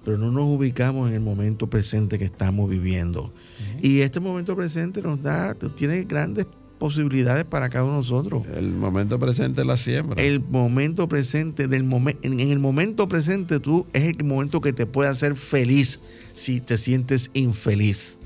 pero 0.05 0.17
no 0.17 0.31
nos 0.31 0.45
ubicamos 0.45 1.09
en 1.09 1.15
el 1.15 1.19
momento 1.21 1.67
presente 1.69 2.17
que 2.17 2.25
estamos 2.25 2.69
viviendo. 2.69 3.33
Y 3.81 3.99
este 4.01 4.19
momento 4.19 4.55
presente 4.55 5.01
nos 5.01 5.21
da, 5.21 5.53
tiene 5.75 6.03
grandes 6.03 6.45
posibilidades 6.77 7.45
para 7.45 7.69
cada 7.69 7.85
uno 7.85 7.93
de 7.93 7.99
nosotros. 7.99 8.43
El 8.55 8.71
momento 8.73 9.19
presente 9.19 9.61
es 9.61 9.67
la 9.67 9.77
siembra. 9.77 10.21
El 10.21 10.41
momento 10.41 11.07
presente, 11.07 11.67
del 11.67 11.83
momen- 11.85 12.17
en, 12.21 12.39
en 12.39 12.51
el 12.51 12.59
momento 12.59 13.07
presente 13.07 13.59
tú 13.59 13.85
es 13.93 14.03
el 14.17 14.23
momento 14.23 14.61
que 14.61 14.71
te 14.73 14.85
puede 14.85 15.09
hacer 15.09 15.35
feliz 15.35 15.99
si 16.33 16.61
te 16.61 16.77
sientes 16.77 17.31
infeliz. 17.33 18.17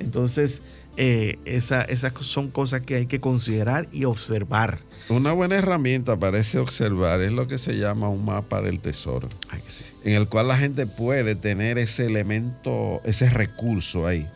Entonces, 0.00 0.62
eh, 0.96 1.38
esa- 1.44 1.82
esas 1.82 2.12
son 2.20 2.50
cosas 2.50 2.80
que 2.82 2.96
hay 2.96 3.06
que 3.06 3.20
considerar 3.20 3.88
y 3.92 4.04
observar. 4.04 4.80
Una 5.08 5.32
buena 5.32 5.56
herramienta 5.56 6.18
para 6.18 6.38
ese 6.38 6.58
observar 6.58 7.20
es 7.22 7.32
lo 7.32 7.46
que 7.46 7.56
se 7.58 7.76
llama 7.78 8.08
un 8.08 8.24
mapa 8.24 8.60
del 8.62 8.80
tesoro, 8.80 9.28
Ay, 9.48 9.60
sí. 9.68 9.84
en 10.04 10.14
el 10.14 10.28
cual 10.28 10.48
la 10.48 10.58
gente 10.58 10.86
puede 10.86 11.34
tener 11.34 11.78
ese 11.78 12.06
elemento, 12.06 13.00
ese 13.04 13.30
recurso 13.30 14.06
ahí. 14.06 14.26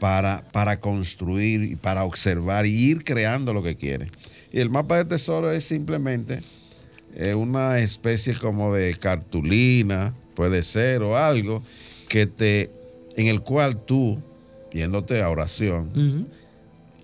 para, 0.00 0.42
para 0.50 0.80
construir 0.80 1.62
y 1.64 1.76
para 1.76 2.04
observar 2.04 2.64
y 2.64 2.70
ir 2.70 3.04
creando 3.04 3.52
lo 3.52 3.62
que 3.62 3.76
quiere. 3.76 4.06
Y 4.50 4.58
el 4.60 4.70
mapa 4.70 4.96
de 4.96 5.04
tesoro 5.04 5.52
es 5.52 5.64
simplemente 5.64 6.40
eh, 7.14 7.34
una 7.34 7.78
especie 7.80 8.34
como 8.34 8.72
de 8.72 8.94
cartulina, 8.96 10.14
puede 10.34 10.62
ser, 10.62 11.02
o 11.02 11.18
algo, 11.18 11.62
que 12.08 12.24
te, 12.26 12.70
en 13.16 13.26
el 13.26 13.42
cual 13.42 13.76
tú, 13.84 14.22
yéndote 14.72 15.22
a 15.22 15.28
oración 15.30 16.28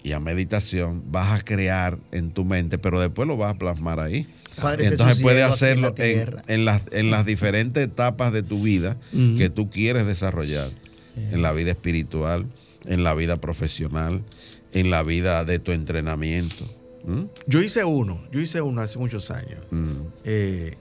y 0.03 0.13
a 0.13 0.21
meditación, 0.21 1.03
vas 1.11 1.41
a 1.41 1.45
crear 1.45 1.99
en 2.13 2.31
tu 2.31 2.45
mente, 2.45 2.79
pero 2.79 3.01
después 3.01 3.27
lo 3.27 3.37
vas 3.37 3.55
a 3.55 3.59
plasmar 3.59 3.99
ahí. 4.01 4.27
Padre, 4.61 4.87
entonces 4.87 5.21
puedes 5.21 5.45
en 5.45 5.53
hacerlo 5.53 5.95
en, 5.99 6.65
las, 6.65 6.83
en 6.93 7.11
las 7.11 7.27
diferentes 7.27 7.83
etapas 7.85 8.33
de 8.33 8.43
tu 8.43 8.63
vida 8.63 8.97
que 9.37 9.51
tú 9.51 9.69
quieres 9.71 10.07
desarrollar. 10.07 10.71
En 11.17 11.41
la 11.43 11.53
vida 11.53 11.71
espiritual, 11.71 12.47
en 12.85 13.03
la 13.03 13.15
vida 13.15 13.39
profesional, 13.39 14.23
en 14.73 14.91
la 14.91 15.03
vida 15.03 15.45
de 15.47 15.59
tu 15.59 15.73
entrenamiento. 15.73 16.71
¿Mm? 17.07 17.23
Yo 17.47 17.63
hice 17.63 17.85
uno, 17.85 18.23
yo 18.31 18.41
hice 18.41 18.61
uno 18.61 18.83
hace 18.83 18.99
muchos 18.99 19.31
años. 19.31 19.61
Mm. 19.71 19.97
Eh, 20.25 20.77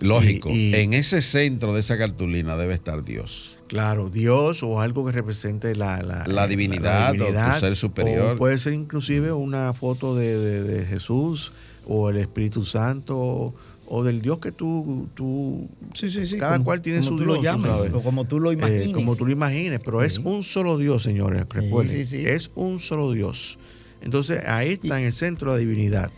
Lógico, 0.00 0.48
Y- 0.50 0.70
y- 0.70 0.74
en 0.76 0.94
ese 0.94 1.20
centro 1.22 1.74
de 1.74 1.80
esa 1.80 1.98
cartulina 1.98 2.56
debe 2.56 2.74
estar 2.74 3.04
Dios. 3.04 3.53
Claro, 3.68 4.10
Dios 4.10 4.62
o 4.62 4.80
algo 4.80 5.04
que 5.06 5.12
represente 5.12 5.74
la, 5.74 6.00
la, 6.02 6.24
La 6.26 6.46
divinidad 6.46 7.12
o 7.12 7.26
tu 7.26 7.60
ser 7.60 7.76
superior. 7.76 8.34
O 8.34 8.36
puede 8.36 8.58
ser 8.58 8.72
inclusive 8.74 9.32
una 9.32 9.72
foto 9.72 10.14
de, 10.16 10.38
de- 10.38 10.62
de 10.62 10.86
Jesús 10.86 11.52
o 11.86 12.10
el 12.10 12.16
Espíritu 12.18 12.64
Santo 12.64 13.18
o, 13.18 13.54
o 13.86 14.02
del 14.04 14.22
Dios 14.22 14.38
que 14.38 14.52
tú, 14.52 15.08
tú 15.14 15.68
Sí, 15.92 16.10
sí, 16.10 16.24
sí. 16.26 16.38
Cada 16.38 16.54
como- 16.54 16.64
cual 16.64 16.80
tiene 16.82 17.02
su 17.02 17.16
tú 17.16 17.24
Dios, 17.24 17.88
o 17.92 18.02
como 18.02 18.24
tú 18.26 18.40
lo 18.40 18.50
Eh, 18.50 18.54
imagines. 18.54 18.92
como 18.92 19.16
tú 19.16 19.26
lo 19.26 19.32
imagines, 19.32 19.80
pero 19.84 20.02
es 20.02 20.18
un 20.18 20.42
solo 20.42 20.78
Dios, 20.78 21.02
señores. 21.02 21.44
Recuerden, 21.48 21.92
sí, 21.92 22.04
sí. 22.04 22.26
es 22.26 22.50
un 22.54 22.78
solo 22.80 23.12
Dios. 23.12 23.58
Entonces 24.00 24.42
ahí 24.46 24.72
está 24.72 24.98
en 25.00 25.06
el 25.06 25.12
centro 25.12 25.48
la 25.52 25.56
divinidad. 25.58 26.10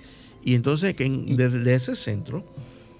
Y 0.44 0.54
entonces 0.54 0.94
que 0.94 1.04
en- 1.06 1.36
de, 1.36 1.48
de 1.48 1.74
ese 1.74 1.96
centro 1.96 2.44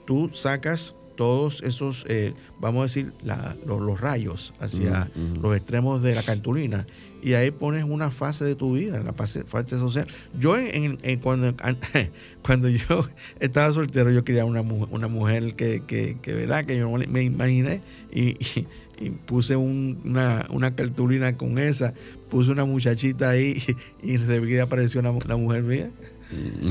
tú 0.07 0.31
sacas 0.33 0.95
todos 1.17 1.63
esos, 1.63 2.05
eh, 2.09 2.35
vamos 2.61 2.81
a 2.81 2.83
decir, 2.85 3.13
la- 3.25 3.57
los, 3.67 3.81
los 3.81 4.01
rayos 4.01 4.55
hacia 4.61 5.09
Mm, 5.17 5.21
mm. 5.39 5.43
los 5.43 5.57
extremos 5.57 6.03
de 6.03 6.15
la 6.15 6.23
cartulina. 6.23 6.87
Y 7.23 7.33
ahí 7.33 7.51
pones 7.51 7.83
una 7.85 8.11
fase 8.13 8.45
de 8.45 8.55
tu 8.55 8.75
vida, 8.75 9.01
la 9.03 9.13
fase, 9.13 9.43
fase 9.45 9.77
social. 9.79 10.07
Yo 10.39 10.57
en, 10.57 10.67
en- 10.75 10.99
en 11.03 11.19
cuando, 11.19 11.55
cuando 12.43 12.69
yo 12.69 13.07
estaba 13.41 13.73
soltero, 13.73 14.11
yo 14.13 14.23
quería 14.25 14.45
una, 14.45 14.61
una 14.61 15.09
mujer 15.09 15.55
que, 15.55 15.83
que, 15.87 16.17
que, 16.23 16.33
¿verdad? 16.35 16.65
que 16.67 16.77
yo 16.79 16.89
me 16.91 17.23
imaginé 17.25 17.81
y, 18.13 18.21
y- 18.45 18.67
y 18.99 19.11
puse 19.11 19.57
un- 19.57 19.99
una, 20.05 20.47
una 20.51 20.75
cartulina 20.75 21.37
con 21.37 21.59
esa, 21.59 21.93
puse 22.31 22.51
una 22.51 22.65
muchachita 22.65 23.31
ahí 23.31 23.63
y, 24.03 24.13
y 24.13 24.15
enseguida 24.15 24.63
apareció 24.65 25.01
una, 25.01 25.13
la 25.27 25.37
mujer 25.37 25.63
mía. 25.65 25.91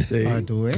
Sí. 0.10 0.24
Ah, 0.28 0.41
tú 0.46 0.64
ves. 0.64 0.78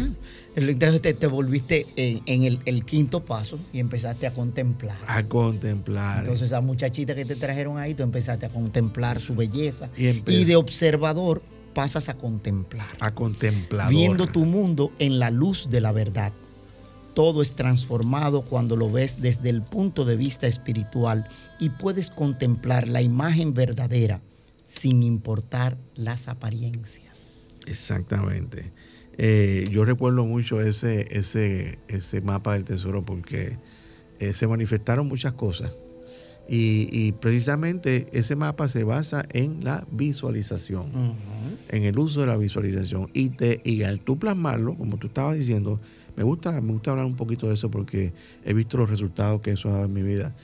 Entonces 0.58 1.02
te, 1.02 1.14
te 1.14 1.28
volviste 1.28 1.86
en, 1.96 2.22
en 2.26 2.44
el, 2.44 2.60
el 2.66 2.84
quinto 2.84 3.24
paso 3.24 3.60
y 3.72 3.80
empezaste 3.80 4.26
a 4.26 4.34
contemplar. 4.34 4.98
A 5.06 5.24
contemplar. 5.24 6.20
Entonces 6.20 6.48
esa 6.48 6.62
muchachita 6.62 7.14
que 7.14 7.26
te 7.26 7.36
trajeron 7.36 7.78
ahí, 7.78 7.94
tú 7.94 8.02
empezaste 8.04 8.48
a 8.48 8.50
contemplar 8.50 9.20
su 9.20 9.36
belleza. 9.36 9.90
Y 9.96 10.24
Y 10.26 10.46
de 10.46 10.56
observador 10.56 11.44
pasas 11.76 12.10
a 12.10 12.16
contemplar. 12.16 12.88
a 13.00 13.12
contemplar. 13.12 13.90
Viendo 13.90 14.26
tu 14.26 14.46
mundo 14.46 14.92
en 14.98 15.20
la 15.20 15.30
luz 15.30 15.70
de 15.70 15.80
la 15.80 15.92
verdad. 15.92 16.32
Todo 17.14 17.44
es 17.44 17.54
transformado 17.54 18.42
cuando 18.42 18.76
lo 18.76 18.92
ves 18.92 19.22
desde 19.22 19.50
el 19.50 19.62
punto 19.62 20.06
de 20.06 20.16
vista 20.18 20.48
espiritual 20.48 21.28
y 21.60 21.70
puedes 21.70 22.10
contemplar 22.10 22.88
la 22.88 23.04
imagen 23.04 23.54
verdadera 23.54 24.22
sin 24.64 25.04
importar 25.04 25.78
las 25.96 26.28
apariencias. 26.28 27.48
Exactamente. 27.68 28.72
Eh, 29.18 29.66
yo 29.72 29.84
recuerdo 29.84 30.26
mucho 30.26 30.62
ese, 30.62 31.08
ese, 31.18 31.80
ese 31.88 32.22
mapa 32.22 32.54
del 32.54 32.66
tesoro 32.66 33.04
porque 33.04 33.58
eh, 34.20 34.34
se 34.34 34.48
manifestaron 34.48 35.08
muchas 35.08 35.34
cosas. 35.34 35.72
Y, 36.50 37.12
precisamente 37.20 38.08
ese 38.14 38.38
mapa 38.38 38.70
se 38.70 38.86
basa 38.86 39.26
en 39.34 39.66
la 39.66 39.86
visualización, 39.92 41.18
en 41.68 41.84
el 41.84 42.00
uso 42.00 42.22
de 42.22 42.28
la 42.28 42.38
visualización. 42.38 43.10
Y, 43.14 43.32
te, 43.32 43.60
y 43.66 43.84
al 43.84 44.00
tú 44.00 44.18
plasmarlo, 44.18 44.76
como 44.76 44.96
tú 44.96 45.08
estabas 45.08 45.36
diciendo, 45.36 45.82
me 46.16 46.24
gusta, 46.24 46.62
me 46.62 46.72
gusta 46.72 46.92
hablar 46.92 47.06
un 47.06 47.18
poquito 47.18 47.50
de 47.50 47.56
eso 47.56 47.70
porque 47.70 48.14
he 48.46 48.54
visto 48.54 48.78
los 48.78 48.90
resultados 48.90 49.42
que 49.42 49.52
eso 49.52 49.68
ha 49.68 49.74
dado 49.74 49.86
en 49.86 49.94
mi 49.94 50.04
vida. 50.04 50.38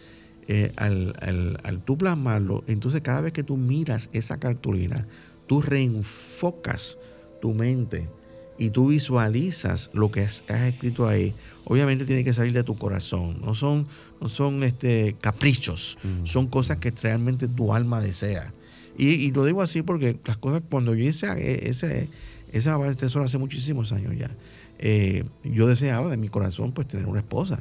Eh, 0.50 0.74
al, 0.76 1.16
al, 1.22 1.58
al 1.64 1.80
tú 1.86 1.98
plasmarlo, 1.98 2.66
entonces 2.68 3.00
cada 3.00 3.22
vez 3.22 3.32
que 3.32 3.44
tú 3.44 3.56
miras 3.56 4.10
esa 4.12 4.42
cartulina, 4.42 5.08
tú 5.48 5.62
reenfocas 5.62 6.98
tu 7.42 7.54
mente 7.54 8.10
y 8.58 8.70
tú 8.70 8.88
visualizas 8.88 9.90
lo 9.94 10.12
que 10.12 10.22
has, 10.22 10.44
escrito 10.48 11.08
ahí, 11.08 11.34
obviamente 11.66 12.06
tiene 12.06 12.24
que 12.24 12.34
salir 12.34 12.54
de 12.54 12.64
tu 12.64 12.78
corazón. 12.78 13.42
No 13.42 13.56
son, 13.56 13.88
no 14.22 14.30
son 14.30 14.64
este, 14.64 15.16
caprichos, 15.20 15.98
mm. 16.04 16.26
son 16.26 16.48
cosas 16.48 16.78
que 16.78 16.92
realmente 16.92 17.48
tu 17.48 17.74
alma 17.74 18.02
desea. 18.02 18.54
Y, 18.98 19.32
lo 19.32 19.44
digo 19.44 19.62
así 19.62 19.82
porque 19.82 20.18
las 20.26 20.38
cosas, 20.38 20.62
cuando 20.70 20.94
yo 20.94 21.04
hice 21.04 21.68
ese, 21.68 22.08
ese 22.52 22.70
mapa 22.70 22.90
de 22.90 22.96
tesoro 22.96 23.26
hace 23.26 23.40
muchísimos 23.40 23.92
años 23.92 24.16
ya, 24.16 24.30
eh, 24.78 25.24
yo 25.44 25.66
deseaba 25.68 26.10
de 26.10 26.18
mi 26.18 26.30
corazón 26.30 26.74
pues 26.74 26.88
tener 26.88 27.08
una 27.08 27.20
esposa. 27.20 27.60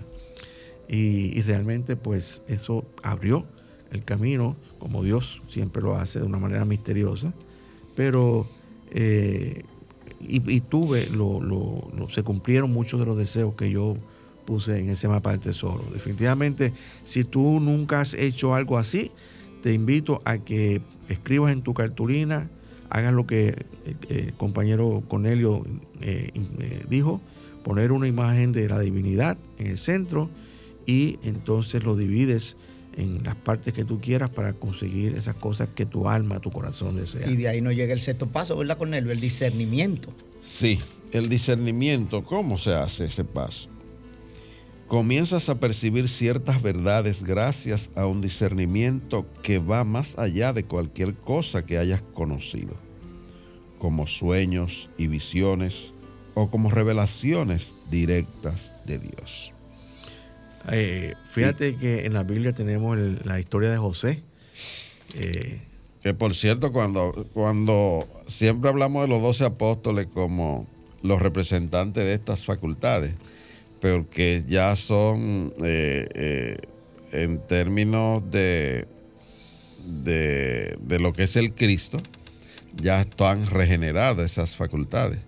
Y, 0.88 1.40
realmente 1.42 1.96
pues 1.96 2.42
eso 2.48 2.84
abrió 3.02 3.46
el 3.92 4.04
camino, 4.04 4.56
como 4.78 5.02
Dios 5.02 5.40
siempre 5.48 5.82
lo 5.82 5.96
hace 5.96 6.18
de 6.18 6.26
una 6.26 6.38
manera 6.38 6.66
misteriosa. 6.66 7.32
Pero 7.94 8.46
eh, 8.90 9.64
y, 10.26 10.60
tuve, 10.60 11.08
lo, 11.08 11.40
se 12.14 12.22
cumplieron 12.22 12.72
muchos 12.72 13.00
de 13.00 13.06
los 13.06 13.16
deseos 13.16 13.54
que 13.54 13.70
yo 13.70 13.96
puse 14.44 14.78
en 14.78 14.90
ese 14.90 15.08
mapa 15.08 15.32
del 15.32 15.40
tesoro. 15.40 15.82
Definitivamente, 15.92 16.72
si 17.04 17.24
tú 17.24 17.60
nunca 17.60 18.00
has 18.00 18.14
hecho 18.14 18.54
algo 18.54 18.78
así, 18.78 19.10
te 19.62 19.72
invito 19.72 20.20
a 20.24 20.38
que 20.38 20.80
escribas 21.08 21.52
en 21.52 21.62
tu 21.62 21.74
cartulina, 21.74 22.48
hagas 22.90 23.12
lo 23.12 23.26
que 23.26 23.48
eh, 23.84 23.94
el 24.08 24.32
compañero 24.34 25.02
Cornelio 25.08 25.64
eh, 26.00 26.30
eh, 26.34 26.84
dijo, 26.88 27.20
poner 27.64 27.92
una 27.92 28.08
imagen 28.08 28.52
de 28.52 28.68
la 28.68 28.78
divinidad 28.80 29.38
en 29.58 29.68
el 29.68 29.78
centro 29.78 30.28
y 30.86 31.18
entonces 31.22 31.84
lo 31.84 31.96
divides 31.96 32.56
en 32.96 33.22
las 33.24 33.34
partes 33.36 33.72
que 33.72 33.84
tú 33.84 34.00
quieras 34.00 34.30
para 34.30 34.52
conseguir 34.52 35.14
esas 35.14 35.34
cosas 35.36 35.68
que 35.74 35.86
tu 35.86 36.08
alma, 36.08 36.40
tu 36.40 36.50
corazón 36.50 36.96
desea. 36.96 37.28
Y 37.28 37.36
de 37.36 37.48
ahí 37.48 37.60
no 37.60 37.72
llega 37.72 37.92
el 37.92 38.00
sexto 38.00 38.26
paso, 38.26 38.56
¿verdad, 38.56 38.78
Cornelio? 38.78 39.12
El 39.12 39.20
discernimiento. 39.20 40.10
Sí, 40.44 40.78
el 41.12 41.28
discernimiento, 41.28 42.24
¿cómo 42.24 42.58
se 42.58 42.74
hace 42.74 43.06
ese 43.06 43.24
paso? 43.24 43.68
Comienzas 44.88 45.48
a 45.48 45.58
percibir 45.58 46.08
ciertas 46.08 46.60
verdades 46.60 47.22
gracias 47.22 47.90
a 47.94 48.06
un 48.06 48.20
discernimiento 48.20 49.26
que 49.42 49.58
va 49.58 49.84
más 49.84 50.18
allá 50.18 50.52
de 50.52 50.64
cualquier 50.64 51.14
cosa 51.14 51.64
que 51.64 51.78
hayas 51.78 52.02
conocido, 52.12 52.74
como 53.78 54.06
sueños 54.06 54.90
y 54.98 55.06
visiones 55.06 55.94
o 56.34 56.50
como 56.50 56.70
revelaciones 56.70 57.74
directas 57.90 58.74
de 58.84 58.98
Dios. 58.98 59.52
Eh, 60.70 61.14
fíjate 61.30 61.76
que 61.76 62.06
en 62.06 62.14
la 62.14 62.22
Biblia 62.22 62.52
tenemos 62.52 62.96
la 63.24 63.40
historia 63.40 63.70
de 63.70 63.78
José. 63.78 64.22
Eh, 65.14 65.60
que 66.02 66.14
por 66.14 66.34
cierto, 66.34 66.72
cuando, 66.72 67.26
cuando 67.32 68.08
siempre 68.26 68.70
hablamos 68.70 69.02
de 69.02 69.08
los 69.08 69.22
doce 69.22 69.44
apóstoles 69.44 70.06
como 70.12 70.66
los 71.02 71.20
representantes 71.20 72.04
de 72.04 72.14
estas 72.14 72.44
facultades, 72.44 73.14
pero 73.80 74.08
que 74.08 74.44
ya 74.46 74.74
son 74.76 75.52
eh, 75.64 76.56
en 77.12 77.40
términos 77.46 78.22
de, 78.30 78.86
de, 79.84 80.76
de, 80.80 80.98
lo 80.98 81.12
que 81.12 81.24
es 81.24 81.36
el 81.36 81.54
Cristo, 81.54 81.98
ya 82.80 83.00
están 83.00 83.46
regeneradas 83.46 84.32
esas 84.32 84.56
facultades. 84.56 85.18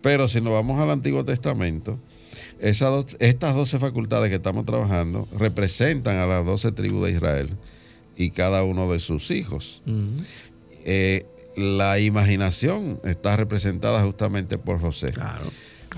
Pero 0.00 0.28
si 0.28 0.40
nos 0.40 0.52
vamos 0.52 0.80
al 0.80 0.90
Antiguo 0.90 1.24
Testamento, 1.24 1.98
estas 2.60 3.54
12 3.54 3.78
facultades 3.78 4.30
que 4.30 4.36
estamos 4.36 4.64
trabajando 4.64 5.28
representan 5.38 6.16
a 6.16 6.26
las 6.26 6.44
12 6.44 6.72
tribus 6.72 7.06
de 7.06 7.12
Israel 7.12 7.50
y 8.16 8.30
cada 8.30 8.64
uno 8.64 8.90
de 8.90 8.98
sus 8.98 9.30
hijos. 9.30 9.82
Eh, 10.84 11.26
la 11.56 11.98
imaginación 11.98 13.00
está 13.04 13.36
representada 13.36 14.02
justamente 14.02 14.58
por 14.58 14.80
José. 14.80 15.12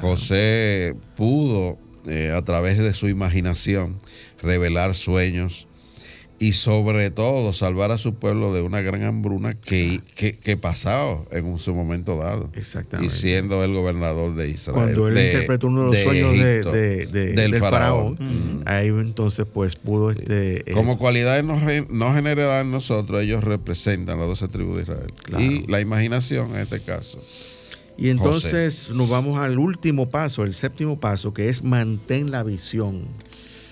José 0.01 0.97
pudo, 1.17 1.79
eh, 2.07 2.33
a 2.35 2.43
través 2.43 2.79
de 2.79 2.93
su 2.93 3.09
imaginación, 3.09 3.99
revelar 4.41 4.95
sueños, 4.95 5.68
y 6.41 6.53
sobre 6.53 7.11
todo 7.11 7.53
salvar 7.53 7.91
a 7.91 7.99
su 7.99 8.15
pueblo 8.15 8.53
de 8.53 8.63
una 8.63 8.81
gran 8.81 9.03
hambruna 9.03 9.55
que, 9.55 10.01
que, 10.15 10.57
pasaba 10.57 11.23
en 11.33 11.59
su 11.59 11.75
momento 11.75 12.17
dado. 12.17 12.51
Exactamente. 12.55 13.13
Y 13.13 13.17
siendo 13.17 13.65
el 13.65 13.73
gobernador 13.73 14.35
de 14.35 14.51
Israel. 14.51 14.77
Cuando 14.77 15.09
él 15.09 15.19
interpretó 15.19 15.67
uno 15.67 15.91
de 15.91 16.05
los 16.05 16.05
sueños 16.05 16.33
de, 16.73 17.07
del, 17.35 17.55
faraón, 17.57 18.63
ahí 18.67 18.89
entonces 18.89 19.47
pues 19.53 19.77
pudo... 19.77 20.11
Este, 20.11 20.71
eh, 20.71 20.75
Como 20.75 20.99
cualidades 20.99 21.45
no, 21.45 21.61
no 21.91 22.15
generadas 22.15 22.65
en 22.65 22.71
nosotros, 22.71 23.21
ellos 23.21 23.43
representan 23.43 24.19
las 24.19 24.29
12 24.29 24.49
tribus 24.49 24.77
de 24.77 24.83
Israel. 24.83 25.13
Y 25.39 25.67
la 25.67 25.81
imaginación 25.81 26.55
en 26.55 26.63
este 26.63 26.81
caso. 26.81 27.21
Y 27.97 28.11
entonces 28.11 28.91
nos 28.91 29.09
vamos 29.09 29.39
al 29.39 29.59
último 29.59 30.09
paso, 30.09 30.45
el 30.45 30.55
séptimo 30.55 31.01
paso, 31.01 31.35
que 31.35 31.49
es 31.49 31.65
mantén 31.65 32.31
la 32.31 32.45
visión. 32.45 33.09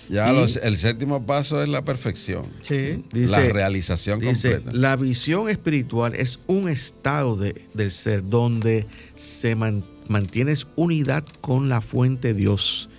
Ya 0.09 0.31
el 0.31 0.77
séptimo 0.77 1.25
paso 1.25 1.61
es 1.61 1.69
la 1.69 1.83
perfección. 1.83 2.47
Sí. 2.61 3.03
la 3.11 3.39
realización 3.49 4.21
completa. 4.21 4.71
La 4.71 4.95
visión 4.95 5.49
espiritual 5.49 6.15
es 6.15 6.39
un 6.47 6.69
estado 6.69 7.35
del 7.35 7.91
ser 7.91 8.23
donde 8.27 8.85
se 9.15 9.55
mantienes 9.55 10.67
unidad 10.75 11.25
con 11.41 11.69
la 11.69 11.81
fuente 11.81 12.33
Dios 12.33 12.89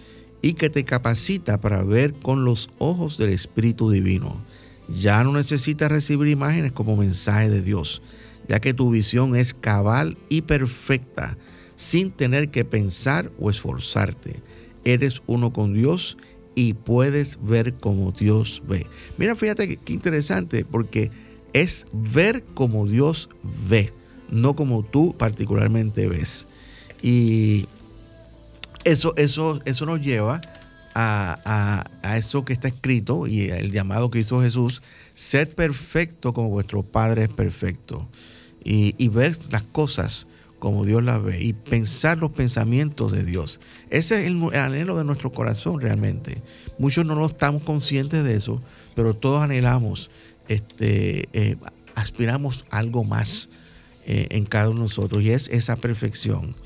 y 0.43 0.55
que 0.55 0.71
te 0.71 0.85
capacita 0.85 1.61
para 1.61 1.83
ver 1.83 2.13
con 2.15 2.45
los 2.45 2.69
ojos 2.79 3.19
del 3.19 3.31
Espíritu 3.31 3.91
Divino. 3.91 4.41
Ya 4.89 5.23
no 5.25 5.33
necesitas 5.33 5.91
recibir 5.91 6.29
imágenes 6.29 6.73
como 6.73 6.97
mensaje 6.97 7.51
de 7.51 7.63
Dios, 7.63 8.03
ya 8.49 8.61
que 8.61 8.73
tu 8.73 8.91
visión 8.91 9.37
es 9.37 9.53
cabal 9.53 10.17
y 10.29 10.43
perfecta, 10.43 11.37
sin 11.77 12.11
tener 12.11 12.51
que 12.51 12.65
pensar 12.65 13.31
o 13.39 13.51
esforzarte. 13.51 14.41
Eres 14.85 15.21
uno 15.27 15.53
con 15.53 15.75
Dios 15.75 16.17
y 16.59 16.75
puedes 16.75 17.39
ver 17.41 17.75
como 17.75 18.11
Dios 18.11 18.65
ve. 18.67 18.85
Mira, 19.17 19.37
fíjate 19.37 19.77
qué 19.77 19.93
interesante, 19.93 20.65
porque 20.65 21.13
es 21.53 21.87
ver 21.93 22.43
como 22.55 22.89
Dios 22.89 23.29
ve, 23.69 23.93
no 24.29 24.57
como 24.57 24.83
tú 24.83 25.15
particularmente 25.17 26.09
ves. 26.09 26.47
Y 27.01 27.67
eso, 28.83 29.15
eso, 29.17 29.61
eso 29.67 29.87
nos 29.87 30.01
lleva 30.01 30.41
a, 30.97 31.85
eso 32.17 32.45
que 32.45 32.55
está 32.55 32.67
escrito 32.67 33.29
y 33.29 33.51
el 33.51 33.71
llamado 33.71 34.11
que 34.11 34.19
hizo 34.19 34.43
Jesús, 34.43 34.83
ser 35.15 35.55
perfecto 35.55 36.35
como 36.35 36.49
vuestro 36.49 36.83
Padre 36.83 37.23
es 37.23 37.29
perfecto. 37.29 38.09
Y, 38.65 38.97
y 38.99 39.07
ver 39.07 39.39
las 39.53 39.63
cosas 39.63 40.27
como 40.59 40.85
Dios 40.85 41.03
la 41.03 41.19
ve 41.19 41.41
y 41.43 41.53
pensar 41.53 42.19
los 42.19 42.33
pensamientos 42.33 43.13
de 43.13 43.25
Dios. 43.25 43.61
Ese 43.91 44.23
es 44.23 44.31
el, 44.31 44.43
anhelo 44.55 44.97
de 44.97 45.05
nuestro 45.05 45.33
corazón 45.33 45.81
realmente. 45.81 46.43
Muchos 46.79 47.07
no 47.07 47.15
lo 47.15 47.27
estamos 47.27 47.63
conscientes 47.63 48.25
de 48.25 48.37
eso, 48.37 48.61
pero 48.95 49.15
todos 49.15 49.43
anhelamos, 49.43 50.11
este, 50.49 51.29
eh, 51.33 51.57
aspiramos 51.95 52.65
algo 52.71 53.05
más 53.05 53.49
eh, 54.07 54.27
en 54.31 54.45
cada 54.45 54.71
uno 54.71 54.81
de 54.81 54.85
nosotros 54.85 55.23
y 55.23 55.31
es 55.31 55.49
esa 55.49 55.77
perfección. 55.77 56.57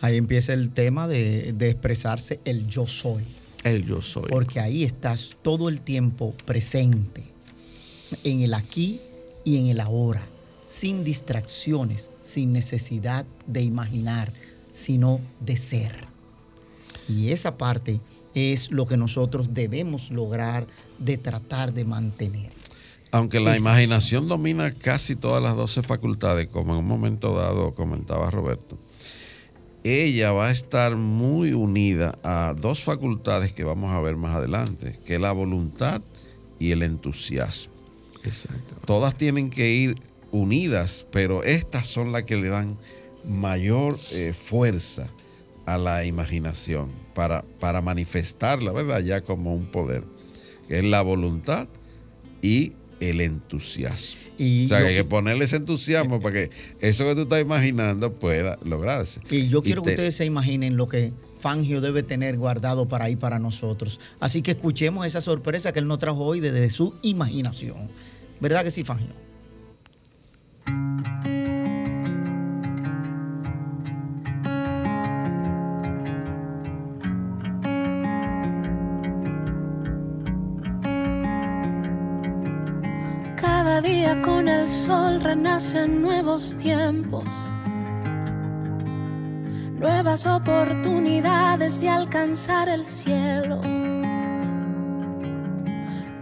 Ahí 0.00 0.16
empieza 0.16 0.52
el 0.52 0.70
tema 0.70 1.06
de, 1.06 1.52
de 1.56 1.70
expresarse 1.70 2.40
el 2.44 2.66
yo 2.66 2.86
soy. 2.86 3.24
El 3.64 3.86
yo 3.86 4.02
soy. 4.02 4.28
Porque 4.28 4.58
ahí 4.58 4.82
estás 4.82 5.36
todo 5.42 5.68
el 5.68 5.80
tiempo 5.80 6.34
presente, 6.44 7.22
en 8.24 8.42
el 8.42 8.54
aquí 8.54 9.00
y 9.44 9.58
en 9.58 9.66
el 9.66 9.80
ahora 9.80 10.22
sin 10.72 11.04
distracciones, 11.04 12.10
sin 12.22 12.50
necesidad 12.50 13.26
de 13.46 13.60
imaginar, 13.60 14.32
sino 14.72 15.20
de 15.38 15.58
ser. 15.58 15.94
Y 17.06 17.28
esa 17.28 17.58
parte 17.58 18.00
es 18.34 18.70
lo 18.70 18.86
que 18.86 18.96
nosotros 18.96 19.52
debemos 19.52 20.10
lograr 20.10 20.66
de 20.98 21.18
tratar 21.18 21.74
de 21.74 21.84
mantener. 21.84 22.52
Aunque 23.10 23.38
la 23.38 23.54
imaginación 23.58 24.28
domina 24.28 24.72
casi 24.72 25.14
todas 25.14 25.42
las 25.42 25.56
12 25.56 25.82
facultades, 25.82 26.48
como 26.48 26.72
en 26.72 26.78
un 26.78 26.88
momento 26.88 27.34
dado 27.34 27.74
comentaba 27.74 28.30
Roberto, 28.30 28.78
ella 29.84 30.32
va 30.32 30.48
a 30.48 30.52
estar 30.52 30.96
muy 30.96 31.52
unida 31.52 32.18
a 32.22 32.54
dos 32.58 32.82
facultades 32.82 33.52
que 33.52 33.62
vamos 33.62 33.92
a 33.92 34.00
ver 34.00 34.16
más 34.16 34.38
adelante, 34.38 34.98
que 35.04 35.16
es 35.16 35.20
la 35.20 35.32
voluntad 35.32 36.00
y 36.58 36.70
el 36.70 36.82
entusiasmo. 36.82 37.74
Exacto. 38.24 38.76
Todas 38.86 39.16
tienen 39.16 39.50
que 39.50 39.68
ir 39.68 40.11
unidas, 40.32 41.06
pero 41.12 41.44
estas 41.44 41.86
son 41.86 42.10
las 42.10 42.24
que 42.24 42.36
le 42.36 42.48
dan 42.48 42.76
mayor 43.24 43.98
eh, 44.10 44.32
fuerza 44.32 45.08
a 45.66 45.78
la 45.78 46.04
imaginación 46.04 46.88
para, 47.14 47.44
para 47.60 47.80
manifestarla, 47.80 48.72
¿verdad? 48.72 49.00
Ya 49.00 49.20
como 49.20 49.54
un 49.54 49.66
poder, 49.66 50.02
que 50.66 50.78
es 50.78 50.84
la 50.84 51.02
voluntad 51.02 51.68
y 52.40 52.72
el 52.98 53.20
entusiasmo. 53.20 54.20
Y 54.38 54.64
o 54.64 54.68
sea, 54.68 54.78
yo- 54.80 54.84
que 54.86 54.90
hay 54.90 54.96
que 54.96 55.04
ponerle 55.04 55.44
ese 55.44 55.56
entusiasmo 55.56 56.20
para 56.20 56.34
que 56.34 56.50
eso 56.80 57.04
que 57.04 57.14
tú 57.14 57.22
estás 57.22 57.40
imaginando 57.42 58.12
pueda 58.14 58.58
lograrse. 58.64 59.20
Y 59.30 59.48
yo 59.48 59.62
quiero 59.62 59.82
que 59.82 59.90
te- 59.90 59.94
ustedes 59.94 60.16
se 60.16 60.24
imaginen 60.24 60.76
lo 60.76 60.88
que 60.88 61.12
Fangio 61.40 61.80
debe 61.80 62.02
tener 62.04 62.36
guardado 62.38 62.86
para 62.88 63.04
ahí 63.06 63.16
para 63.16 63.38
nosotros. 63.38 64.00
Así 64.20 64.42
que 64.42 64.52
escuchemos 64.52 65.06
esa 65.06 65.20
sorpresa 65.20 65.72
que 65.72 65.80
él 65.80 65.86
nos 65.88 65.98
trajo 65.98 66.24
hoy 66.24 66.40
desde 66.40 66.70
su 66.70 66.94
imaginación. 67.02 67.88
¿Verdad 68.40 68.64
que 68.64 68.70
sí, 68.70 68.82
Fangio? 68.84 69.08
Renacen 85.34 86.02
nuevos 86.02 86.54
tiempos, 86.58 87.24
nuevas 89.80 90.26
oportunidades 90.26 91.80
de 91.80 91.88
alcanzar 91.88 92.68
el 92.68 92.84
cielo, 92.84 93.62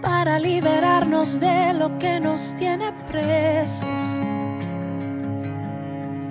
para 0.00 0.38
liberarnos 0.38 1.40
de 1.40 1.72
lo 1.74 1.98
que 1.98 2.20
nos 2.20 2.54
tiene 2.54 2.92
presos. 3.10 3.98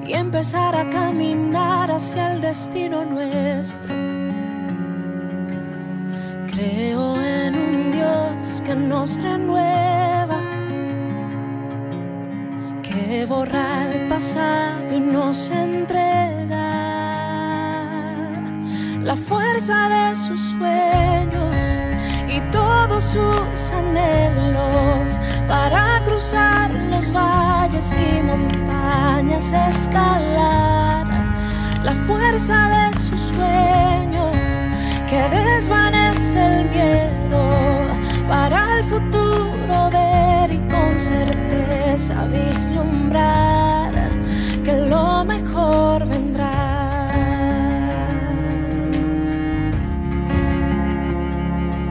Y 0.08 0.14
empezar 0.14 0.74
a 0.74 0.90
caminar 0.90 1.92
hacia 1.92 2.32
el 2.32 2.40
destino 2.40 3.04
nuestro. 3.04 3.94
Creo 6.48 7.22
en 7.22 7.56
un 7.56 7.92
Dios 7.92 8.62
que 8.64 8.74
nos 8.74 9.22
renueva, 9.22 9.99
que 13.10 13.26
borra 13.26 13.88
el 13.92 14.08
pasado 14.08 14.94
y 14.96 15.00
nos 15.00 15.50
entrega. 15.50 16.70
La 19.02 19.16
fuerza 19.16 19.78
de 19.96 20.16
sus 20.16 20.40
sueños 20.52 21.56
y 22.28 22.40
todos 22.52 23.04
sus 23.04 23.72
anhelos 23.72 25.20
para 25.48 26.04
cruzar 26.06 26.70
los 26.94 27.12
valles 27.12 27.88
y 27.98 28.22
montañas, 28.22 29.54
escalar. 29.72 31.08
La 31.84 31.96
fuerza 32.06 32.58
de 32.76 33.00
sus 33.00 33.22
sueños 33.36 34.38
que 35.10 35.22
desvanece 35.36 36.38
el 36.46 36.70
miedo 36.70 37.44
para 38.28 38.78
el 38.78 38.84
futuro 38.84 39.89
certeza 41.00 42.26
vislumbrar 42.26 43.92
que 44.64 44.74
lo 44.74 45.24
mejor 45.26 46.06
vendrá. 46.08 47.08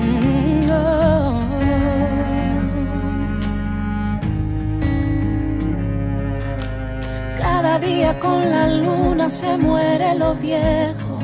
Mm, 0.01 0.71
oh. 0.71 1.41
Cada 7.39 7.79
día 7.79 8.19
con 8.21 8.51
la 8.51 8.69
luna 8.69 9.29
se 9.29 9.57
muere 9.57 10.15
lo 10.15 10.35
viejo. 10.35 11.19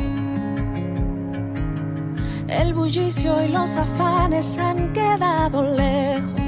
El 2.48 2.72
bullicio 2.72 3.42
y 3.44 3.48
los 3.48 3.76
afanes 3.76 4.58
han 4.58 4.92
quedado 4.92 5.62
lejos. 5.62 6.43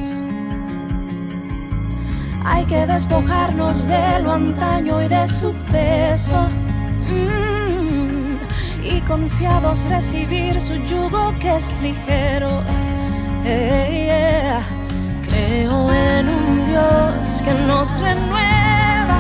Hay 2.48 2.64
que 2.64 2.86
despojarnos 2.86 3.86
de 3.86 4.20
lo 4.22 4.32
antaño 4.32 5.02
y 5.02 5.08
de 5.08 5.26
su 5.26 5.52
peso. 5.72 6.48
Mm, 7.08 8.36
y 8.82 9.00
confiados 9.00 9.84
recibir 9.86 10.60
su 10.60 10.74
yugo 10.84 11.34
que 11.40 11.56
es 11.56 11.74
ligero. 11.82 12.62
Yeah. 13.42 14.62
Creo 15.28 15.92
en 15.92 16.28
un 16.28 16.64
Dios 16.66 17.42
que 17.44 17.52
nos 17.52 18.00
renueva 18.00 19.18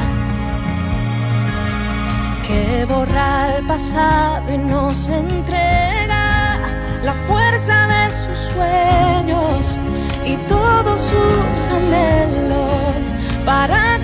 que 2.46 2.84
borra 2.88 3.56
el 3.56 3.66
pasado 3.66 4.52
y 4.52 4.58
nos 4.58 5.08
entrega 5.08 6.58
la 7.02 7.12
fuerza 7.28 7.86
de 7.86 8.10
sus 8.10 8.38
sueños 8.52 9.78
y 10.24 10.36
todos 10.48 11.00
sus 11.00 11.74
anhelos 11.74 12.75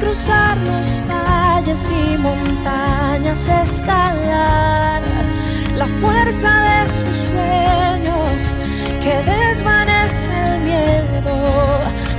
para 0.03 0.15
cruzar 0.15 0.59
los 0.59 1.01
valles 1.09 1.81
y 1.91 2.19
montañas, 2.19 3.49
escalar 3.49 5.01
la 5.77 5.87
fuerza 6.01 6.51
de 6.69 6.89
sus 6.89 7.17
sueños 7.31 8.55
que 9.01 9.15
desvanece 9.23 10.55
el 10.55 10.61
miedo 10.63 11.37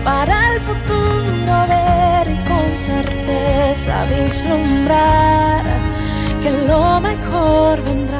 para 0.03 0.53
el 0.53 0.59
futuro 0.61 1.53
ver 1.67 2.27
y 2.29 2.37
con 2.47 2.75
certeza 2.75 4.05
vislumbrar 4.05 5.63
que 6.41 6.51
lo 6.51 7.01
mejor 7.01 7.83
vendrá. 7.83 8.19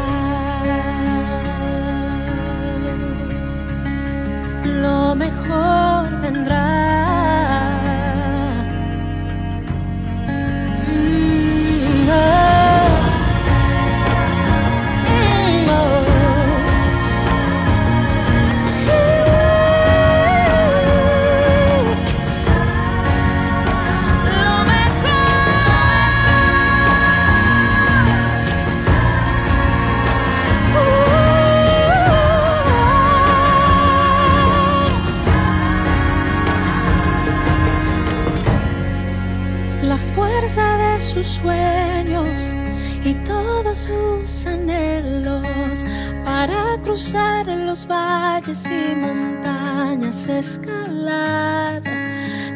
Lo 4.64 5.16
mejor 5.16 6.22
vendrá. 6.22 6.93
Sus 41.14 41.28
sueños 41.28 42.56
y 43.04 43.14
todos 43.24 43.78
sus 43.78 44.48
anhelos 44.48 45.84
para 46.26 46.80
cruzar 46.82 47.46
los 47.46 47.86
valles 47.88 48.64
y 48.66 48.96
montañas, 48.96 50.28
escalar 50.28 51.84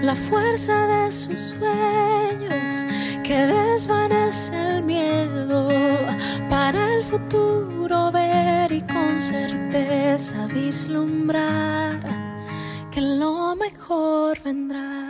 la 0.01 0.15
fuerza 0.15 0.87
de 0.87 1.11
sus 1.11 1.55
sueños 1.59 2.85
que 3.23 3.37
desvanece 3.45 4.77
el 4.77 4.83
miedo 4.83 5.69
para 6.49 6.95
el 6.95 7.03
futuro 7.03 8.11
ver 8.11 8.71
y 8.71 8.81
con 8.81 9.21
certeza 9.21 10.47
vislumbrar 10.47 11.99
que 12.89 13.01
lo 13.01 13.55
mejor 13.55 14.39
vendrá. 14.43 15.06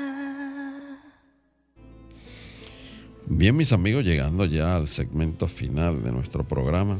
Bien, 3.37 3.55
mis 3.55 3.71
amigos, 3.71 4.03
llegando 4.03 4.45
ya 4.45 4.75
al 4.75 4.87
segmento 4.87 5.47
final 5.47 6.01
de 6.01 6.11
nuestro 6.11 6.43
programa. 6.43 6.97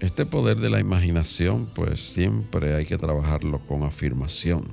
Este 0.00 0.26
poder 0.26 0.56
de 0.56 0.68
la 0.68 0.80
imaginación, 0.80 1.68
pues 1.76 2.12
siempre 2.12 2.74
hay 2.74 2.84
que 2.84 2.98
trabajarlo 2.98 3.60
con 3.60 3.84
afirmación. 3.84 4.66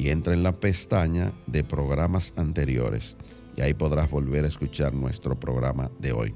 y 0.00 0.08
entra 0.08 0.32
en 0.32 0.42
la 0.42 0.52
pestaña 0.52 1.30
de 1.46 1.62
programas 1.62 2.32
anteriores 2.36 3.16
y 3.54 3.60
ahí 3.60 3.74
podrás 3.74 4.10
volver 4.10 4.46
a 4.46 4.48
escuchar 4.48 4.94
nuestro 4.94 5.38
programa 5.38 5.90
de 5.98 6.12
hoy. 6.12 6.34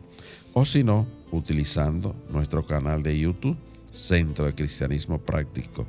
O 0.52 0.66
si 0.66 0.84
no, 0.84 1.06
utilizando 1.30 2.14
nuestro 2.28 2.66
canal 2.66 3.02
de 3.02 3.18
YouTube, 3.18 3.56
Centro 3.90 4.44
de 4.44 4.54
Cristianismo 4.54 5.18
Práctico. 5.18 5.86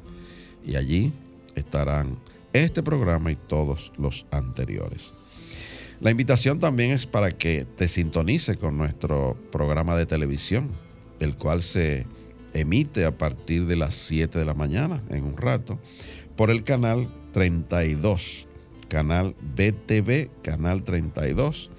Y 0.66 0.78
allí 0.78 1.12
estarán 1.54 2.18
este 2.54 2.82
programa 2.82 3.34
y 3.34 3.36
todos 3.36 3.92
los 3.98 4.26
anteriores. 4.32 5.12
La 6.00 6.12
invitación 6.12 6.62
también 6.62 6.92
es 6.92 7.06
para 7.06 7.32
que 7.32 7.66
te 7.76 7.90
sintonice 7.90 8.56
con 8.56 8.78
nuestro 8.78 9.36
programa 9.52 9.98
de 9.98 10.06
televisión, 10.06 10.70
el 11.20 11.36
cual 11.36 11.62
se 11.62 12.06
emite 12.54 13.04
a 13.04 13.18
partir 13.18 13.66
de 13.66 13.76
las 13.76 13.96
7 13.96 14.40
de 14.40 14.46
la 14.46 14.54
mañana, 14.54 15.04
en 15.10 15.26
un 15.26 15.36
rato, 15.36 15.78
por 16.38 16.50
el 16.52 16.64
canal 16.64 17.10
32, 17.36 18.48
canal 18.88 19.36
BTV, 19.58 20.30
canal 20.42 20.84
32. 20.84 21.70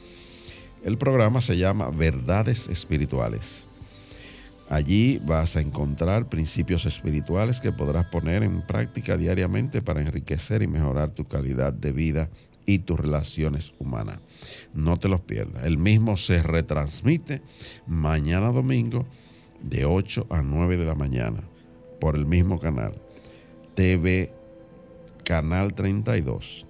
El 0.84 0.98
programa 0.98 1.40
se 1.40 1.56
llama 1.56 1.88
Verdades 1.88 2.68
Espirituales. 2.68 3.66
Allí 4.68 5.18
vas 5.24 5.56
a 5.56 5.62
encontrar 5.62 6.28
principios 6.28 6.84
espirituales 6.84 7.62
que 7.62 7.72
podrás 7.72 8.04
poner 8.04 8.42
en 8.42 8.66
práctica 8.66 9.16
diariamente 9.16 9.80
para 9.80 10.02
enriquecer 10.02 10.60
y 10.62 10.66
mejorar 10.66 11.12
tu 11.12 11.24
calidad 11.24 11.72
de 11.72 11.92
vida 11.92 12.28
y 12.66 12.80
tus 12.80 13.00
relaciones 13.00 13.72
humanas. 13.78 14.18
No 14.74 14.98
te 14.98 15.08
los 15.08 15.22
pierdas. 15.22 15.64
El 15.64 15.78
mismo 15.78 16.18
se 16.18 16.42
retransmite 16.42 17.40
mañana 17.86 18.52
domingo 18.52 19.06
de 19.62 19.86
8 19.86 20.26
a 20.28 20.42
9 20.42 20.76
de 20.76 20.84
la 20.84 20.94
mañana 20.94 21.40
por 21.98 22.14
el 22.14 22.26
mismo 22.26 22.60
canal. 22.60 22.92
TV 23.74 24.35
Canal 25.26 25.74
32. 25.74 26.64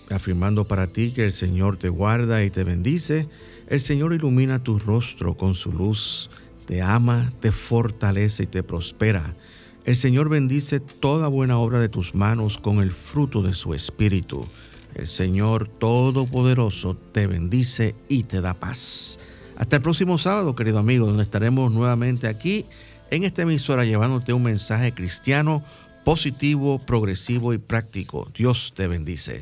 afirmando 0.10 0.66
para 0.66 0.88
ti 0.88 1.12
que 1.12 1.26
el 1.26 1.32
Señor 1.32 1.78
te 1.78 1.90
guarda 1.90 2.44
y 2.44 2.50
te 2.50 2.64
bendice. 2.64 3.28
El 3.68 3.80
Señor 3.80 4.14
ilumina 4.14 4.64
tu 4.64 4.80
rostro 4.80 5.38
con 5.38 5.54
su 5.54 5.72
luz, 5.72 6.32
te 6.66 6.82
ama, 6.82 7.32
te 7.40 7.52
fortalece 7.52 8.44
y 8.44 8.48
te 8.48 8.64
prospera. 8.64 9.36
El 9.84 9.96
Señor 9.96 10.30
bendice 10.30 10.80
toda 10.80 11.28
buena 11.28 11.58
obra 11.58 11.80
de 11.80 11.90
tus 11.90 12.14
manos 12.14 12.60
con 12.60 12.82
el 12.82 12.92
fruto 12.92 13.42
de 13.42 13.56
su 13.56 13.74
espíritu. 13.74 14.46
El 14.94 15.08
Señor 15.08 15.68
Todopoderoso 15.68 16.96
te 17.12 17.26
bendice 17.26 17.96
y 18.08 18.24
te 18.24 18.42
da 18.42 18.54
paz. 18.54 19.18
Hasta 19.58 19.78
el 19.78 19.82
próximo 19.82 20.20
sábado, 20.20 20.56
querido 20.56 20.78
amigo, 20.78 21.08
donde 21.08 21.24
estaremos 21.24 21.72
nuevamente 21.72 22.28
aquí 22.28 22.66
en 23.10 23.24
esta 23.24 23.42
emisora 23.42 23.84
llevándote 23.84 24.34
un 24.34 24.44
mensaje 24.44 24.94
cristiano 24.94 25.64
positivo, 26.04 26.78
progresivo 26.78 27.54
y 27.54 27.58
práctico. 27.58 28.30
Dios 28.36 28.74
te 28.76 28.88
bendice. 28.88 29.42